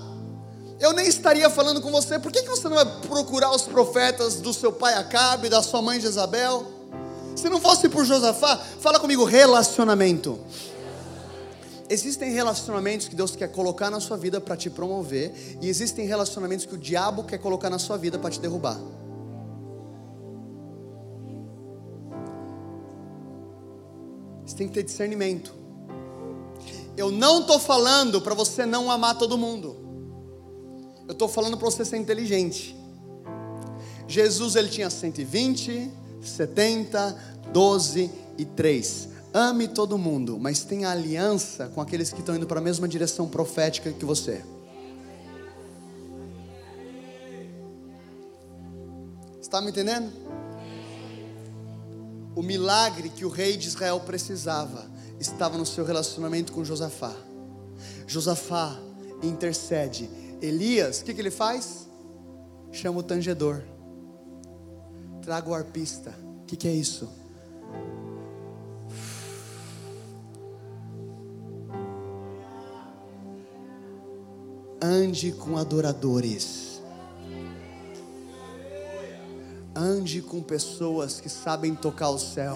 eu 0.80 0.94
nem 0.94 1.08
estaria 1.08 1.50
falando 1.50 1.82
com 1.82 1.92
você, 1.92 2.20
por 2.20 2.32
que, 2.32 2.42
que 2.42 2.50
você 2.50 2.70
não 2.70 2.76
vai 2.76 2.86
procurar 3.08 3.52
os 3.52 3.64
profetas 3.64 4.36
do 4.36 4.54
seu 4.54 4.72
pai 4.72 4.94
Acabe, 4.94 5.50
da 5.50 5.62
sua 5.62 5.82
mãe 5.82 6.00
Jezabel? 6.00 6.66
Se 7.36 7.50
não 7.50 7.60
fosse 7.60 7.90
por 7.90 8.06
Josafá, 8.06 8.60
fala 8.80 9.00
comigo, 9.00 9.24
relacionamento. 9.24 10.40
Existem 11.90 12.32
relacionamentos 12.32 13.08
que 13.08 13.16
Deus 13.16 13.36
quer 13.36 13.48
colocar 13.50 13.90
na 13.90 14.00
sua 14.00 14.18
vida 14.18 14.42
para 14.42 14.58
te 14.58 14.70
promover, 14.70 15.34
e 15.62 15.70
existem 15.70 16.06
relacionamentos 16.06 16.66
que 16.66 16.76
o 16.76 16.78
diabo 16.78 17.24
quer 17.24 17.38
colocar 17.38 17.70
na 17.70 17.80
sua 17.80 17.98
vida 17.98 18.20
para 18.20 18.30
te 18.30 18.40
derrubar. 18.40 18.78
Você 24.46 24.56
tem 24.56 24.68
que 24.68 24.74
ter 24.74 24.84
discernimento. 24.84 25.54
Eu 26.98 27.12
não 27.12 27.42
estou 27.42 27.60
falando 27.60 28.22
para 28.22 28.34
você 28.34 28.66
não 28.66 28.90
amar 28.90 29.18
todo 29.18 29.38
mundo. 29.38 29.78
Eu 31.08 31.14
estou 31.14 31.28
falando 31.28 31.58
para 31.58 31.70
você 31.70 31.86
ser 31.86 31.98
inteligente. 31.98 32.76
Jesus 34.08 34.56
ele 34.56 34.70
tinha 34.70 34.90
120, 34.90 35.92
70, 36.22 37.18
12 37.54 38.12
e 38.38 38.46
3. 38.46 39.10
Ame 39.40 39.68
todo 39.68 40.00
mundo, 40.00 40.40
mas 40.40 40.64
tenha 40.64 40.90
aliança 40.90 41.68
com 41.68 41.80
aqueles 41.80 42.12
que 42.12 42.22
estão 42.22 42.36
indo 42.36 42.48
para 42.48 42.60
a 42.60 42.64
mesma 42.64 42.88
direção 42.88 43.30
profética 43.30 43.94
que 43.94 44.04
você. 44.04 44.44
Está 49.40 49.62
me 49.62 49.70
entendendo? 49.70 50.12
O 52.36 52.42
milagre 52.42 53.10
que 53.10 53.26
o 53.26 53.30
rei 53.30 53.56
de 53.58 53.68
Israel 53.68 54.00
precisava 54.00 54.90
estava 55.20 55.56
no 55.56 55.68
seu 55.68 55.86
relacionamento 55.86 56.52
com 56.52 56.66
Josafá. 56.66 57.16
Josafá 58.08 58.76
intercede. 59.22 60.10
Elias, 60.42 61.02
o 61.02 61.04
que, 61.04 61.14
que 61.14 61.22
ele 61.22 61.30
faz? 61.30 61.88
Chama 62.72 63.02
o 63.02 63.04
tangedor. 63.04 63.62
Traga 65.22 65.48
o 65.48 65.54
arpista. 65.54 66.10
O 66.42 66.46
que, 66.48 66.56
que 66.56 66.68
é 66.68 66.74
isso? 66.74 67.27
Ande 74.90 75.34
com 75.34 75.58
adoradores. 75.58 76.82
Ande 79.76 80.22
com 80.22 80.42
pessoas 80.42 81.20
que 81.20 81.28
sabem 81.28 81.76
tocar 81.76 82.10
o 82.10 82.18
céu. 82.18 82.56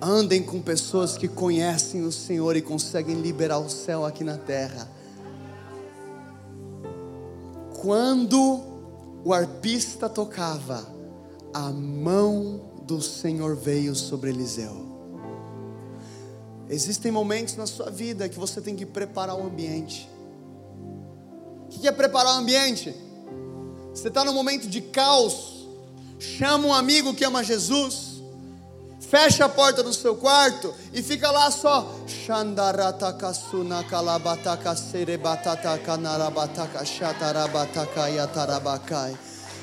Andem 0.00 0.42
com 0.42 0.62
pessoas 0.62 1.18
que 1.18 1.28
conhecem 1.28 2.02
o 2.02 2.10
Senhor 2.10 2.56
e 2.56 2.62
conseguem 2.62 3.20
liberar 3.20 3.58
o 3.58 3.68
céu 3.68 4.06
aqui 4.06 4.24
na 4.24 4.38
terra. 4.38 4.90
Quando 7.82 8.62
o 9.22 9.34
arpista 9.34 10.08
tocava, 10.08 10.82
a 11.52 11.70
mão 11.70 12.62
do 12.84 13.02
Senhor 13.02 13.54
veio 13.54 13.94
sobre 13.94 14.30
Eliseu. 14.30 14.74
Existem 16.70 17.12
momentos 17.12 17.54
na 17.54 17.66
sua 17.66 17.90
vida 17.90 18.30
que 18.30 18.38
você 18.38 18.62
tem 18.62 18.74
que 18.74 18.86
preparar 18.86 19.38
o 19.38 19.46
ambiente. 19.46 20.08
O 21.68 21.80
que 21.80 21.86
é 21.86 21.92
preparar 21.92 22.34
o 22.34 22.38
ambiente? 22.38 22.94
Você 23.94 24.08
está 24.08 24.24
num 24.24 24.32
momento 24.32 24.68
de 24.68 24.80
caos, 24.80 25.66
chama 26.18 26.68
um 26.68 26.72
amigo 26.72 27.14
que 27.14 27.24
ama 27.24 27.44
Jesus, 27.44 28.22
fecha 29.00 29.44
a 29.44 29.48
porta 29.48 29.82
do 29.82 29.92
seu 29.92 30.16
quarto 30.16 30.74
e 30.92 31.02
fica 31.02 31.30
lá 31.30 31.50
só. 31.50 31.94
Shandarataka 32.06 33.32
kalabataka 33.88 34.74
serebatata 34.76 35.78
kanarabataka 35.78 36.84
shatarabataka 36.84 38.08
yatarabakai. 38.08 39.16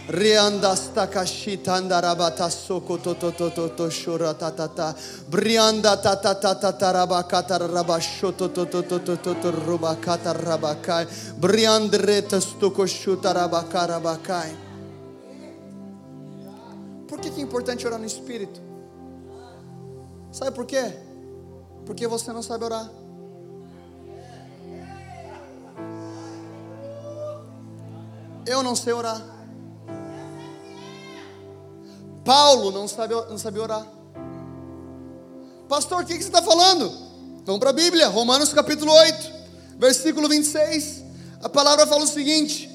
Rianda 0.08 0.76
kashita 1.08 1.74
andarabata 1.74 2.48
soko 2.52 2.98
to 2.98 3.16
ta 3.16 4.52
ta 4.52 4.68
ta. 4.68 4.94
Brianda 5.28 6.00
ta 6.02 6.16
ta 6.16 6.36
ta 6.36 6.54
ta 6.54 6.72
ta 6.72 6.94
rabakata 6.94 7.58
rabashoto 7.58 8.54
to 8.54 8.66
to 8.66 8.84
to 8.84 9.00
to 9.00 9.18
to 9.18 9.34
to 9.34 9.52
rubakata 9.52 10.34
rabakai. 10.34 11.08
Briandre 11.40 12.22
testuko 12.22 12.86
shuta 12.86 13.34
rabakara 13.34 14.00
bakai. 14.00 14.56
Por 17.08 17.20
que 17.20 17.30
é 17.30 17.42
importante 17.42 17.88
orar 17.88 18.00
no 18.00 18.06
Espírito? 18.06 18.62
Sabe 20.32 20.52
por 20.52 20.68
quê? 20.68 20.94
Porque 21.84 22.08
você 22.08 22.32
não 22.32 22.44
sabe 22.44 22.66
orar. 22.66 22.92
Eu 28.46 28.62
não 28.62 28.76
sei 28.76 28.94
orar. 28.94 29.35
Paulo 32.26 32.72
não 32.72 32.88
sabe, 32.88 33.14
não 33.14 33.38
sabia 33.38 33.62
orar. 33.62 33.88
Pastor, 35.70 36.02
o 36.02 36.06
que, 36.06 36.18
que 36.18 36.24
você 36.24 36.30
está 36.30 36.42
falando? 36.42 36.92
Vamos 37.46 37.60
para 37.60 37.70
a 37.70 37.74
Bíblia, 37.74 38.08
Romanos 38.08 38.52
capítulo 38.52 38.92
8, 38.92 39.32
versículo 39.78 40.28
26. 40.28 41.04
A 41.44 41.48
palavra 41.48 41.86
fala 41.86 42.04
o 42.04 42.08
seguinte: 42.08 42.68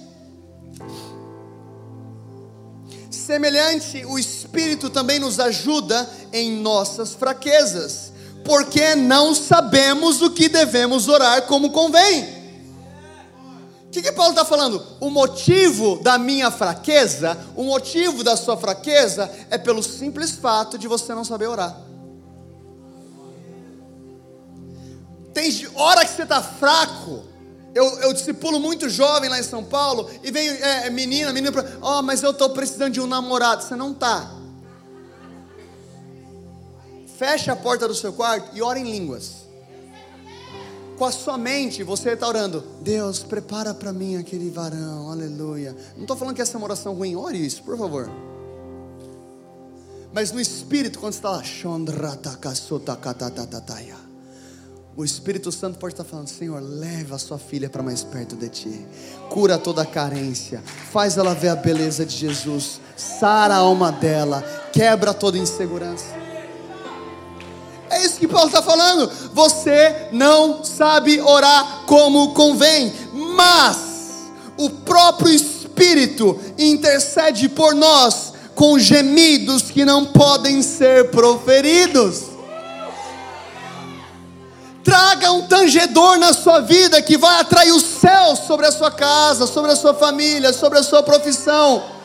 Semelhante, 3.10 4.04
o 4.06 4.16
Espírito 4.16 4.88
também 4.88 5.18
nos 5.18 5.40
ajuda 5.40 6.08
em 6.32 6.52
nossas 6.52 7.14
fraquezas, 7.14 8.12
porque 8.44 8.94
não 8.94 9.34
sabemos 9.34 10.22
o 10.22 10.30
que 10.30 10.48
devemos 10.48 11.08
orar 11.08 11.42
como 11.42 11.72
convém. 11.72 12.39
O 13.90 13.92
que, 13.92 14.02
que 14.02 14.12
Paulo 14.12 14.30
está 14.30 14.44
falando? 14.44 14.80
O 15.00 15.10
motivo 15.10 15.98
da 16.00 16.16
minha 16.16 16.48
fraqueza, 16.48 17.36
o 17.56 17.64
motivo 17.64 18.22
da 18.22 18.36
sua 18.36 18.56
fraqueza 18.56 19.28
é 19.50 19.58
pelo 19.58 19.82
simples 19.82 20.30
fato 20.30 20.78
de 20.78 20.86
você 20.86 21.12
não 21.12 21.24
saber 21.24 21.48
orar. 21.48 21.76
Tem 25.34 25.50
hora 25.74 26.04
que 26.04 26.12
você 26.12 26.22
está 26.22 26.40
fraco. 26.40 27.24
Eu, 27.74 27.84
eu 27.98 28.12
discipulo 28.12 28.60
muito 28.60 28.88
jovem 28.88 29.28
lá 29.28 29.40
em 29.40 29.42
São 29.42 29.64
Paulo 29.64 30.08
e 30.22 30.30
vem 30.30 30.48
é, 30.48 30.86
é 30.86 30.90
menina, 30.90 31.32
menina, 31.32 31.52
ó, 31.82 31.98
oh, 31.98 32.02
mas 32.02 32.22
eu 32.22 32.30
estou 32.30 32.50
precisando 32.50 32.92
de 32.92 33.00
um 33.00 33.08
namorado. 33.08 33.64
Você 33.64 33.74
não 33.74 33.90
está. 33.90 34.30
Fecha 37.18 37.54
a 37.54 37.56
porta 37.56 37.88
do 37.88 37.94
seu 37.94 38.12
quarto 38.12 38.56
e 38.56 38.62
ora 38.62 38.78
em 38.78 38.84
línguas 38.84 39.39
com 41.00 41.06
a 41.06 41.10
sua 41.10 41.38
mente, 41.38 41.82
você 41.82 42.10
está 42.10 42.28
orando, 42.28 42.62
Deus, 42.82 43.20
prepara 43.20 43.72
para 43.72 43.90
mim 43.90 44.16
aquele 44.18 44.50
varão, 44.50 45.10
aleluia. 45.10 45.74
Não 45.94 46.02
estou 46.02 46.14
falando 46.14 46.36
que 46.36 46.42
essa 46.42 46.54
é 46.54 46.58
uma 46.58 46.66
oração 46.66 46.92
ruim, 46.92 47.16
ore 47.16 47.38
isso, 47.38 47.62
por 47.62 47.78
favor. 47.78 48.10
Mas 50.12 50.30
no 50.30 50.38
espírito, 50.38 50.98
quando 50.98 51.14
você 51.14 51.18
está 51.20 51.30
lá, 51.30 51.42
o 54.94 55.02
Espírito 55.02 55.50
Santo 55.50 55.78
pode 55.78 55.94
estar 55.94 56.04
falando: 56.04 56.28
Senhor, 56.28 56.60
leva 56.60 57.14
a 57.14 57.18
sua 57.18 57.38
filha 57.38 57.70
para 57.70 57.82
mais 57.82 58.04
perto 58.04 58.36
de 58.36 58.50
ti, 58.50 58.86
cura 59.30 59.56
toda 59.56 59.80
a 59.80 59.86
carência, 59.86 60.62
faz 60.92 61.16
ela 61.16 61.32
ver 61.34 61.48
a 61.48 61.56
beleza 61.56 62.04
de 62.04 62.14
Jesus, 62.14 62.78
sara 62.94 63.54
a 63.54 63.58
alma 63.58 63.90
dela, 63.90 64.42
quebra 64.70 65.14
toda 65.14 65.38
insegurança. 65.38 66.29
É 67.90 68.04
isso 68.04 68.18
que 68.18 68.28
Paulo 68.28 68.46
está 68.46 68.62
falando. 68.62 69.10
Você 69.34 70.08
não 70.12 70.62
sabe 70.62 71.20
orar 71.20 71.82
como 71.86 72.32
convém, 72.32 72.92
mas 73.12 74.30
o 74.56 74.70
próprio 74.70 75.32
Espírito 75.32 76.38
intercede 76.56 77.48
por 77.48 77.74
nós 77.74 78.32
com 78.54 78.78
gemidos 78.78 79.70
que 79.70 79.84
não 79.84 80.04
podem 80.06 80.62
ser 80.62 81.10
proferidos. 81.10 82.30
Traga 84.84 85.32
um 85.32 85.46
tangedor 85.46 86.18
na 86.18 86.32
sua 86.32 86.60
vida 86.60 87.02
que 87.02 87.16
vai 87.16 87.40
atrair 87.40 87.72
o 87.72 87.80
céu 87.80 88.36
sobre 88.36 88.66
a 88.66 88.72
sua 88.72 88.90
casa, 88.90 89.46
sobre 89.46 89.72
a 89.72 89.76
sua 89.76 89.94
família, 89.94 90.52
sobre 90.52 90.78
a 90.78 90.82
sua 90.82 91.02
profissão. 91.02 91.99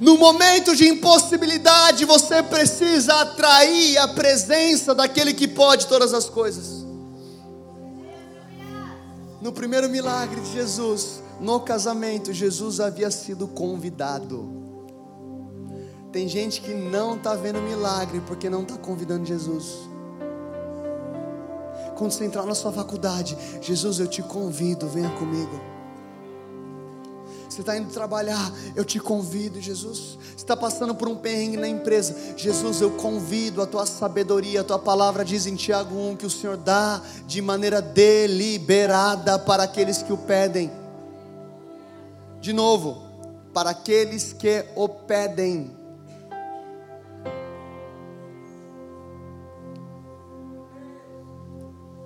No 0.00 0.18
momento 0.18 0.74
de 0.74 0.88
impossibilidade, 0.88 2.04
você 2.04 2.42
precisa 2.42 3.14
atrair 3.20 3.96
a 3.98 4.08
presença 4.08 4.94
daquele 4.94 5.32
que 5.32 5.46
pode 5.46 5.86
todas 5.86 6.12
as 6.12 6.28
coisas. 6.28 6.84
No 9.40 9.52
primeiro 9.52 9.88
milagre 9.88 10.40
de 10.40 10.52
Jesus, 10.52 11.22
no 11.40 11.60
casamento, 11.60 12.32
Jesus 12.32 12.80
havia 12.80 13.10
sido 13.10 13.46
convidado. 13.46 14.64
Tem 16.10 16.28
gente 16.28 16.60
que 16.60 16.72
não 16.72 17.16
está 17.16 17.34
vendo 17.34 17.60
milagre 17.60 18.22
porque 18.26 18.48
não 18.48 18.62
está 18.62 18.76
convidando 18.76 19.26
Jesus. 19.26 19.88
Quando 21.96 22.12
você 22.12 22.24
entrar 22.24 22.44
na 22.46 22.54
sua 22.54 22.72
faculdade, 22.72 23.36
Jesus, 23.60 24.00
eu 24.00 24.06
te 24.06 24.22
convido, 24.22 24.88
venha 24.88 25.10
comigo. 25.10 25.73
Você 27.54 27.60
está 27.60 27.76
indo 27.76 27.88
trabalhar, 27.88 28.52
eu 28.74 28.84
te 28.84 28.98
convido, 28.98 29.60
Jesus. 29.60 30.18
Você 30.20 30.34
está 30.34 30.56
passando 30.56 30.92
por 30.92 31.06
um 31.06 31.14
perrengue 31.14 31.56
na 31.56 31.68
empresa, 31.68 32.16
Jesus, 32.36 32.80
eu 32.80 32.90
convido 32.90 33.62
a 33.62 33.66
tua 33.66 33.86
sabedoria. 33.86 34.62
A 34.62 34.64
tua 34.64 34.78
palavra 34.78 35.24
diz 35.24 35.46
em 35.46 35.54
Tiago 35.54 35.94
1 35.94 36.16
que 36.16 36.26
o 36.26 36.30
Senhor 36.30 36.56
dá 36.56 37.00
de 37.28 37.40
maneira 37.40 37.80
deliberada 37.80 39.38
para 39.38 39.62
aqueles 39.62 40.02
que 40.02 40.12
o 40.12 40.16
pedem. 40.18 40.68
De 42.40 42.52
novo, 42.52 43.04
para 43.52 43.70
aqueles 43.70 44.32
que 44.32 44.64
o 44.74 44.88
pedem. 44.88 45.70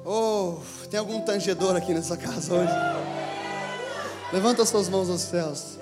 Oh, 0.05 0.59
tem 0.91 1.01
algum 1.01 1.23
tangedor 1.23 1.75
aqui 1.75 1.95
nessa 1.95 2.19
casa 2.19 2.53
hoje? 2.53 3.38
Levanta 4.33 4.65
suas 4.67 4.89
mãos 4.89 5.09
aos 5.09 5.23
céus. 5.23 5.79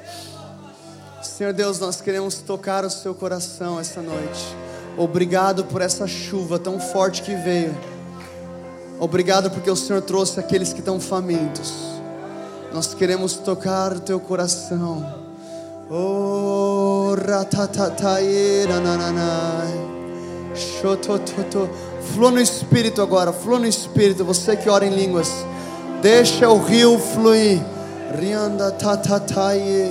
Senhor 1.22 1.52
Deus, 1.52 1.80
nós 1.80 2.00
queremos 2.00 2.36
tocar 2.36 2.84
o 2.84 2.90
seu 2.90 3.14
coração 3.14 3.78
essa 3.80 4.00
noite. 4.00 4.56
Obrigado 4.96 5.64
por 5.64 5.82
essa 5.82 6.06
chuva 6.06 6.58
tão 6.58 6.78
forte 6.78 7.22
que 7.22 7.34
veio. 7.34 7.76
Obrigado 8.98 9.50
porque 9.50 9.70
o 9.70 9.76
Senhor 9.76 10.00
trouxe 10.00 10.40
aqueles 10.40 10.72
que 10.72 10.78
estão 10.78 10.98
famintos. 11.00 11.74
Nós 12.72 12.94
queremos 12.94 13.34
tocar 13.34 13.92
o 13.92 14.00
teu 14.00 14.18
coração. 14.18 15.04
Oh. 15.90 17.14
Flua 22.14 22.30
no 22.30 22.40
Espírito 22.40 23.02
agora, 23.02 23.32
flua 23.32 23.58
no 23.58 23.66
Espírito. 23.66 24.24
Você 24.24 24.56
que 24.56 24.70
ora 24.70 24.86
em 24.86 24.94
línguas, 24.94 25.30
deixa 26.00 26.48
o 26.48 26.58
rio 26.58 26.98
fluir. 26.98 27.60
Rianda 28.18 28.70
tatataye, 28.78 29.90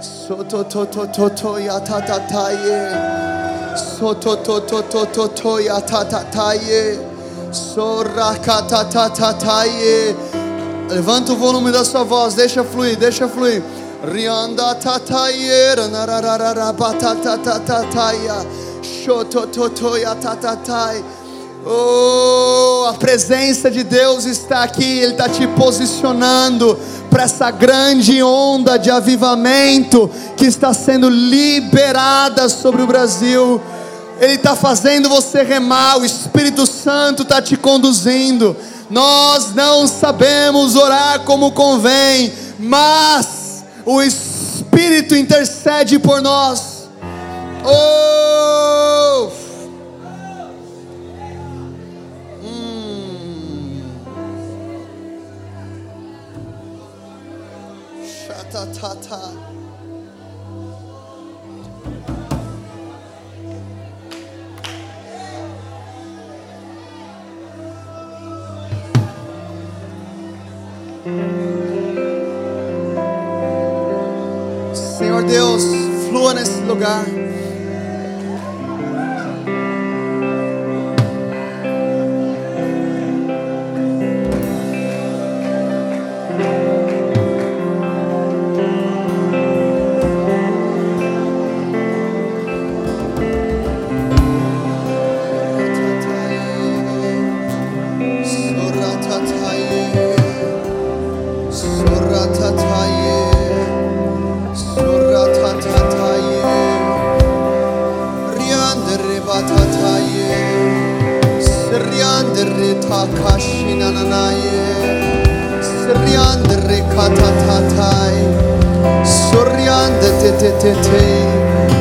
sototototo 0.00 1.58
yatatataye, 1.58 2.80
sotototototo 3.74 5.52
yatatataye, 5.68 6.82
sorakatatatataye. 7.50 10.14
Levanta 10.90 11.32
o 11.32 11.36
volume 11.36 11.72
da 11.72 11.84
sua 11.84 12.04
voz, 12.04 12.34
deixa 12.34 12.64
fluir, 12.64 12.96
deixa 12.98 13.28
fluir. 13.28 13.62
Rianda 14.04 14.74
tataye, 14.74 15.74
ranararara 15.74 16.72
batatatataya, 16.72 18.44
shotototo 18.82 19.96
yatatatai. 19.96 21.02
Oh, 21.66 22.63
presença 22.94 23.70
de 23.70 23.82
Deus 23.82 24.24
está 24.24 24.62
aqui, 24.62 24.98
Ele 25.00 25.12
está 25.12 25.28
te 25.28 25.46
posicionando 25.48 26.78
para 27.10 27.24
essa 27.24 27.50
grande 27.50 28.22
onda 28.22 28.76
de 28.76 28.90
avivamento 28.90 30.10
que 30.36 30.46
está 30.46 30.72
sendo 30.74 31.08
liberada 31.08 32.48
sobre 32.48 32.82
o 32.82 32.86
Brasil. 32.86 33.60
Ele 34.20 34.34
está 34.34 34.56
fazendo 34.56 35.08
você 35.08 35.42
remar, 35.42 35.98
o 35.98 36.04
Espírito 36.04 36.66
Santo 36.66 37.22
está 37.22 37.40
te 37.42 37.56
conduzindo. 37.56 38.56
Nós 38.90 39.54
não 39.54 39.86
sabemos 39.86 40.76
orar 40.76 41.20
como 41.20 41.52
convém, 41.52 42.32
mas 42.58 43.64
o 43.84 44.02
Espírito 44.02 45.14
intercede 45.14 45.98
por 45.98 46.22
nós. 46.22 46.88
Oh! 47.64 48.93
Shatatata. 58.54 59.18
Senhor 74.72 75.24
Deus, 75.24 75.64
flua 76.08 76.34
nesse 76.34 76.60
lugar. 76.60 77.23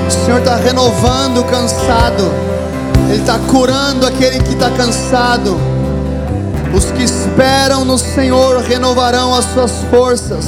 O 0.07 0.25
Senhor 0.25 0.39
está 0.39 0.55
renovando 0.55 1.41
o 1.41 1.43
cansado, 1.43 2.31
Ele 3.09 3.21
está 3.21 3.37
curando 3.47 4.07
aquele 4.07 4.39
que 4.39 4.53
está 4.53 4.71
cansado. 4.71 5.55
Os 6.73 6.85
que 6.85 7.03
esperam 7.03 7.85
no 7.85 7.99
Senhor 7.99 8.61
renovarão 8.61 9.35
as 9.35 9.45
suas 9.53 9.71
forças, 9.91 10.47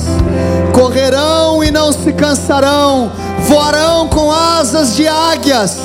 correrão 0.74 1.64
e 1.64 1.70
não 1.70 1.94
se 1.94 2.12
cansarão, 2.12 3.12
voarão 3.48 4.08
com 4.08 4.32
asas 4.32 4.96
de 4.96 5.08
águias. 5.08 5.78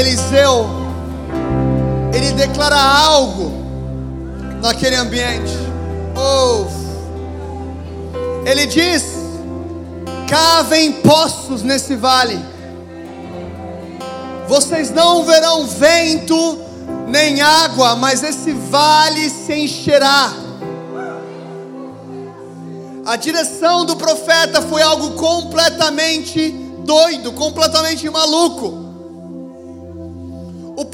Eliseu, 0.00 0.66
ele 2.14 2.32
declara 2.32 2.80
algo 2.80 3.52
naquele 4.62 4.96
ambiente. 4.96 5.52
Oh. 6.16 6.64
Ele 8.46 8.66
diz: 8.66 9.04
cavem 10.26 10.92
poços 10.92 11.62
nesse 11.62 11.96
vale. 11.96 12.42
Vocês 14.48 14.90
não 14.90 15.22
verão 15.24 15.66
vento 15.66 16.58
nem 17.06 17.42
água, 17.42 17.94
mas 17.94 18.22
esse 18.22 18.52
vale 18.52 19.28
se 19.28 19.52
encherá. 19.52 20.32
A 23.04 23.16
direção 23.16 23.84
do 23.84 23.96
profeta 23.96 24.62
foi 24.62 24.80
algo 24.80 25.10
completamente 25.10 26.52
doido, 26.84 27.32
completamente 27.32 28.08
maluco. 28.08 28.79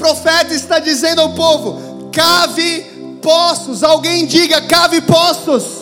Profeta 0.07 0.53
está 0.53 0.79
dizendo 0.79 1.19
ao 1.19 1.33
povo: 1.33 2.09
cave 2.13 3.19
poços. 3.21 3.83
Alguém 3.83 4.25
diga: 4.25 4.61
cave 4.61 5.01
poços. 5.01 5.81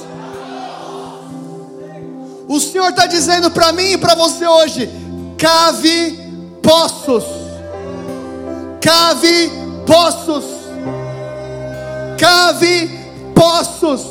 O 2.48 2.60
Senhor 2.60 2.90
está 2.90 3.06
dizendo 3.06 3.52
para 3.52 3.72
mim 3.72 3.92
e 3.92 3.98
para 4.00 4.16
você 4.16 4.48
hoje: 4.48 4.90
cave 5.38 6.20
poços. 6.64 7.24
Cave 8.82 9.52
poços. 9.86 10.46
Cave 12.18 13.00
poços. 13.36 14.02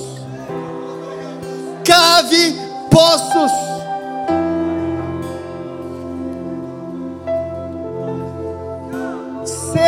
Cave 1.84 2.56
poços. 2.88 3.73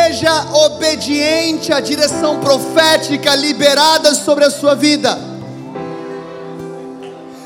Seja 0.07 0.53
obediente 0.53 1.73
à 1.73 1.81
direção 1.81 2.39
profética 2.39 3.35
liberada 3.35 4.15
sobre 4.15 4.45
a 4.45 4.49
sua 4.49 4.73
vida. 4.73 5.19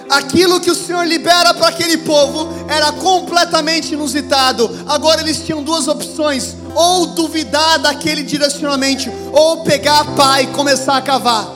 Aquilo 0.08 0.60
que 0.60 0.70
o 0.70 0.76
Senhor 0.76 1.04
libera 1.08 1.56
para 1.56 1.70
aquele 1.70 1.98
povo 1.98 2.50
era 2.70 2.92
completamente 2.92 3.96
inusitado. 3.96 4.70
Agora 4.86 5.22
eles 5.22 5.40
tinham 5.44 5.64
duas 5.64 5.88
opções: 5.88 6.56
ou 6.76 7.08
duvidar 7.08 7.80
daquele 7.80 8.22
direcionamento, 8.22 9.10
ou 9.34 9.64
pegar 9.64 10.02
a 10.02 10.06
pá 10.06 10.42
e 10.44 10.48
começar 10.48 10.98
a 10.98 11.02
cavar. 11.02 11.48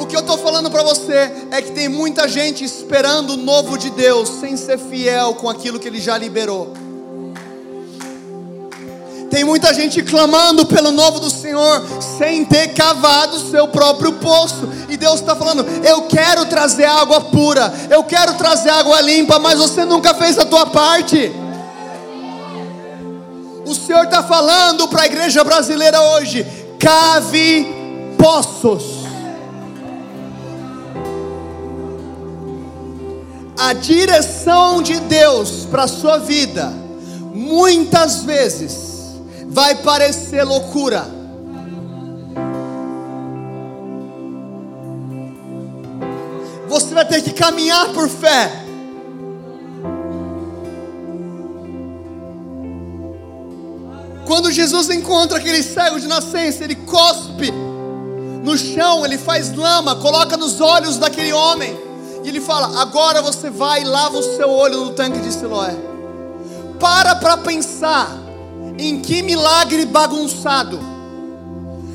O 0.00 0.06
que 0.06 0.16
eu 0.16 0.20
estou 0.20 0.38
falando 0.38 0.70
para 0.70 0.82
você 0.82 1.30
é 1.50 1.60
que 1.60 1.72
tem 1.72 1.86
muita 1.86 2.26
gente 2.26 2.64
esperando 2.64 3.34
o 3.34 3.36
novo 3.36 3.76
de 3.76 3.90
Deus 3.90 4.40
sem 4.40 4.56
ser 4.56 4.78
fiel 4.78 5.34
com 5.34 5.50
aquilo 5.50 5.78
que 5.78 5.86
Ele 5.86 6.00
já 6.00 6.16
liberou. 6.16 6.87
Tem 9.30 9.44
muita 9.44 9.74
gente 9.74 10.02
clamando 10.02 10.64
pelo 10.64 10.90
novo 10.90 11.20
do 11.20 11.30
Senhor 11.30 11.84
sem 12.18 12.44
ter 12.44 12.68
cavado 12.68 13.38
seu 13.50 13.68
próprio 13.68 14.12
poço. 14.14 14.68
E 14.88 14.96
Deus 14.96 15.20
está 15.20 15.36
falando: 15.36 15.66
Eu 15.84 16.02
quero 16.02 16.46
trazer 16.46 16.86
água 16.86 17.20
pura, 17.20 17.72
eu 17.90 18.02
quero 18.04 18.34
trazer 18.34 18.70
água 18.70 19.00
limpa, 19.00 19.38
mas 19.38 19.58
você 19.58 19.84
nunca 19.84 20.14
fez 20.14 20.38
a 20.38 20.46
tua 20.46 20.66
parte. 20.66 21.30
O 23.66 23.74
Senhor 23.74 24.04
está 24.04 24.22
falando 24.22 24.88
para 24.88 25.02
a 25.02 25.06
igreja 25.06 25.44
brasileira 25.44 26.00
hoje: 26.00 26.46
cave 26.78 27.66
poços. 28.16 28.98
A 33.58 33.72
direção 33.74 34.80
de 34.80 34.98
Deus 35.00 35.66
para 35.70 35.82
a 35.82 35.88
sua 35.88 36.18
vida, 36.18 36.72
muitas 37.34 38.22
vezes, 38.22 38.97
vai 39.48 39.74
parecer 39.76 40.44
loucura. 40.44 41.06
Você 46.68 46.94
vai 46.94 47.06
ter 47.06 47.22
que 47.22 47.32
caminhar 47.32 47.92
por 47.94 48.08
fé. 48.08 48.64
Quando 54.26 54.52
Jesus 54.52 54.90
encontra 54.90 55.38
aquele 55.38 55.62
cego 55.62 55.98
de 55.98 56.06
nascença, 56.06 56.62
ele 56.62 56.74
cospe 56.74 57.50
no 58.44 58.58
chão, 58.58 59.04
ele 59.04 59.16
faz 59.16 59.54
lama, 59.54 59.96
coloca 59.96 60.36
nos 60.36 60.60
olhos 60.60 60.98
daquele 60.98 61.32
homem, 61.32 61.74
e 62.22 62.28
ele 62.28 62.40
fala: 62.40 62.82
Agora 62.82 63.22
você 63.22 63.48
vai 63.48 63.80
e 63.80 63.84
lava 63.84 64.18
o 64.18 64.22
seu 64.22 64.50
olho 64.50 64.84
no 64.84 64.90
tanque 64.92 65.18
de 65.20 65.32
Siloé. 65.32 65.74
Para 66.78 67.16
para 67.16 67.38
pensar 67.38 68.27
em 68.78 69.00
que 69.00 69.22
milagre 69.22 69.84
bagunçado. 69.84 70.78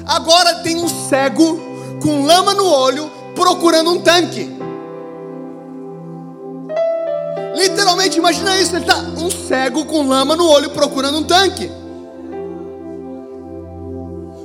Agora 0.06 0.56
tem 0.56 0.76
um 0.76 0.90
cego 1.10 1.60
com 2.02 2.26
lama 2.26 2.54
no 2.54 2.66
olho 2.66 3.10
procurando 3.34 3.92
um 3.92 4.02
tanque. 4.02 4.52
Literalmente, 7.56 8.18
imagina 8.18 8.60
isso: 8.60 8.76
ele 8.76 8.84
está 8.84 8.98
um 8.98 9.32
cego 9.32 9.86
com 9.86 10.08
lama 10.08 10.36
no 10.36 10.48
olho 10.48 10.70
procurando 10.72 11.20
um 11.20 11.24
tanque. 11.24 11.72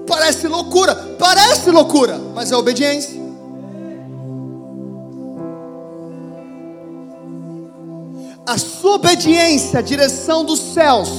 Parece 0.06 0.46
loucura, 0.48 0.94
parece 1.18 1.70
loucura, 1.70 2.18
mas 2.34 2.50
é 2.50 2.56
obediência. 2.56 3.18
A 8.46 8.56
sua 8.56 8.94
obediência, 8.94 9.78
a 9.78 9.82
direção 9.82 10.42
dos 10.42 10.58
céus, 10.58 11.10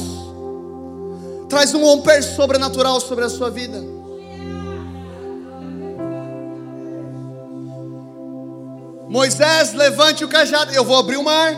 traz 1.50 1.74
um 1.74 1.84
romper 1.84 2.22
sobrenatural 2.24 3.02
sobre 3.02 3.26
a 3.26 3.30
sua 3.30 3.50
vida. 3.50 3.84
Moisés, 9.10 9.74
levante 9.74 10.24
o 10.24 10.28
cajado, 10.28 10.72
eu 10.72 10.86
vou 10.86 10.96
abrir 10.96 11.18
o 11.18 11.24
mar. 11.24 11.56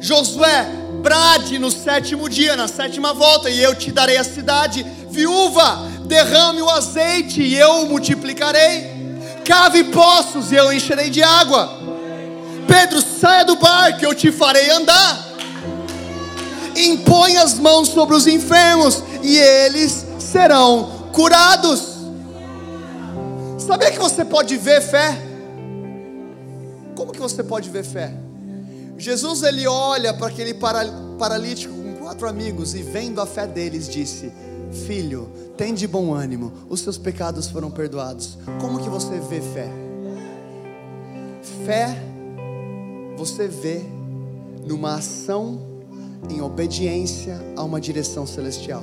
Josué, 0.00 0.66
brade 1.00 1.60
no 1.60 1.70
sétimo 1.70 2.28
dia, 2.28 2.56
na 2.56 2.66
sétima 2.66 3.14
volta, 3.14 3.48
e 3.48 3.62
eu 3.62 3.76
te 3.76 3.92
darei 3.92 4.16
a 4.16 4.24
cidade. 4.24 4.84
Viúva, 5.08 5.88
derrame 6.06 6.60
o 6.60 6.68
azeite, 6.68 7.40
e 7.40 7.56
eu 7.56 7.82
o 7.82 7.86
multiplicarei. 7.86 8.92
Cave 9.44 9.84
poços, 9.84 10.50
e 10.50 10.56
eu 10.56 10.72
encherei 10.72 11.08
de 11.08 11.22
água. 11.22 11.78
Pedro, 12.66 13.00
saia 13.00 13.44
do 13.44 13.54
barco, 13.54 14.04
eu 14.04 14.12
te 14.12 14.32
farei 14.32 14.68
andar 14.70 15.23
impõe 16.76 17.36
as 17.36 17.54
mãos 17.54 17.88
sobre 17.88 18.14
os 18.14 18.26
enfermos 18.26 19.02
e 19.22 19.38
eles 19.38 20.04
serão 20.18 21.08
curados. 21.12 21.94
Sabia 23.58 23.90
que 23.90 23.98
você 23.98 24.24
pode 24.24 24.56
ver 24.56 24.80
fé? 24.82 25.16
Como 26.94 27.12
que 27.12 27.20
você 27.20 27.42
pode 27.42 27.70
ver 27.70 27.84
fé? 27.84 28.12
Jesus 28.98 29.42
ele 29.42 29.66
olha 29.66 30.14
para 30.14 30.28
aquele 30.28 30.54
paralítico 30.54 31.74
com 31.74 31.94
quatro 31.94 32.28
amigos 32.28 32.74
e 32.74 32.82
vendo 32.82 33.20
a 33.20 33.26
fé 33.26 33.46
deles 33.46 33.88
disse: 33.88 34.32
Filho, 34.86 35.28
tem 35.56 35.72
de 35.74 35.86
bom 35.86 36.12
ânimo, 36.12 36.52
os 36.68 36.80
seus 36.80 36.98
pecados 36.98 37.48
foram 37.48 37.70
perdoados. 37.70 38.38
Como 38.60 38.78
que 38.78 38.88
você 38.88 39.18
vê 39.20 39.40
fé? 39.40 39.70
Fé 41.64 41.96
você 43.16 43.48
vê 43.48 43.82
numa 44.66 44.96
ação 44.96 45.73
em 46.30 46.40
obediência 46.40 47.40
a 47.56 47.62
uma 47.62 47.80
direção 47.80 48.26
celestial. 48.26 48.82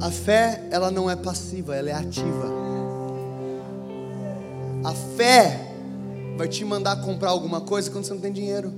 A 0.00 0.10
fé, 0.10 0.66
ela 0.70 0.90
não 0.90 1.10
é 1.10 1.16
passiva, 1.16 1.76
ela 1.76 1.90
é 1.90 1.92
ativa. 1.92 2.48
A 4.82 4.94
fé 5.16 5.74
vai 6.38 6.48
te 6.48 6.64
mandar 6.64 7.02
comprar 7.02 7.30
alguma 7.30 7.60
coisa 7.60 7.90
quando 7.90 8.04
você 8.04 8.14
não 8.14 8.20
tem 8.20 8.32
dinheiro. 8.32 8.72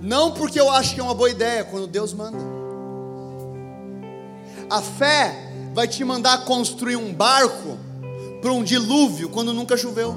Não 0.00 0.32
porque 0.32 0.58
eu 0.58 0.68
acho 0.68 0.94
que 0.94 1.00
é 1.00 1.04
uma 1.04 1.14
boa 1.14 1.30
ideia, 1.30 1.62
quando 1.62 1.86
Deus 1.86 2.12
manda. 2.12 2.38
A 4.68 4.82
fé 4.82 5.52
vai 5.72 5.86
te 5.86 6.02
mandar 6.02 6.44
construir 6.44 6.96
um 6.96 7.14
barco 7.14 7.78
para 8.42 8.52
um 8.52 8.64
dilúvio 8.64 9.28
quando 9.28 9.54
nunca 9.54 9.76
choveu. 9.76 10.14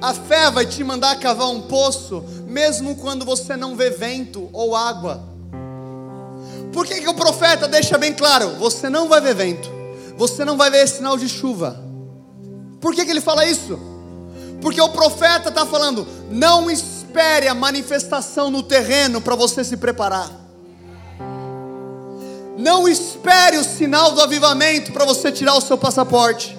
A 0.00 0.14
fé 0.14 0.50
vai 0.50 0.64
te 0.64 0.82
mandar 0.82 1.18
cavar 1.18 1.48
um 1.48 1.62
poço, 1.62 2.24
mesmo 2.46 2.96
quando 2.96 3.24
você 3.24 3.56
não 3.56 3.76
vê 3.76 3.90
vento 3.90 4.48
ou 4.52 4.74
água. 4.74 5.22
Por 6.72 6.86
que, 6.86 7.00
que 7.00 7.08
o 7.08 7.14
profeta 7.14 7.68
deixa 7.68 7.98
bem 7.98 8.14
claro? 8.14 8.50
Você 8.60 8.88
não 8.88 9.08
vai 9.08 9.20
ver 9.20 9.34
vento, 9.34 9.68
você 10.16 10.44
não 10.44 10.56
vai 10.56 10.70
ver 10.70 10.88
sinal 10.88 11.18
de 11.18 11.28
chuva. 11.28 11.84
Por 12.80 12.94
que, 12.94 13.04
que 13.04 13.10
ele 13.10 13.20
fala 13.20 13.44
isso? 13.44 13.78
Porque 14.62 14.80
o 14.80 14.88
profeta 14.88 15.48
está 15.50 15.66
falando: 15.66 16.06
não 16.30 16.70
espere 16.70 17.48
a 17.48 17.54
manifestação 17.54 18.50
no 18.50 18.62
terreno 18.62 19.20
para 19.20 19.34
você 19.34 19.64
se 19.64 19.76
preparar. 19.76 20.39
Não 22.60 22.86
espere 22.86 23.56
o 23.56 23.64
sinal 23.64 24.12
do 24.12 24.20
avivamento 24.20 24.92
para 24.92 25.06
você 25.06 25.32
tirar 25.32 25.54
o 25.54 25.60
seu 25.60 25.78
passaporte. 25.78 26.56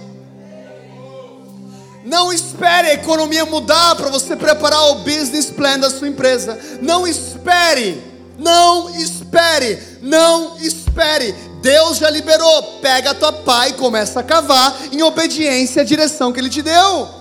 Não 2.04 2.34
espere 2.34 2.90
a 2.90 2.94
economia 2.94 3.46
mudar 3.46 3.96
para 3.96 4.10
você 4.10 4.36
preparar 4.36 4.82
o 4.90 4.96
business 4.96 5.52
plan 5.52 5.78
da 5.78 5.92
sua 5.92 6.08
empresa. 6.08 6.60
Não 6.82 7.06
espere, 7.06 8.02
não 8.40 8.90
espere, 8.96 9.80
não 10.02 10.58
espere. 10.58 11.34
Deus 11.62 11.98
já 11.98 12.10
liberou. 12.10 12.80
Pega 12.82 13.12
a 13.12 13.16
tua 13.16 13.32
pá 13.32 13.70
e 13.70 13.74
começa 13.74 14.20
a 14.20 14.24
cavar 14.24 14.76
em 14.92 15.04
obediência 15.04 15.84
à 15.84 15.86
direção 15.86 16.34
que 16.34 16.40
Ele 16.40 16.50
te 16.50 16.64
deu. 16.64 17.21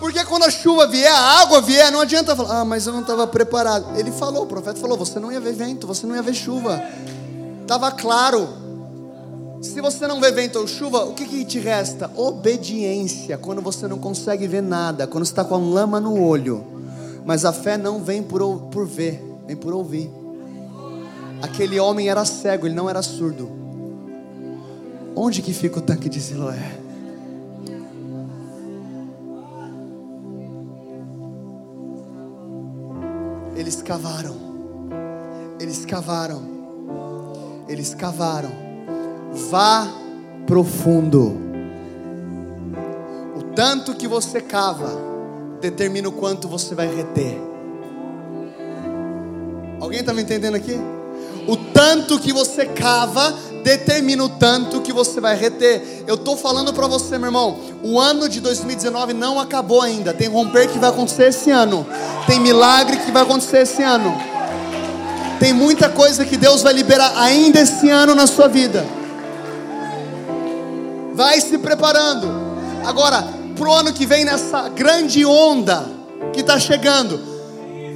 Porque 0.00 0.24
quando 0.24 0.44
a 0.44 0.50
chuva 0.50 0.86
vier, 0.86 1.12
a 1.12 1.42
água 1.42 1.60
vier, 1.60 1.92
não 1.92 2.00
adianta 2.00 2.34
falar, 2.34 2.60
ah, 2.60 2.64
mas 2.64 2.86
eu 2.86 2.92
não 2.94 3.02
estava 3.02 3.26
preparado. 3.26 3.98
Ele 3.98 4.10
falou, 4.10 4.44
o 4.44 4.46
profeta 4.46 4.80
falou, 4.80 4.96
você 4.96 5.20
não 5.20 5.30
ia 5.30 5.38
ver 5.38 5.52
vento, 5.52 5.86
você 5.86 6.06
não 6.06 6.16
ia 6.16 6.22
ver 6.22 6.32
chuva. 6.32 6.82
Estava 7.60 7.90
claro. 7.92 8.48
Se 9.60 9.78
você 9.82 10.06
não 10.06 10.18
vê 10.18 10.32
vento 10.32 10.58
ou 10.58 10.66
chuva, 10.66 11.04
o 11.04 11.12
que, 11.12 11.26
que 11.26 11.44
te 11.44 11.58
resta? 11.58 12.10
Obediência. 12.16 13.36
Quando 13.36 13.60
você 13.60 13.86
não 13.86 13.98
consegue 13.98 14.48
ver 14.48 14.62
nada, 14.62 15.06
quando 15.06 15.24
está 15.24 15.44
com 15.44 15.54
a 15.54 15.58
lama 15.58 16.00
no 16.00 16.18
olho. 16.18 16.64
Mas 17.26 17.44
a 17.44 17.52
fé 17.52 17.76
não 17.76 18.02
vem 18.02 18.22
por, 18.22 18.40
por 18.70 18.86
ver, 18.86 19.22
vem 19.46 19.54
por 19.54 19.74
ouvir. 19.74 20.10
Aquele 21.42 21.78
homem 21.78 22.08
era 22.08 22.24
cego, 22.24 22.66
ele 22.66 22.74
não 22.74 22.88
era 22.88 23.02
surdo. 23.02 23.50
Onde 25.14 25.42
que 25.42 25.52
fica 25.52 25.78
o 25.78 25.82
tanque 25.82 26.08
de 26.08 26.22
Siloé? 26.22 26.89
Eles 33.70 33.82
cavaram. 33.82 34.36
Eles 35.60 35.86
cavaram. 35.86 36.42
Eles 37.68 37.94
cavaram. 37.94 38.50
Vá 39.48 39.86
profundo. 40.44 41.36
O 43.36 43.54
tanto 43.54 43.94
que 43.94 44.08
você 44.08 44.40
cava 44.40 44.90
determina 45.60 46.08
o 46.08 46.12
quanto 46.12 46.48
você 46.48 46.74
vai 46.74 46.92
reter. 46.92 47.40
Alguém 49.80 50.00
está 50.00 50.12
me 50.12 50.22
entendendo 50.22 50.56
aqui? 50.56 50.76
O 51.46 51.56
tanto 51.72 52.18
que 52.18 52.32
você 52.32 52.66
cava 52.66 53.32
determina 53.62 54.24
o 54.24 54.28
tanto 54.28 54.80
que 54.80 54.92
você 54.92 55.20
vai 55.20 55.36
reter. 55.36 56.04
Eu 56.06 56.16
estou 56.16 56.36
falando 56.36 56.72
para 56.72 56.86
você, 56.86 57.18
meu 57.18 57.28
irmão, 57.28 57.58
o 57.82 57.98
ano 57.98 58.28
de 58.28 58.40
2019 58.40 59.12
não 59.12 59.38
acabou 59.38 59.82
ainda. 59.82 60.12
Tem 60.12 60.28
romper 60.28 60.68
que 60.68 60.78
vai 60.78 60.90
acontecer 60.90 61.28
esse 61.28 61.50
ano. 61.50 61.86
Tem 62.26 62.40
milagre 62.40 62.96
que 62.98 63.10
vai 63.10 63.22
acontecer 63.22 63.62
esse 63.62 63.82
ano. 63.82 64.14
Tem 65.38 65.52
muita 65.52 65.88
coisa 65.88 66.24
que 66.24 66.36
Deus 66.36 66.62
vai 66.62 66.72
liberar 66.72 67.12
ainda 67.16 67.60
esse 67.60 67.88
ano 67.88 68.14
na 68.14 68.26
sua 68.26 68.46
vida. 68.46 68.84
Vai 71.14 71.40
se 71.40 71.56
preparando. 71.58 72.30
Agora, 72.84 73.26
pro 73.56 73.72
ano 73.72 73.92
que 73.92 74.06
vem 74.06 74.24
nessa 74.24 74.68
grande 74.68 75.24
onda 75.24 75.86
que 76.32 76.40
está 76.40 76.58
chegando, 76.58 77.20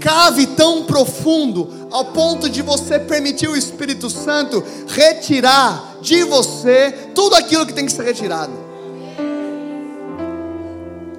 cave 0.01 0.47
tão 0.49 0.85
profundo 0.85 1.84
ao 1.95 2.07
ponto 2.07 2.51
de 2.51 2.61
você 2.61 2.99
permitir 2.99 3.49
o 3.49 3.57
Espírito 3.57 4.11
Santo 4.11 4.65
retirar 4.89 5.99
de 6.01 6.25
você 6.25 6.91
tudo 7.15 7.37
aquilo 7.37 7.65
que 7.65 7.73
tem 7.73 7.87
que 7.87 7.93
ser 7.93 8.03
retirado. 8.03 8.53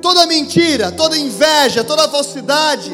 Toda 0.01 0.25
mentira, 0.25 0.91
toda 0.91 1.17
inveja, 1.17 1.81
toda 1.81 2.09
falsidade. 2.09 2.93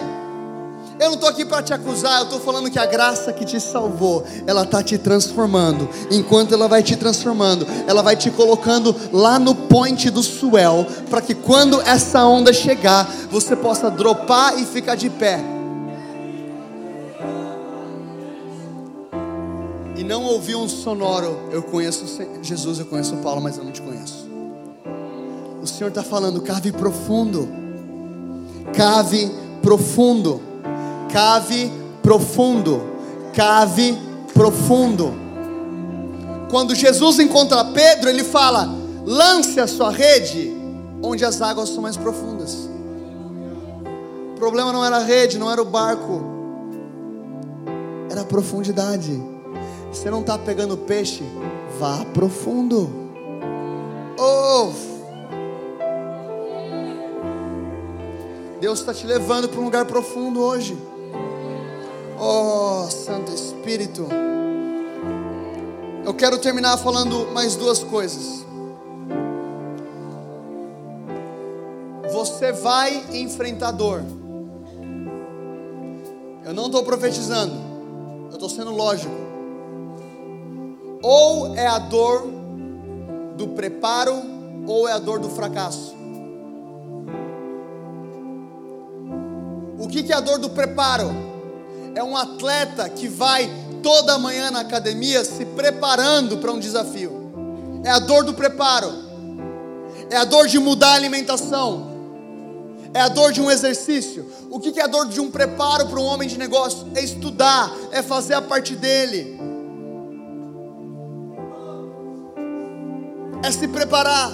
Eu 0.99 1.07
não 1.07 1.15
estou 1.15 1.27
aqui 1.27 1.43
para 1.43 1.63
te 1.63 1.73
acusar, 1.73 2.19
eu 2.19 2.25
estou 2.25 2.39
falando 2.39 2.69
que 2.69 2.77
a 2.77 2.85
graça 2.85 3.33
que 3.33 3.43
te 3.43 3.59
salvou, 3.59 4.23
ela 4.45 4.61
está 4.61 4.83
te 4.83 4.99
transformando. 4.99 5.89
Enquanto 6.11 6.53
ela 6.53 6.67
vai 6.67 6.83
te 6.83 6.95
transformando, 6.95 7.65
ela 7.87 8.03
vai 8.03 8.15
te 8.15 8.29
colocando 8.29 8.95
lá 9.11 9.39
no 9.39 9.55
point 9.55 10.07
do 10.11 10.21
swell, 10.21 10.85
para 11.09 11.19
que 11.19 11.33
quando 11.33 11.81
essa 11.81 12.23
onda 12.25 12.53
chegar, 12.53 13.11
você 13.31 13.55
possa 13.55 13.89
dropar 13.89 14.59
e 14.59 14.65
ficar 14.65 14.93
de 14.93 15.09
pé. 15.09 15.60
Não 20.11 20.25
ouvi 20.25 20.53
um 20.53 20.67
sonoro, 20.67 21.47
eu 21.53 21.63
conheço 21.63 22.03
Jesus, 22.41 22.79
eu 22.79 22.85
conheço 22.85 23.15
Paulo, 23.17 23.39
mas 23.39 23.57
eu 23.57 23.63
não 23.63 23.71
te 23.71 23.81
conheço. 23.81 24.27
O 25.61 25.65
Senhor 25.65 25.87
está 25.87 26.03
falando, 26.03 26.41
cave 26.41 26.73
profundo, 26.73 27.47
cave 28.75 29.31
profundo, 29.61 30.41
cave 31.09 31.71
profundo, 32.03 32.81
cave 33.33 33.97
profundo. 34.33 35.13
Quando 36.49 36.75
Jesus 36.75 37.17
encontra 37.19 37.63
Pedro, 37.63 38.09
ele 38.09 38.25
fala: 38.25 38.67
lance 39.05 39.61
a 39.61 39.67
sua 39.67 39.91
rede 39.91 40.53
onde 41.01 41.23
as 41.23 41.41
águas 41.41 41.69
são 41.69 41.83
mais 41.83 41.95
profundas. 41.95 42.69
O 44.33 44.35
problema 44.35 44.73
não 44.73 44.83
era 44.83 44.97
a 44.97 45.03
rede, 45.03 45.37
não 45.37 45.49
era 45.49 45.61
o 45.61 45.65
barco, 45.65 46.21
era 48.09 48.21
a 48.21 48.25
profundidade. 48.25 49.30
Você 49.91 50.09
não 50.09 50.21
está 50.21 50.37
pegando 50.37 50.77
peixe? 50.77 51.21
Vá 51.77 52.05
profundo. 52.13 52.89
Oh! 54.17 54.71
Deus 58.61 58.79
está 58.79 58.93
te 58.93 59.05
levando 59.05 59.49
para 59.49 59.59
um 59.59 59.65
lugar 59.65 59.85
profundo 59.85 60.39
hoje. 60.41 60.77
Oh, 62.17 62.87
Santo 62.89 63.33
Espírito. 63.33 64.07
Eu 66.05 66.13
quero 66.13 66.37
terminar 66.37 66.77
falando 66.77 67.27
mais 67.33 67.55
duas 67.55 67.83
coisas. 67.83 68.45
Você 72.13 72.51
vai 72.53 73.03
enfrentar 73.11 73.71
dor. 73.71 74.03
Eu 76.45 76.53
não 76.53 76.67
estou 76.67 76.83
profetizando, 76.83 77.55
eu 78.29 78.33
estou 78.33 78.49
sendo 78.49 78.71
lógico. 78.71 79.30
Ou 81.01 81.55
é 81.55 81.65
a 81.65 81.79
dor 81.79 82.27
do 83.35 83.49
preparo, 83.49 84.21
ou 84.67 84.87
é 84.87 84.93
a 84.93 84.99
dor 84.99 85.19
do 85.19 85.29
fracasso. 85.29 85.95
O 89.79 89.87
que 89.87 90.11
é 90.11 90.15
a 90.15 90.19
dor 90.19 90.37
do 90.37 90.49
preparo? 90.51 91.09
É 91.95 92.03
um 92.03 92.15
atleta 92.15 92.87
que 92.87 93.07
vai 93.07 93.49
toda 93.81 94.17
manhã 94.19 94.51
na 94.51 94.59
academia 94.61 95.25
se 95.25 95.43
preparando 95.43 96.37
para 96.37 96.51
um 96.51 96.59
desafio. 96.59 97.31
É 97.83 97.89
a 97.89 97.99
dor 97.99 98.23
do 98.23 98.33
preparo. 98.33 98.93
É 100.09 100.17
a 100.17 100.23
dor 100.23 100.47
de 100.47 100.59
mudar 100.59 100.91
a 100.91 100.95
alimentação. 100.95 101.89
É 102.93 103.01
a 103.01 103.07
dor 103.07 103.31
de 103.31 103.41
um 103.41 103.49
exercício. 103.49 104.29
O 104.51 104.59
que 104.59 104.79
é 104.79 104.83
a 104.83 104.87
dor 104.87 105.07
de 105.07 105.19
um 105.19 105.31
preparo 105.31 105.87
para 105.87 105.99
um 105.99 106.05
homem 106.05 106.27
de 106.27 106.37
negócio? 106.37 106.87
É 106.93 107.03
estudar, 107.03 107.73
é 107.91 108.03
fazer 108.03 108.35
a 108.35 108.41
parte 108.41 108.75
dele. 108.75 109.40
É 113.43 113.51
se 113.51 113.67
preparar. 113.67 114.31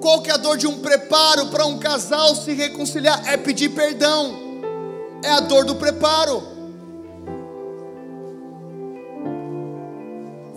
Qual 0.00 0.20
que 0.20 0.30
é 0.30 0.34
a 0.34 0.36
dor 0.36 0.56
de 0.56 0.66
um 0.66 0.80
preparo 0.80 1.46
para 1.46 1.64
um 1.64 1.78
casal 1.78 2.34
se 2.34 2.52
reconciliar? 2.52 3.22
É 3.26 3.36
pedir 3.36 3.70
perdão. 3.70 4.34
É 5.22 5.30
a 5.30 5.40
dor 5.40 5.64
do 5.64 5.76
preparo. 5.76 6.54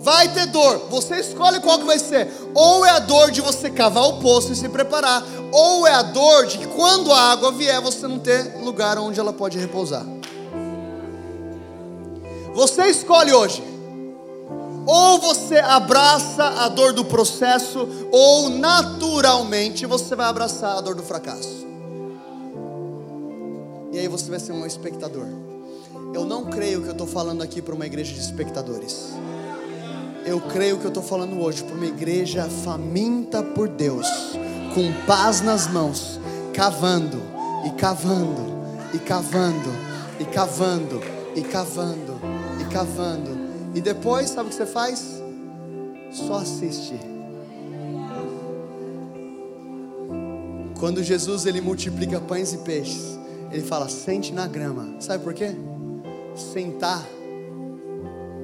Vai 0.00 0.28
ter 0.32 0.46
dor, 0.46 0.86
você 0.90 1.16
escolhe 1.16 1.60
qual 1.60 1.78
que 1.78 1.84
vai 1.84 1.98
ser. 1.98 2.30
Ou 2.54 2.84
é 2.84 2.90
a 2.90 2.98
dor 2.98 3.30
de 3.30 3.40
você 3.40 3.68
cavar 3.68 4.04
o 4.04 4.20
poço 4.20 4.52
e 4.52 4.56
se 4.56 4.68
preparar, 4.68 5.22
ou 5.52 5.86
é 5.86 5.92
a 5.92 6.02
dor 6.02 6.46
de 6.46 6.58
que 6.58 6.66
quando 6.66 7.12
a 7.12 7.32
água 7.32 7.50
vier, 7.50 7.80
você 7.80 8.06
não 8.06 8.18
ter 8.18 8.58
lugar 8.62 8.96
onde 8.98 9.18
ela 9.18 9.32
pode 9.32 9.58
repousar. 9.58 10.06
Você 12.54 12.86
escolhe 12.86 13.32
hoje. 13.32 13.77
Ou 14.90 15.20
você 15.20 15.58
abraça 15.58 16.44
a 16.64 16.68
dor 16.70 16.94
do 16.94 17.04
processo, 17.04 17.86
ou 18.10 18.48
naturalmente 18.48 19.84
você 19.84 20.16
vai 20.16 20.24
abraçar 20.24 20.78
a 20.78 20.80
dor 20.80 20.94
do 20.94 21.02
fracasso. 21.02 21.66
E 23.92 23.98
aí 23.98 24.08
você 24.08 24.30
vai 24.30 24.40
ser 24.40 24.52
um 24.52 24.64
espectador. 24.64 25.26
Eu 26.14 26.24
não 26.24 26.46
creio 26.46 26.80
que 26.80 26.88
eu 26.88 26.92
estou 26.92 27.06
falando 27.06 27.42
aqui 27.42 27.60
para 27.60 27.74
uma 27.74 27.84
igreja 27.84 28.14
de 28.14 28.20
espectadores. 28.20 29.10
Eu 30.24 30.40
creio 30.40 30.78
que 30.78 30.86
eu 30.86 30.88
estou 30.88 31.02
falando 31.02 31.38
hoje 31.38 31.62
para 31.64 31.74
uma 31.74 31.84
igreja 31.84 32.48
faminta 32.64 33.42
por 33.42 33.68
Deus, 33.68 34.06
com 34.74 34.90
paz 35.06 35.42
nas 35.42 35.66
mãos, 35.66 36.18
cavando 36.54 37.20
e 37.66 37.70
cavando 37.72 38.40
e 38.94 38.98
cavando 38.98 39.70
e 40.18 40.24
cavando 40.24 41.02
e 41.36 41.42
cavando 41.42 42.20
e 42.58 42.64
cavando 42.64 43.32
e 43.34 43.37
depois, 43.80 44.30
sabe 44.30 44.48
o 44.48 44.50
que 44.50 44.56
você 44.56 44.66
faz? 44.66 45.22
Só 46.10 46.38
assiste. 46.38 46.98
Quando 50.78 51.02
Jesus 51.02 51.44
ele 51.44 51.60
multiplica 51.60 52.20
pães 52.20 52.52
e 52.52 52.58
peixes, 52.58 53.18
ele 53.50 53.62
fala: 53.62 53.88
sente 53.88 54.32
na 54.32 54.46
grama. 54.46 54.96
Sabe 55.00 55.22
por 55.22 55.34
quê? 55.34 55.54
Sentar 56.34 57.04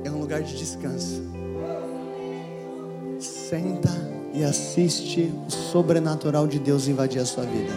é 0.05 0.11
um 0.11 0.18
lugar 0.18 0.43
de 0.43 0.57
descanso. 0.57 1.22
Senta 3.20 3.91
e 4.35 4.43
assiste 4.43 5.32
o 5.47 5.51
sobrenatural 5.51 6.47
de 6.47 6.59
Deus 6.59 6.89
invadir 6.89 7.20
a 7.20 7.24
sua 7.24 7.45
vida. 7.45 7.72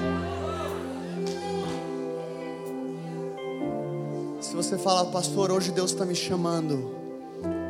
Se 4.41 4.55
você 4.55 4.77
fala, 4.77 5.05
pastor, 5.11 5.51
hoje 5.51 5.71
Deus 5.71 5.91
está 5.91 6.03
me 6.03 6.15
chamando 6.15 7.06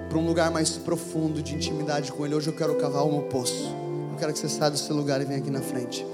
para 0.07 0.17
um 0.17 0.25
lugar 0.25 0.49
mais 0.51 0.71
profundo 0.71 1.41
de 1.41 1.53
intimidade 1.53 2.11
com 2.11 2.25
Ele. 2.25 2.35
Hoje 2.35 2.47
eu 2.47 2.53
quero 2.53 2.75
cavar 2.75 3.05
meu 3.11 3.23
poço. 3.23 3.75
Eu 4.11 4.17
quero 4.17 4.33
que 4.33 4.39
você 4.39 4.49
saia 4.49 4.71
do 4.71 4.77
seu 4.77 4.95
lugar 4.95 5.21
e 5.21 5.25
venha 5.25 5.39
aqui 5.39 5.51
na 5.51 5.61
frente. 5.61 6.05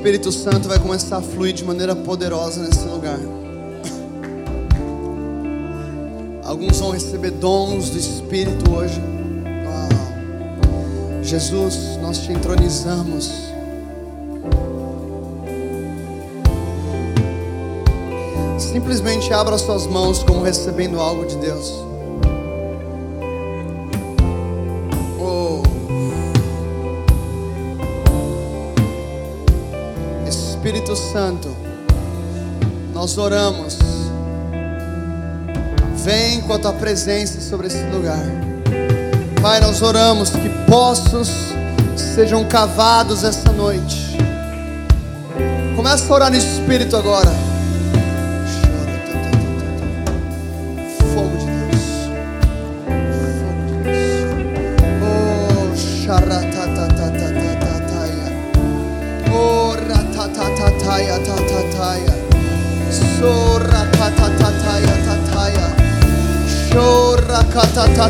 Espírito 0.00 0.32
Santo 0.32 0.66
vai 0.66 0.78
começar 0.78 1.18
a 1.18 1.20
fluir 1.20 1.52
de 1.52 1.62
maneira 1.62 1.94
poderosa 1.94 2.62
nesse 2.62 2.86
lugar. 2.86 3.18
Alguns 6.42 6.80
vão 6.80 6.90
receber 6.90 7.32
dons 7.32 7.90
do 7.90 7.98
Espírito 7.98 8.72
hoje. 8.72 8.98
Jesus, 11.22 11.98
nós 12.00 12.16
te 12.16 12.32
entronizamos. 12.32 13.30
Simplesmente 18.58 19.34
abra 19.34 19.58
suas 19.58 19.86
mãos 19.86 20.22
como 20.22 20.42
recebendo 20.42 20.98
algo 20.98 21.26
de 21.26 21.36
Deus. 21.36 21.89
Santo, 31.12 31.56
nós 32.94 33.18
oramos. 33.18 33.76
Vem 36.04 36.40
com 36.42 36.52
a 36.52 36.58
tua 36.58 36.72
presença 36.72 37.40
sobre 37.40 37.66
esse 37.66 37.82
lugar. 37.86 38.24
Pai, 39.42 39.60
nós 39.60 39.82
oramos 39.82 40.30
que 40.30 40.48
poços 40.68 41.28
sejam 41.96 42.44
cavados 42.44 43.24
essa 43.24 43.50
noite. 43.50 44.16
Começa 45.74 46.04
a 46.12 46.14
orar 46.14 46.30
no 46.30 46.36
Espírito 46.36 46.96
agora. 46.96 47.49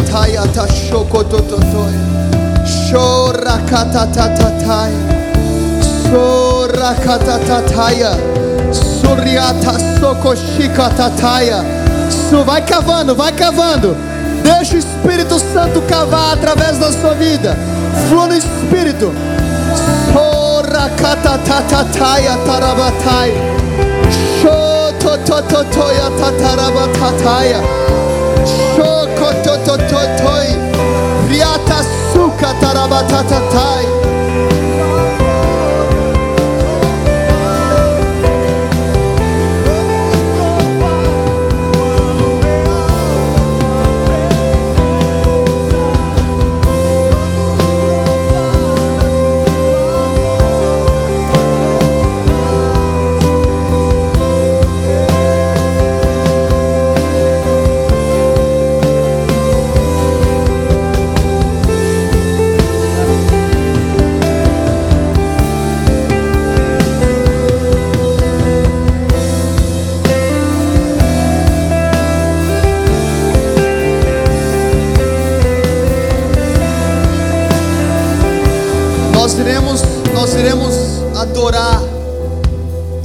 Shorakatatataia 0.00 0.42
tashokotototoia. 0.54 2.00
Shorakatatataia. 2.88 5.00
Sorakatatataia. 6.10 8.12
Suriata 8.72 9.72
sokoshikatataya. 10.00 11.64
Su, 12.30 12.44
vai 12.44 12.62
cavando, 12.62 13.14
vai 13.14 13.32
cavando. 13.32 13.96
Deixa 14.42 14.76
o 14.76 14.78
Espírito 14.78 15.38
Santo 15.38 15.82
cavar 15.82 16.32
através 16.34 16.78
da 16.78 16.90
sua 16.92 17.14
vida. 17.14 17.54
Flua 18.08 18.26
no 18.26 18.34
Espírito. 18.34 19.12
Sorakatatataia 20.12 22.36
tarabatai. 22.46 23.50
toi 29.70 29.78
toi 29.88 30.06
toi 30.18 30.46
Riata 31.28 31.84
suka 32.12 32.54
tarabatata 32.60 33.40
tai 33.52 33.99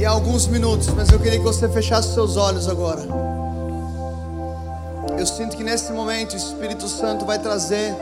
em 0.06 0.08
alguns 0.08 0.46
minutos, 0.46 0.86
mas 0.90 1.10
eu 1.10 1.18
queria 1.18 1.36
que 1.36 1.44
você 1.44 1.68
fechasse 1.68 2.14
seus 2.14 2.36
olhos 2.36 2.68
agora. 2.68 3.02
Eu 5.18 5.26
sinto 5.26 5.56
que 5.56 5.64
nesse 5.64 5.90
momento 5.90 6.34
o 6.34 6.36
Espírito 6.36 6.86
Santo 6.86 7.24
vai 7.24 7.40
trazer 7.40 7.92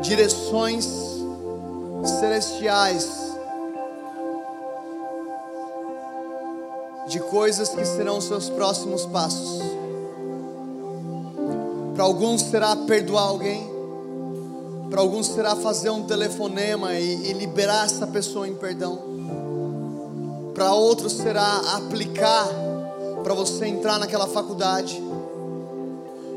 direções 0.00 0.88
celestiais 2.18 3.06
de 7.06 7.20
coisas 7.20 7.68
que 7.68 7.84
serão 7.84 8.16
os 8.16 8.24
seus 8.24 8.48
próximos 8.48 9.04
passos. 9.04 9.60
Para 11.94 12.04
alguns 12.04 12.40
será 12.44 12.74
perdoar 12.74 13.24
alguém. 13.24 13.68
Para 14.88 15.02
alguns 15.02 15.26
será 15.26 15.54
fazer 15.54 15.90
um 15.90 16.04
telefonema 16.04 16.94
e, 16.94 17.28
e 17.28 17.32
liberar 17.34 17.84
essa 17.84 18.06
pessoa 18.06 18.48
em 18.48 18.54
perdão. 18.54 19.09
Para 20.60 20.74
outros 20.74 21.14
será 21.14 21.56
aplicar 21.74 22.46
para 23.24 23.32
você 23.32 23.64
entrar 23.66 23.98
naquela 23.98 24.26
faculdade. 24.26 25.02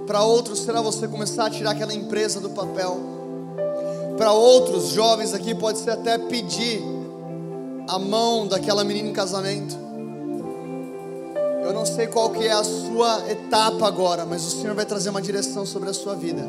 Para 0.07 0.23
outros 0.23 0.59
será 0.59 0.81
você 0.81 1.09
começar 1.09 1.47
a 1.47 1.49
tirar 1.49 1.71
aquela 1.71 1.93
empresa 1.93 2.39
do 2.39 2.49
papel. 2.51 3.01
Para 4.15 4.31
outros 4.31 4.91
jovens 4.91 5.33
aqui 5.33 5.53
pode 5.53 5.79
ser 5.79 5.89
até 5.89 6.17
pedir 6.17 6.81
a 7.89 7.99
mão 7.99 8.47
daquela 8.47 8.85
menina 8.85 9.09
em 9.09 9.11
casamento. 9.11 9.77
Eu 11.61 11.73
não 11.73 11.85
sei 11.85 12.07
qual 12.07 12.29
que 12.29 12.47
é 12.47 12.53
a 12.53 12.63
sua 12.63 13.29
etapa 13.29 13.85
agora, 13.85 14.25
mas 14.25 14.45
o 14.45 14.51
Senhor 14.51 14.73
vai 14.73 14.85
trazer 14.85 15.09
uma 15.09 15.21
direção 15.21 15.65
sobre 15.65 15.89
a 15.89 15.93
sua 15.93 16.15
vida. 16.15 16.47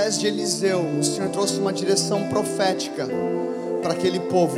Através 0.00 0.18
de 0.18 0.26
Eliseu, 0.26 0.80
o 0.98 1.04
Senhor 1.04 1.28
trouxe 1.28 1.58
uma 1.58 1.74
direção 1.74 2.22
profética 2.28 3.06
para 3.82 3.92
aquele 3.92 4.18
povo. 4.18 4.56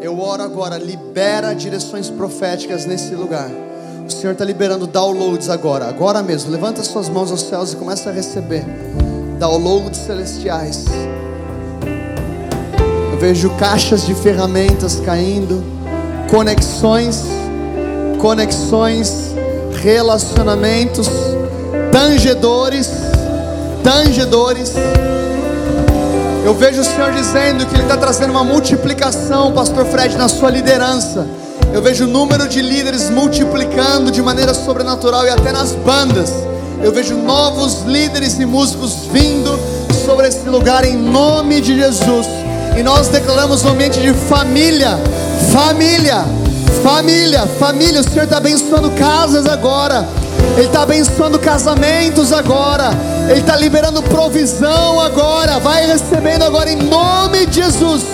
Eu 0.00 0.18
oro 0.18 0.42
agora, 0.42 0.78
libera 0.78 1.54
direções 1.54 2.08
proféticas 2.08 2.86
nesse 2.86 3.14
lugar. 3.14 3.50
O 4.06 4.10
Senhor 4.10 4.32
está 4.32 4.42
liberando 4.44 4.86
downloads 4.86 5.50
agora, 5.50 5.86
agora 5.86 6.22
mesmo. 6.22 6.50
Levanta 6.50 6.82
suas 6.82 7.08
mãos 7.10 7.30
aos 7.30 7.42
céus 7.42 7.74
e 7.74 7.76
começa 7.76 8.08
a 8.08 8.12
receber 8.14 8.64
downloads 9.38 10.00
celestiais. 10.00 10.86
Eu 13.12 13.18
vejo 13.18 13.50
caixas 13.58 14.06
de 14.06 14.14
ferramentas 14.14 15.00
caindo, 15.00 15.62
conexões, 16.30 17.24
conexões, 18.22 19.34
relacionamentos, 19.82 21.08
tangedores, 21.92 23.03
tangedores. 23.84 24.72
Eu 26.42 26.54
vejo 26.54 26.80
o 26.80 26.84
Senhor 26.84 27.12
dizendo 27.12 27.66
que 27.66 27.74
Ele 27.74 27.82
está 27.82 27.96
trazendo 27.96 28.30
uma 28.30 28.42
multiplicação, 28.42 29.52
Pastor 29.52 29.84
Fred, 29.84 30.16
na 30.16 30.28
sua 30.28 30.50
liderança. 30.50 31.26
Eu 31.72 31.82
vejo 31.82 32.04
o 32.04 32.08
número 32.08 32.48
de 32.48 32.62
líderes 32.62 33.10
multiplicando 33.10 34.10
de 34.10 34.22
maneira 34.22 34.54
sobrenatural 34.54 35.26
e 35.26 35.30
até 35.30 35.52
nas 35.52 35.72
bandas. 35.72 36.32
Eu 36.82 36.92
vejo 36.92 37.14
novos 37.14 37.82
líderes 37.82 38.38
e 38.38 38.46
músicos 38.46 39.06
vindo 39.12 39.58
sobre 40.04 40.28
esse 40.28 40.48
lugar 40.48 40.84
em 40.84 40.96
nome 40.96 41.60
de 41.60 41.76
Jesus. 41.76 42.26
E 42.76 42.82
nós 42.82 43.08
declaramos 43.08 43.64
um 43.64 43.70
ambiente 43.70 44.00
de 44.00 44.12
família, 44.12 44.98
família, 45.52 46.24
família, 46.82 47.46
família. 47.58 48.00
O 48.00 48.04
Senhor 48.04 48.24
está 48.24 48.38
abençoando 48.38 48.90
casas 48.92 49.46
agora. 49.46 50.06
Ele 50.56 50.66
está 50.66 50.82
abençoando 50.82 51.38
casamentos 51.38 52.32
agora. 52.32 52.90
Ele 53.28 53.40
está 53.40 53.56
liberando 53.56 54.02
provisão 54.02 55.00
agora. 55.00 55.58
Vai 55.58 55.86
recebendo 55.86 56.42
agora 56.42 56.70
em 56.70 56.76
nome 56.76 57.46
de 57.46 57.62
Jesus. 57.62 58.04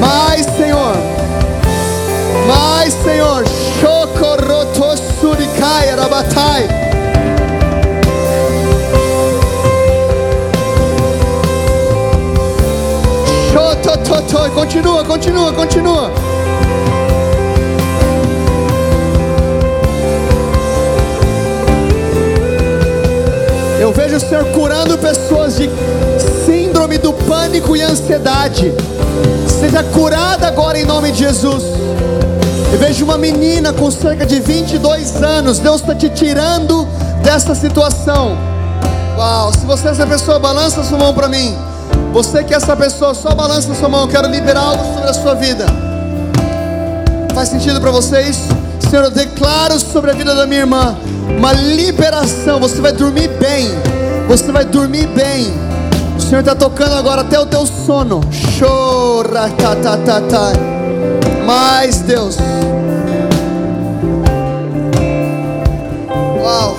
Mais, 0.00 0.46
Senhor. 0.56 0.94
Mais, 2.46 2.94
Senhor. 3.02 3.44
Chocorotosurikai 3.80 5.94
rabatai. 5.96 6.88
Continua, 14.68 15.04
continua, 15.04 15.52
continua. 15.52 16.27
Ansiedade. 28.18 28.74
Seja 29.48 29.82
curada 29.82 30.48
agora 30.48 30.78
em 30.78 30.84
nome 30.84 31.12
de 31.12 31.20
Jesus. 31.20 31.62
Eu 32.72 32.78
vejo 32.78 33.04
uma 33.04 33.16
menina 33.16 33.72
com 33.72 33.90
cerca 33.90 34.26
de 34.26 34.40
22 34.40 35.22
anos. 35.22 35.58
Deus 35.58 35.80
está 35.80 35.94
te 35.94 36.08
tirando 36.10 36.86
dessa 37.22 37.54
situação. 37.54 38.36
Uau, 39.16 39.52
se 39.52 39.64
você 39.64 39.88
é 39.88 39.90
essa 39.92 40.06
pessoa, 40.06 40.38
balança 40.38 40.84
sua 40.84 40.98
mão 40.98 41.14
para 41.14 41.28
mim. 41.28 41.56
Você 42.12 42.44
que 42.44 42.52
é 42.52 42.56
essa 42.56 42.76
pessoa, 42.76 43.14
só 43.14 43.34
balança 43.34 43.74
sua 43.74 43.88
mão. 43.88 44.02
Eu 44.02 44.08
quero 44.08 44.28
liberar 44.28 44.60
algo 44.60 44.84
sobre 44.94 45.10
a 45.10 45.14
sua 45.14 45.34
vida. 45.34 45.66
Faz 47.34 47.48
sentido 47.48 47.80
para 47.80 47.90
vocês? 47.90 48.38
Senhor, 48.90 49.04
eu 49.04 49.10
declaro 49.10 49.78
sobre 49.78 50.10
a 50.10 50.14
vida 50.14 50.34
da 50.34 50.46
minha 50.46 50.60
irmã 50.60 50.96
uma 51.36 51.52
liberação. 51.52 52.60
Você 52.60 52.80
vai 52.80 52.92
dormir 52.92 53.28
bem. 53.28 53.68
Você 54.28 54.50
vai 54.52 54.64
dormir 54.64 55.06
bem. 55.08 55.67
Senhor 56.28 56.40
está 56.40 56.54
tocando 56.54 56.94
agora 56.94 57.22
até 57.22 57.40
o 57.40 57.46
teu 57.46 57.64
sono. 57.64 58.20
Chora, 58.58 59.48
ta, 59.48 59.74
ta, 59.76 59.96
ta, 59.96 60.20
ta. 60.20 60.52
Mais 61.46 62.02
Deus. 62.02 62.36
Uau. 66.38 66.76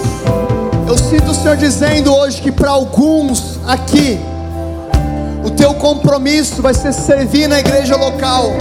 Eu 0.88 0.96
sinto 0.96 1.32
o 1.32 1.34
Senhor 1.34 1.58
dizendo 1.58 2.14
hoje 2.14 2.40
que 2.40 2.52
para 2.52 2.70
alguns 2.70 3.58
aqui, 3.66 4.20
o 5.44 5.50
teu 5.50 5.74
compromisso 5.74 6.62
vai 6.62 6.76
ser 6.76 6.94
servir 6.94 7.48
na 7.48 7.60
igreja 7.60 7.96
local, 7.96 8.52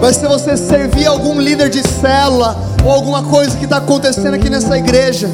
vai 0.00 0.14
ser 0.14 0.28
você 0.28 0.56
servir 0.56 1.06
algum 1.06 1.38
líder 1.38 1.68
de 1.68 1.86
célula 1.86 2.56
ou 2.82 2.90
alguma 2.90 3.22
coisa 3.24 3.54
que 3.54 3.64
está 3.64 3.76
acontecendo 3.76 4.32
aqui 4.32 4.48
nessa 4.48 4.78
igreja. 4.78 5.28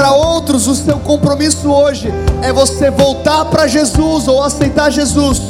Para 0.00 0.12
outros, 0.12 0.66
o 0.66 0.74
seu 0.74 0.98
compromisso 0.98 1.70
hoje 1.70 2.10
é 2.42 2.50
você 2.50 2.90
voltar 2.90 3.44
para 3.44 3.66
Jesus 3.66 4.26
ou 4.28 4.42
aceitar 4.42 4.90
Jesus 4.90 5.42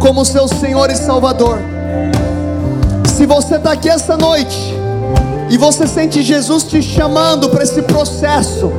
como 0.00 0.24
seu 0.24 0.48
Senhor 0.48 0.90
e 0.90 0.96
Salvador. 0.96 1.58
Se 3.14 3.26
você 3.26 3.56
está 3.56 3.72
aqui 3.72 3.90
essa 3.90 4.16
noite 4.16 4.74
e 5.50 5.58
você 5.58 5.86
sente 5.86 6.22
Jesus 6.22 6.62
te 6.62 6.82
chamando 6.82 7.50
para 7.50 7.62
esse 7.62 7.82
processo 7.82 8.72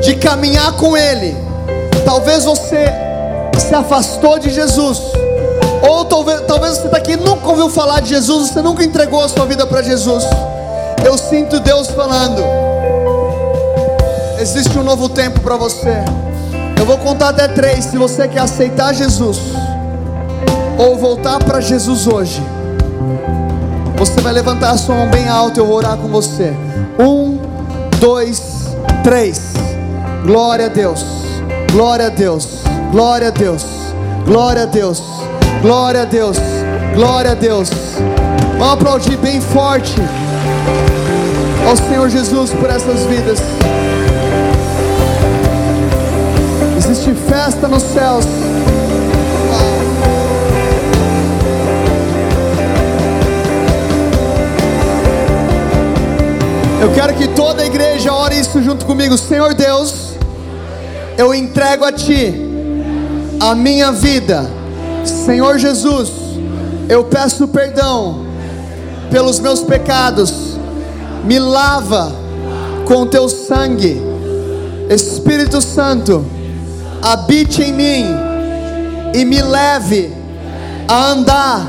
de 0.00 0.14
caminhar 0.14 0.74
com 0.74 0.96
Ele, 0.96 1.36
talvez 2.04 2.44
você 2.44 2.86
se 3.58 3.74
afastou 3.74 4.38
de 4.38 4.48
Jesus, 4.48 5.02
ou 5.90 6.04
talvez, 6.04 6.40
talvez 6.42 6.76
você 6.76 6.86
está 6.86 6.98
aqui 6.98 7.14
e 7.14 7.16
nunca 7.16 7.48
ouviu 7.48 7.68
falar 7.68 7.98
de 7.98 8.10
Jesus, 8.10 8.50
você 8.50 8.62
nunca 8.62 8.84
entregou 8.84 9.24
a 9.24 9.28
sua 9.28 9.44
vida 9.44 9.66
para 9.66 9.82
Jesus. 9.82 10.22
Eu 11.04 11.18
sinto 11.18 11.58
Deus 11.58 11.88
falando: 11.88 12.63
existe 14.44 14.78
um 14.78 14.82
novo 14.82 15.08
tempo 15.08 15.40
para 15.40 15.56
você. 15.56 16.04
Eu 16.78 16.84
vou 16.84 16.98
contar 16.98 17.30
até 17.30 17.48
três. 17.48 17.86
Se 17.86 17.96
você 17.96 18.28
quer 18.28 18.40
aceitar 18.40 18.92
Jesus, 18.92 19.38
ou 20.76 20.98
voltar 20.98 21.42
para 21.42 21.62
Jesus 21.62 22.06
hoje, 22.06 22.42
você 23.96 24.20
vai 24.20 24.34
levantar 24.34 24.72
a 24.72 24.76
sua 24.76 24.96
mão 24.96 25.08
bem 25.08 25.26
alta. 25.28 25.60
Eu 25.60 25.66
vou 25.66 25.76
orar 25.76 25.96
com 25.96 26.08
você. 26.08 26.52
Um, 26.98 27.38
dois, 27.98 28.76
três. 29.02 29.54
Glória 30.26 30.66
a 30.66 30.68
Deus. 30.68 31.02
Glória 31.72 32.08
a 32.08 32.10
Deus. 32.10 32.60
Glória 32.92 33.28
a 33.28 33.30
Deus. 33.30 33.64
Glória 34.26 34.64
a 34.64 34.66
Deus. 34.66 35.02
Glória 35.62 36.02
a 36.02 36.04
Deus. 36.04 36.38
Glória 36.94 37.30
a 37.30 37.34
Deus. 37.34 37.70
Vamos 38.58 38.74
aplaudir 38.74 39.16
bem 39.16 39.40
forte 39.40 39.94
ao 41.66 41.76
Senhor 41.76 42.10
Jesus 42.10 42.50
por 42.50 42.68
essas 42.68 43.06
vidas. 43.06 43.38
Festa 47.34 47.66
nos 47.66 47.82
céus. 47.82 48.24
Eu 56.80 56.92
quero 56.92 57.14
que 57.14 57.26
toda 57.26 57.64
a 57.64 57.66
igreja 57.66 58.12
ore 58.12 58.38
isso 58.38 58.62
junto 58.62 58.86
comigo. 58.86 59.18
Senhor 59.18 59.52
Deus, 59.52 60.12
eu 61.18 61.34
entrego 61.34 61.84
a 61.84 61.90
Ti 61.90 62.32
a 63.40 63.52
minha 63.56 63.90
vida. 63.90 64.48
Senhor 65.04 65.58
Jesus, 65.58 66.12
eu 66.88 67.02
peço 67.02 67.48
perdão 67.48 68.24
pelos 69.10 69.40
meus 69.40 69.60
pecados. 69.60 70.56
Me 71.24 71.40
lava 71.40 72.12
com 72.86 73.04
Teu 73.08 73.28
sangue. 73.28 74.00
Espírito 74.88 75.60
Santo, 75.60 76.24
habite 77.04 77.62
em 77.62 77.72
mim 77.72 78.06
e 79.12 79.26
me 79.26 79.42
leve 79.42 80.10
a 80.88 81.10
andar 81.10 81.66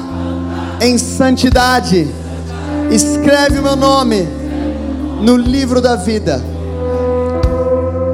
em 0.81 0.97
santidade. 0.97 2.07
Escreve 2.89 3.59
o 3.59 3.63
meu 3.63 3.75
nome 3.75 4.25
no 5.21 5.35
livro 5.35 5.81
da 5.81 5.97
vida. 5.97 6.41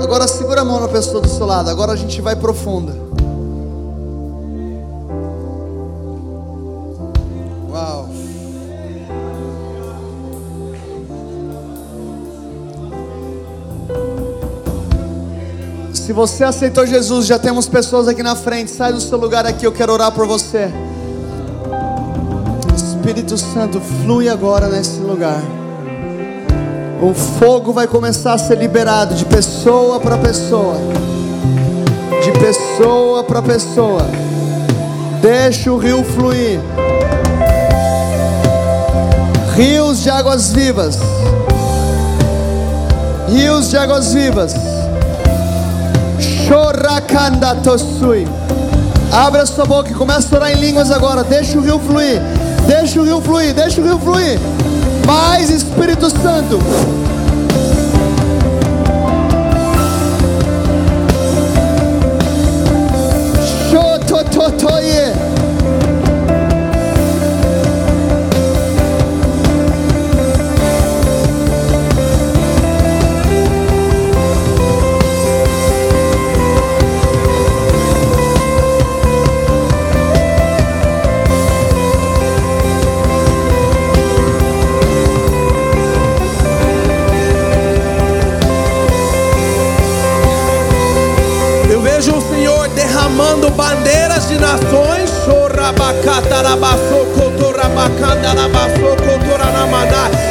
Agora 0.02 0.27
segura 0.27 0.61
a 0.61 0.65
mão 0.65 0.80
na 0.80 0.88
pessoa 0.88 1.22
do 1.22 1.30
seu 1.30 1.45
lado. 1.45 1.69
Agora 1.69 1.91
a 1.91 1.95
gente 1.95 2.19
vai 2.22 2.35
profunda. 2.35 3.10
Se 16.11 16.13
você 16.13 16.43
aceitou 16.43 16.85
Jesus, 16.85 17.25
já 17.25 17.39
temos 17.39 17.69
pessoas 17.69 18.05
aqui 18.05 18.21
na 18.21 18.35
frente. 18.35 18.69
Sai 18.69 18.91
do 18.91 18.99
seu 18.99 19.17
lugar 19.17 19.45
aqui, 19.45 19.65
eu 19.65 19.71
quero 19.71 19.93
orar 19.93 20.11
por 20.11 20.27
você. 20.27 20.69
Espírito 22.75 23.38
Santo, 23.38 23.79
flui 23.79 24.27
agora 24.27 24.67
nesse 24.67 24.99
lugar. 24.99 25.41
O 27.01 27.13
fogo 27.13 27.71
vai 27.71 27.88
começar 27.88 28.33
a 28.33 28.38
ser 28.38 28.57
liberado 28.57 29.15
de 29.15 29.23
pessoa 29.23 30.01
para 30.01 30.17
pessoa. 30.17 30.75
De 32.21 32.31
pessoa 32.38 33.23
para 33.23 33.41
pessoa. 33.41 34.05
Deixa 35.21 35.71
o 35.71 35.77
rio 35.77 36.03
fluir. 36.03 36.59
Rios 39.55 40.03
de 40.03 40.09
águas 40.09 40.51
vivas. 40.51 40.99
Rios 43.29 43.69
de 43.69 43.77
águas 43.77 44.13
vivas. 44.13 44.70
Chorakanda 46.52 47.56
tosui. 47.64 48.28
Abre 49.10 49.40
a 49.40 49.45
sua 49.45 49.64
boca 49.65 49.90
e 49.90 49.94
começa 49.94 50.36
a 50.36 50.38
orar 50.38 50.52
em 50.52 50.60
línguas 50.60 50.91
agora. 50.91 51.23
Deixa 51.23 51.57
o 51.57 51.61
rio 51.61 51.80
fluir. 51.80 52.22
Deixa 52.68 52.99
o 52.99 53.06
rio 53.06 53.22
fluir. 53.22 53.53
Deixa 53.53 53.80
o 53.80 53.86
rio 53.86 53.98
fluir. 53.98 54.38
Mais 55.07 55.49
Espírito 55.49 56.10
Santo. 56.10 56.60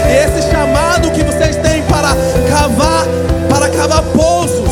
E 0.08 0.12
esse 0.12 0.50
chamado 0.50 1.10
que 1.12 1.22
vocês 1.22 1.56
têm 1.56 1.82
para 1.84 2.14
cavar, 2.48 3.06
para 3.48 3.68
cavar 3.70 4.02
poços. 4.14 4.68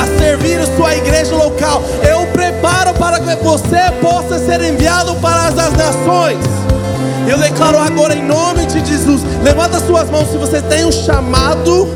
A 0.00 0.06
servir 0.18 0.58
a 0.58 0.76
sua 0.76 0.96
igreja 0.96 1.34
local. 1.36 1.82
Eu 2.02 2.26
preparo 2.32 2.92
para 2.94 3.20
que 3.20 3.36
você 3.36 3.92
possa 4.00 4.38
ser 4.38 4.60
enviado 4.62 5.14
para 5.16 5.48
as 5.48 5.54
nações. 5.54 6.44
Eu 7.28 7.38
declaro 7.38 7.78
agora 7.78 8.14
em 8.14 8.26
nome 8.26 8.66
de 8.66 8.84
Jesus. 8.84 9.22
Levanta 9.44 9.78
suas 9.78 10.10
mãos 10.10 10.28
se 10.28 10.36
você 10.36 10.60
tem 10.62 10.84
um 10.84 10.92
chamado 10.92 11.88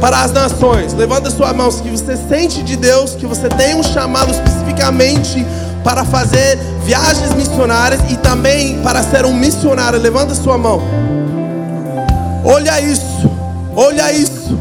para 0.00 0.22
as 0.22 0.32
nações. 0.32 0.92
Levanta 0.92 1.30
sua 1.30 1.52
mão 1.52 1.70
se 1.70 1.82
você 1.82 2.16
sente 2.28 2.62
de 2.62 2.76
Deus 2.76 3.14
que 3.14 3.26
você 3.26 3.48
tem 3.48 3.74
um 3.74 3.82
chamado 3.82 4.32
especificamente 4.78 5.44
para 5.82 6.04
fazer 6.04 6.56
viagens 6.84 7.34
missionárias 7.34 8.00
e 8.08 8.16
também 8.16 8.80
para 8.82 9.02
ser 9.02 9.26
um 9.26 9.34
missionário. 9.34 9.98
Levanta 9.98 10.34
sua 10.34 10.56
mão. 10.56 10.80
Olha 12.44 12.80
isso. 12.80 13.30
Olha 13.74 14.12
isso. 14.12 14.58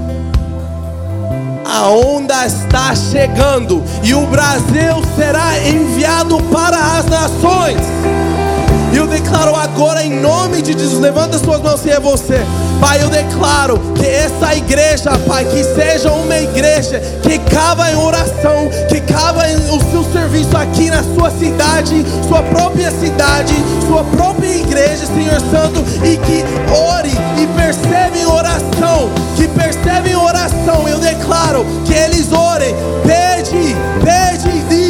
A 1.65 1.89
onda 1.89 2.45
está 2.45 2.95
chegando 2.95 3.83
e 4.03 4.13
o 4.13 4.25
Brasil 4.27 5.03
será 5.15 5.59
enviado 5.59 6.41
para 6.43 6.97
as 6.97 7.05
nações. 7.05 7.77
E 8.91 8.97
eu 8.97 9.07
declaro 9.07 9.55
agora 9.55 10.03
em 10.03 10.19
nome 10.19 10.61
de 10.61 10.73
Jesus, 10.73 10.99
levanta 10.99 11.37
suas 11.37 11.61
mãos 11.61 11.81
se 11.81 11.89
é 11.89 11.99
você. 11.99 12.39
Pai, 12.79 13.01
eu 13.01 13.09
declaro 13.09 13.79
que 13.95 14.05
essa 14.05 14.55
igreja, 14.55 15.11
Pai, 15.27 15.43
que 15.45 15.63
seja 15.63 16.11
uma 16.11 16.37
igreja 16.37 16.99
que 17.21 17.37
cava 17.39 17.91
em 17.91 17.95
oração, 17.95 18.69
que 18.87 19.01
cava 19.01 19.43
o 19.71 19.91
seu 19.91 20.03
serviço 20.11 20.55
aqui 20.55 20.89
na 20.89 21.03
sua 21.03 21.31
cidade, 21.31 22.05
sua 22.27 22.41
própria 22.43 22.91
cidade, 22.91 23.53
sua 23.87 24.03
própria 24.03 24.55
igreja, 24.55 25.05
Senhor 25.05 25.41
Santo, 25.51 25.83
e 26.03 26.17
que 26.17 26.43
ore 26.71 27.11
e 27.41 27.47
percebe 27.59 28.19
em 28.19 28.25
oração, 28.25 29.09
que 29.35 29.47
percebe 29.47 30.11
em 30.11 30.15
oração. 30.15 30.87
Eu 30.87 30.99
declaro 30.99 31.65
que 31.85 31.93
eles 31.93 32.31
orem, 32.31 32.75
pede, 33.05 33.75
pede, 34.03 34.59
diz 34.69 34.86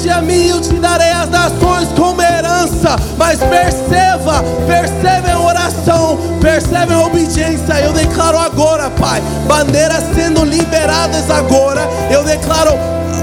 veja 0.00 0.16
a 0.16 0.22
mim, 0.22 0.48
eu 0.48 0.60
te 0.60 0.72
darei 0.74 1.10
as 1.10 1.28
nações 1.28 1.88
como 1.94 2.22
herança, 2.22 2.96
mas 3.18 3.38
perceba, 3.38 4.42
perceba 4.66 5.28
em 5.28 5.36
oração, 5.36 6.18
perceba 6.40 6.94
em 6.94 6.96
obediência. 6.96 7.80
Eu 7.80 7.92
declaro 7.92 8.38
agora, 8.38 8.88
Pai, 8.90 9.22
bandeiras 9.46 10.02
sendo 10.14 10.42
liberadas 10.42 11.30
agora. 11.30 11.82
Eu 12.10 12.24
declaro 12.24 12.72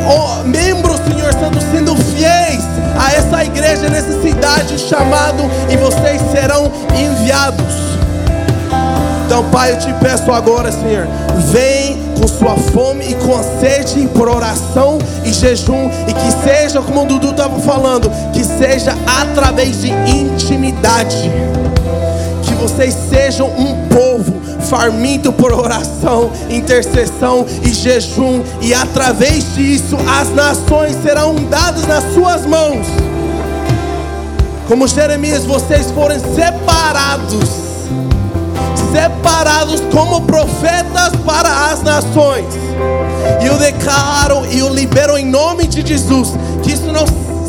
oh, 0.07 0.43
membros, 0.43 0.99
Senhor 1.07 1.33
Santo, 1.33 1.59
sendo 1.71 1.95
fiéis 1.95 2.63
a 2.99 3.11
essa 3.13 3.43
igreja, 3.43 3.89
nessa 3.89 4.21
cidade, 4.21 4.77
chamado, 4.77 5.49
e 5.69 5.77
vocês 5.77 6.21
serão 6.31 6.71
enviados. 6.95 7.96
Então, 9.27 9.43
Pai, 9.49 9.73
eu 9.73 9.79
te 9.79 9.93
peço 9.95 10.31
agora, 10.31 10.71
Senhor, 10.71 11.05
vem 11.51 11.97
com 12.17 12.25
sua 12.25 12.55
fome 12.55 13.11
e 13.11 13.13
com 13.15 13.35
a 13.37 13.43
sede 13.59 14.07
por 14.15 14.29
oração 14.29 14.99
e 15.25 15.33
jejum, 15.33 15.91
e 16.07 16.13
que 16.13 16.47
seja, 16.47 16.81
como 16.81 17.03
o 17.03 17.05
Dudu 17.05 17.31
estava 17.31 17.59
falando, 17.59 18.09
que 18.31 18.41
seja 18.41 18.95
através 19.21 19.81
de 19.81 19.89
intimidade. 19.89 21.29
Que 22.41 22.53
vocês 22.53 22.95
sejam 23.09 23.49
um 23.49 23.89
povo 23.89 24.33
farminto 24.61 25.33
por 25.33 25.51
oração, 25.51 26.31
intercessão 26.49 27.45
e 27.61 27.73
jejum, 27.73 28.41
e 28.61 28.73
através 28.73 29.53
disso 29.55 29.97
as 30.09 30.29
nações 30.29 30.95
serão 31.03 31.35
dadas 31.35 31.85
nas 31.85 32.13
suas 32.13 32.45
mãos. 32.45 32.87
Como 34.69 34.87
Jeremias, 34.87 35.43
vocês 35.43 35.91
foram 35.91 36.15
separados 36.17 37.66
separados 38.91 39.81
como 39.91 40.21
profetas 40.21 41.15
para 41.25 41.71
as 41.71 41.81
nações. 41.83 42.45
E 43.41 43.45
eu 43.45 43.57
declaro 43.57 44.45
e 44.51 44.59
eu 44.59 44.73
libero 44.73 45.17
em 45.17 45.25
nome 45.25 45.67
de 45.67 45.85
Jesus 45.85 46.33
que 46.63 46.73
isso 46.73 46.91
não 46.91 47.05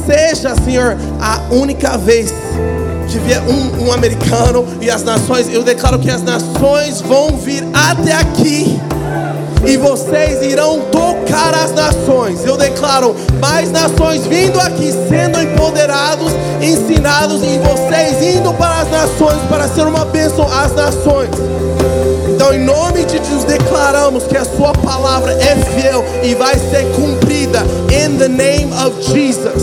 seja, 0.06 0.54
Senhor, 0.64 0.96
a 1.20 1.42
única 1.50 1.98
vez 1.98 2.32
que 3.08 3.18
vier 3.18 3.42
um, 3.42 3.86
um 3.86 3.92
americano 3.92 4.66
e 4.80 4.90
as 4.90 5.02
nações. 5.02 5.52
Eu 5.52 5.62
declaro 5.62 5.98
que 5.98 6.10
as 6.10 6.22
nações 6.22 7.00
vão 7.00 7.36
vir 7.36 7.64
até 7.72 8.12
aqui 8.12 8.78
e 9.66 9.76
vocês 9.76 10.42
irão 10.42 10.82
tocar 11.28 11.54
as 11.54 11.72
nações. 11.72 12.44
Eu 12.44 12.56
declaro 12.56 13.14
mais 13.40 13.70
nações 13.70 14.26
vindo 14.26 14.58
aqui, 14.60 14.92
sendo 15.08 15.40
empoderados, 15.40 16.32
ensinados, 16.60 17.42
e 17.42 17.58
vocês 17.58 18.36
indo 18.36 18.52
para 18.54 18.80
as 18.80 18.90
nações 18.90 19.40
para 19.48 19.68
ser 19.68 19.82
uma 19.82 20.04
bênção 20.06 20.46
às 20.50 20.72
nações. 20.74 21.30
Então, 22.34 22.54
em 22.54 22.64
nome 22.64 23.04
de 23.04 23.18
Jesus, 23.18 23.44
declaramos 23.44 24.24
que 24.24 24.36
a 24.36 24.44
Sua 24.44 24.72
palavra 24.72 25.32
é 25.32 25.56
fiel 25.56 26.04
e 26.22 26.34
vai 26.34 26.58
ser 26.58 26.84
cumprida. 26.94 27.60
In 27.90 28.16
the 28.18 28.28
name 28.28 28.72
of 28.84 29.02
Jesus. 29.02 29.62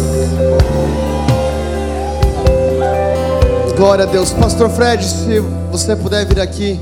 Glória 3.75 4.05
a 4.05 4.07
Deus. 4.07 4.31
Pastor 4.31 4.69
Fred, 4.69 5.03
se 5.03 5.39
você 5.71 5.95
puder 5.95 6.25
vir 6.25 6.39
aqui 6.39 6.79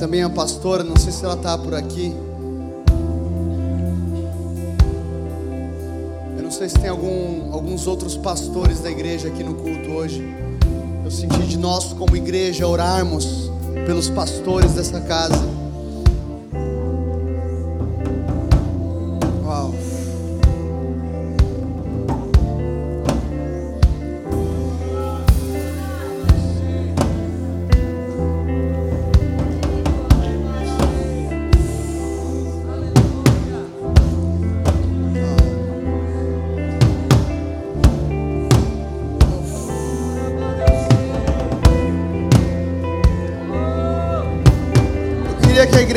também 0.00 0.22
a 0.22 0.30
pastora, 0.30 0.82
não 0.82 0.96
sei 0.96 1.12
se 1.12 1.22
ela 1.22 1.34
está 1.34 1.58
por 1.58 1.74
aqui. 1.74 2.16
Eu 6.38 6.42
não 6.42 6.50
sei 6.50 6.70
se 6.70 6.78
tem 6.78 6.88
algum, 6.88 7.52
alguns 7.52 7.86
outros 7.86 8.16
pastores 8.16 8.80
da 8.80 8.90
igreja 8.90 9.28
aqui 9.28 9.44
no 9.44 9.56
culto 9.56 9.90
hoje. 9.90 10.26
Eu 11.04 11.10
senti 11.10 11.42
de 11.42 11.58
nós, 11.58 11.92
como 11.92 12.16
igreja, 12.16 12.66
orarmos 12.66 13.50
pelos 13.84 14.08
pastores 14.08 14.72
dessa 14.72 15.02
casa. 15.02 15.59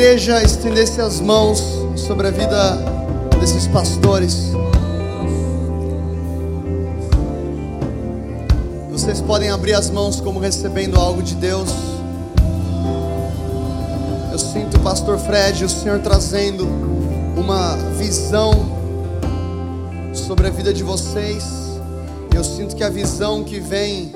Igreja 0.04 0.42
estendesse 0.42 1.00
as 1.00 1.18
mãos 1.18 1.64
sobre 1.96 2.28
a 2.28 2.30
vida 2.30 2.76
desses 3.40 3.66
pastores. 3.66 4.50
Vocês 8.92 9.22
podem 9.22 9.48
abrir 9.48 9.72
as 9.72 9.88
mãos 9.88 10.20
como 10.20 10.38
recebendo 10.38 11.00
algo 11.00 11.22
de 11.22 11.34
Deus. 11.36 11.70
Eu 14.30 14.38
sinto 14.38 14.78
pastor 14.80 15.18
Fred, 15.18 15.64
o 15.64 15.70
Senhor 15.70 15.98
trazendo 16.00 16.68
uma 17.34 17.74
visão 17.96 18.52
sobre 20.12 20.48
a 20.48 20.50
vida 20.50 20.74
de 20.74 20.82
vocês. 20.82 21.42
Eu 22.34 22.44
sinto 22.44 22.76
que 22.76 22.84
a 22.84 22.90
visão 22.90 23.42
que 23.42 23.58
vem 23.58 24.12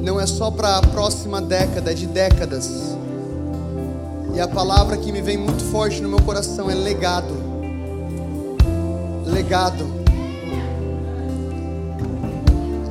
não 0.00 0.20
é 0.20 0.26
só 0.28 0.48
para 0.48 0.76
a 0.76 0.80
próxima 0.80 1.42
década, 1.42 1.90
é 1.90 1.94
de 1.94 2.06
décadas. 2.06 2.99
E 4.34 4.40
a 4.40 4.46
palavra 4.48 4.96
que 4.96 5.10
me 5.12 5.20
vem 5.20 5.36
muito 5.36 5.62
forte 5.64 6.00
no 6.00 6.08
meu 6.08 6.20
coração 6.22 6.70
é 6.70 6.74
legado. 6.74 7.34
Legado. 9.26 9.86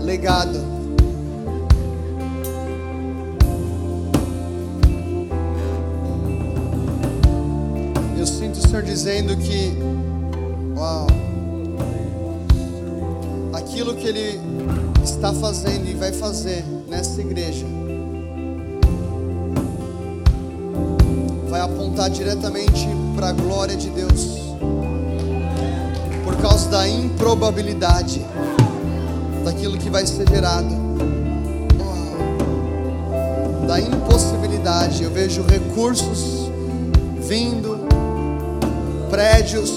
Legado. 0.02 0.60
Eu 8.18 8.28
sinto 8.28 8.56
o 8.56 8.68
Senhor 8.68 8.84
dizendo 8.84 9.36
que, 9.38 9.78
uau, 10.76 11.08
aquilo 13.54 13.96
que 13.96 14.08
Ele 14.08 14.40
está 15.04 15.34
fazendo 15.34 15.90
e 15.90 15.94
vai 15.94 16.12
fazer 16.12 16.66
nessa 16.88 17.22
igreja 17.22 17.66
vai 21.50 21.62
apontar 21.62 22.10
diretamente 22.10 22.88
para 23.16 23.30
a 23.30 23.32
glória 23.32 23.76
de 23.76 23.90
Deus, 23.90 24.38
por 26.24 26.38
causa 26.38 26.70
da 26.70 26.88
improbabilidade 26.88 28.24
daquilo 29.44 29.78
que 29.78 29.90
vai 29.90 30.06
ser 30.06 30.30
gerado, 30.30 30.70
da 33.68 33.80
impossibilidade. 33.80 35.04
Eu 35.04 35.12
vejo 35.12 35.42
recursos 35.44 36.52
vindo, 37.20 37.80
prédios. 39.10 39.74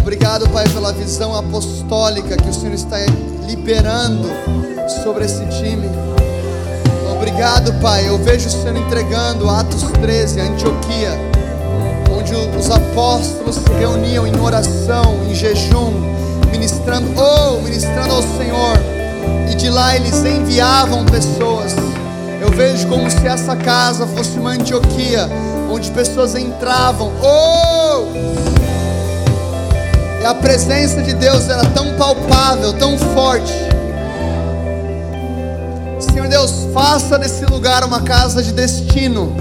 Obrigado, 0.00 0.48
Pai, 0.50 0.68
pela 0.70 0.92
visão 0.92 1.36
apostólica 1.36 2.36
que 2.36 2.48
o 2.48 2.54
Senhor 2.54 2.74
está 2.74 2.96
liberando 3.46 4.28
sobre 5.02 5.26
esse 5.26 5.44
time. 5.46 6.11
Obrigado, 7.32 7.72
Pai. 7.80 8.06
Eu 8.06 8.18
vejo 8.18 8.46
o 8.46 8.50
Senhor 8.50 8.76
entregando 8.76 9.48
Atos 9.48 9.82
13, 10.02 10.38
Antioquia, 10.38 11.18
onde 12.14 12.34
os 12.34 12.70
apóstolos 12.70 13.56
se 13.56 13.72
reuniam 13.78 14.26
em 14.26 14.38
oração, 14.38 15.18
em 15.26 15.34
jejum, 15.34 15.92
ministrando, 16.50 17.08
oh, 17.18 17.62
ministrando 17.62 18.12
ao 18.12 18.22
Senhor. 18.22 18.76
E 19.50 19.54
de 19.54 19.70
lá 19.70 19.96
eles 19.96 20.22
enviavam 20.22 21.06
pessoas. 21.06 21.74
Eu 22.38 22.50
vejo 22.50 22.86
como 22.86 23.10
se 23.10 23.26
essa 23.26 23.56
casa 23.56 24.06
fosse 24.08 24.38
uma 24.38 24.50
Antioquia, 24.50 25.26
onde 25.70 25.90
pessoas 25.90 26.36
entravam, 26.36 27.10
oh! 27.22 28.12
E 30.20 30.26
a 30.26 30.34
presença 30.34 31.00
de 31.00 31.14
Deus 31.14 31.48
era 31.48 31.64
tão 31.70 31.94
palpável, 31.96 32.74
tão 32.74 32.98
forte 32.98 33.72
Senhor 36.12 36.28
Deus, 36.28 36.61
faça 36.72 37.18
desse 37.18 37.44
lugar 37.44 37.84
uma 37.84 38.00
casa 38.00 38.42
de 38.42 38.52
destino. 38.52 39.34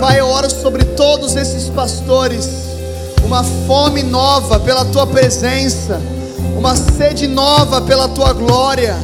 Pai, 0.00 0.20
eu 0.20 0.26
oro 0.26 0.50
sobre 0.50 0.84
todos 0.84 1.36
esses 1.36 1.68
pastores, 1.68 2.48
uma 3.24 3.44
fome 3.66 4.02
nova 4.02 4.58
pela 4.58 4.84
tua 4.86 5.06
presença, 5.06 6.00
uma 6.56 6.74
sede 6.76 7.26
nova 7.26 7.80
pela 7.82 8.08
tua 8.08 8.32
glória. 8.32 8.96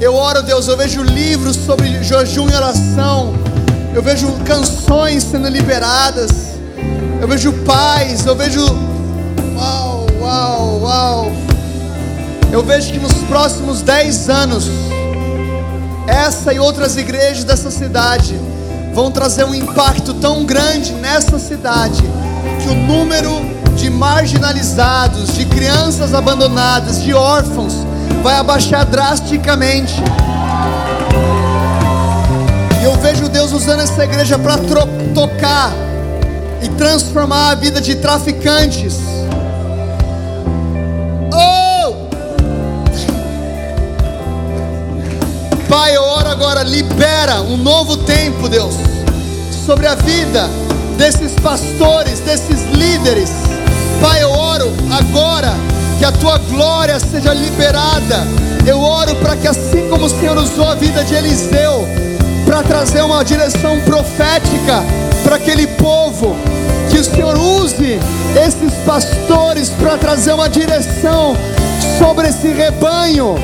Eu 0.00 0.14
oro, 0.14 0.42
Deus, 0.42 0.68
eu 0.68 0.76
vejo 0.76 1.02
livros 1.02 1.56
sobre 1.56 2.02
jejum 2.02 2.48
e 2.50 2.54
oração, 2.54 3.32
eu 3.94 4.02
vejo 4.02 4.30
canções 4.44 5.22
sendo 5.22 5.48
liberadas, 5.48 6.30
eu 7.20 7.28
vejo 7.28 7.52
paz, 7.64 8.26
eu 8.26 8.34
vejo. 8.34 8.60
Uau, 9.56 10.06
uau, 10.20 10.80
uau. 10.82 11.32
Eu 12.52 12.62
vejo 12.62 12.92
que 12.92 12.98
nos 12.98 13.14
próximos 13.28 13.82
10 13.82 14.28
anos, 14.28 14.68
essa 16.06 16.52
e 16.52 16.58
outras 16.58 16.96
igrejas 16.96 17.44
dessa 17.44 17.70
cidade 17.70 18.38
vão 18.92 19.10
trazer 19.10 19.44
um 19.44 19.54
impacto 19.54 20.14
tão 20.14 20.44
grande 20.44 20.92
nessa 20.92 21.38
cidade 21.38 22.02
que 22.62 22.68
o 22.68 22.74
número 22.74 23.30
de 23.76 23.90
marginalizados, 23.90 25.34
de 25.34 25.44
crianças 25.46 26.14
abandonadas, 26.14 27.02
de 27.02 27.12
órfãos 27.12 27.74
vai 28.22 28.36
abaixar 28.36 28.86
drasticamente. 28.86 29.94
E 32.80 32.84
eu 32.84 32.94
vejo 32.96 33.28
Deus 33.28 33.52
usando 33.52 33.80
essa 33.80 34.04
igreja 34.04 34.38
para 34.38 34.56
tocar 35.14 35.72
e 36.62 36.68
transformar 36.70 37.50
a 37.50 37.54
vida 37.54 37.80
de 37.80 37.96
traficantes. 37.96 38.98
Pai, 45.76 45.96
eu 45.96 46.04
oro 46.04 46.28
agora, 46.28 46.62
libera 46.62 47.42
um 47.42 47.56
novo 47.56 47.96
tempo, 47.96 48.48
Deus, 48.48 48.76
sobre 49.66 49.88
a 49.88 49.96
vida 49.96 50.48
desses 50.96 51.32
pastores, 51.40 52.20
desses 52.20 52.62
líderes. 52.70 53.28
Pai, 54.00 54.22
eu 54.22 54.30
oro 54.30 54.72
agora 54.96 55.52
que 55.98 56.04
a 56.04 56.12
tua 56.12 56.38
glória 56.38 57.00
seja 57.00 57.34
liberada. 57.34 58.24
Eu 58.64 58.80
oro 58.80 59.16
para 59.16 59.36
que, 59.36 59.48
assim 59.48 59.88
como 59.90 60.06
o 60.06 60.08
Senhor 60.08 60.36
usou 60.36 60.68
a 60.68 60.76
vida 60.76 61.02
de 61.02 61.16
Eliseu, 61.16 61.88
para 62.46 62.62
trazer 62.62 63.02
uma 63.02 63.24
direção 63.24 63.80
profética 63.80 64.80
para 65.24 65.34
aquele 65.34 65.66
povo, 65.66 66.36
que 66.88 66.98
o 66.98 67.04
Senhor 67.04 67.36
use 67.36 67.98
esses 68.36 68.72
pastores 68.86 69.70
para 69.70 69.98
trazer 69.98 70.34
uma 70.34 70.48
direção 70.48 71.36
sobre 71.98 72.28
esse 72.28 72.48
rebanho. 72.48 73.36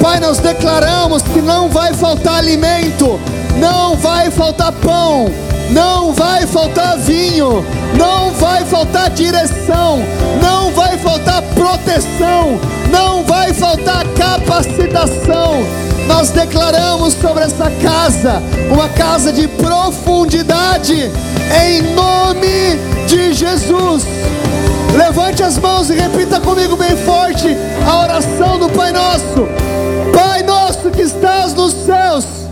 Pai, 0.00 0.20
nós 0.20 0.38
declaramos 0.38 1.22
que 1.22 1.40
não 1.40 1.68
vai 1.68 1.92
faltar 1.92 2.36
alimento, 2.36 3.20
não 3.58 3.96
vai 3.96 4.30
faltar 4.30 4.72
pão 4.72 5.26
não 5.70 6.12
vai 6.12 6.46
faltar 6.46 6.96
vinho, 6.98 7.64
não 7.96 8.32
vai 8.32 8.64
faltar 8.64 9.10
direção, 9.10 10.02
não 10.42 10.72
vai 10.72 10.96
faltar 10.98 11.42
proteção, 11.54 12.58
não 12.90 13.22
vai 13.24 13.52
faltar 13.52 14.06
capacitação. 14.14 15.62
Nós 16.06 16.30
declaramos 16.30 17.12
sobre 17.14 17.44
essa 17.44 17.70
casa 17.82 18.42
uma 18.70 18.88
casa 18.88 19.30
de 19.30 19.46
profundidade, 19.46 21.10
em 21.66 21.82
nome 21.94 22.78
de 23.06 23.34
Jesus. 23.34 24.04
Levante 24.96 25.42
as 25.42 25.58
mãos 25.58 25.90
e 25.90 25.94
repita 25.94 26.40
comigo 26.40 26.76
bem 26.76 26.96
forte 26.96 27.48
a 27.86 28.00
oração 28.02 28.58
do 28.58 28.68
Pai 28.70 28.92
Nosso. 28.92 29.46
Pai 30.12 30.42
Nosso 30.42 30.90
que 30.90 31.02
estás 31.02 31.54
nos 31.54 31.72
céus 31.72 32.48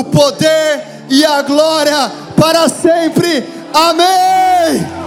o 0.00 0.04
poder 0.04 1.04
e 1.08 1.24
a 1.24 1.42
glória 1.42 2.10
para 2.36 2.68
sempre. 2.68 3.44
Amém. 3.72 4.99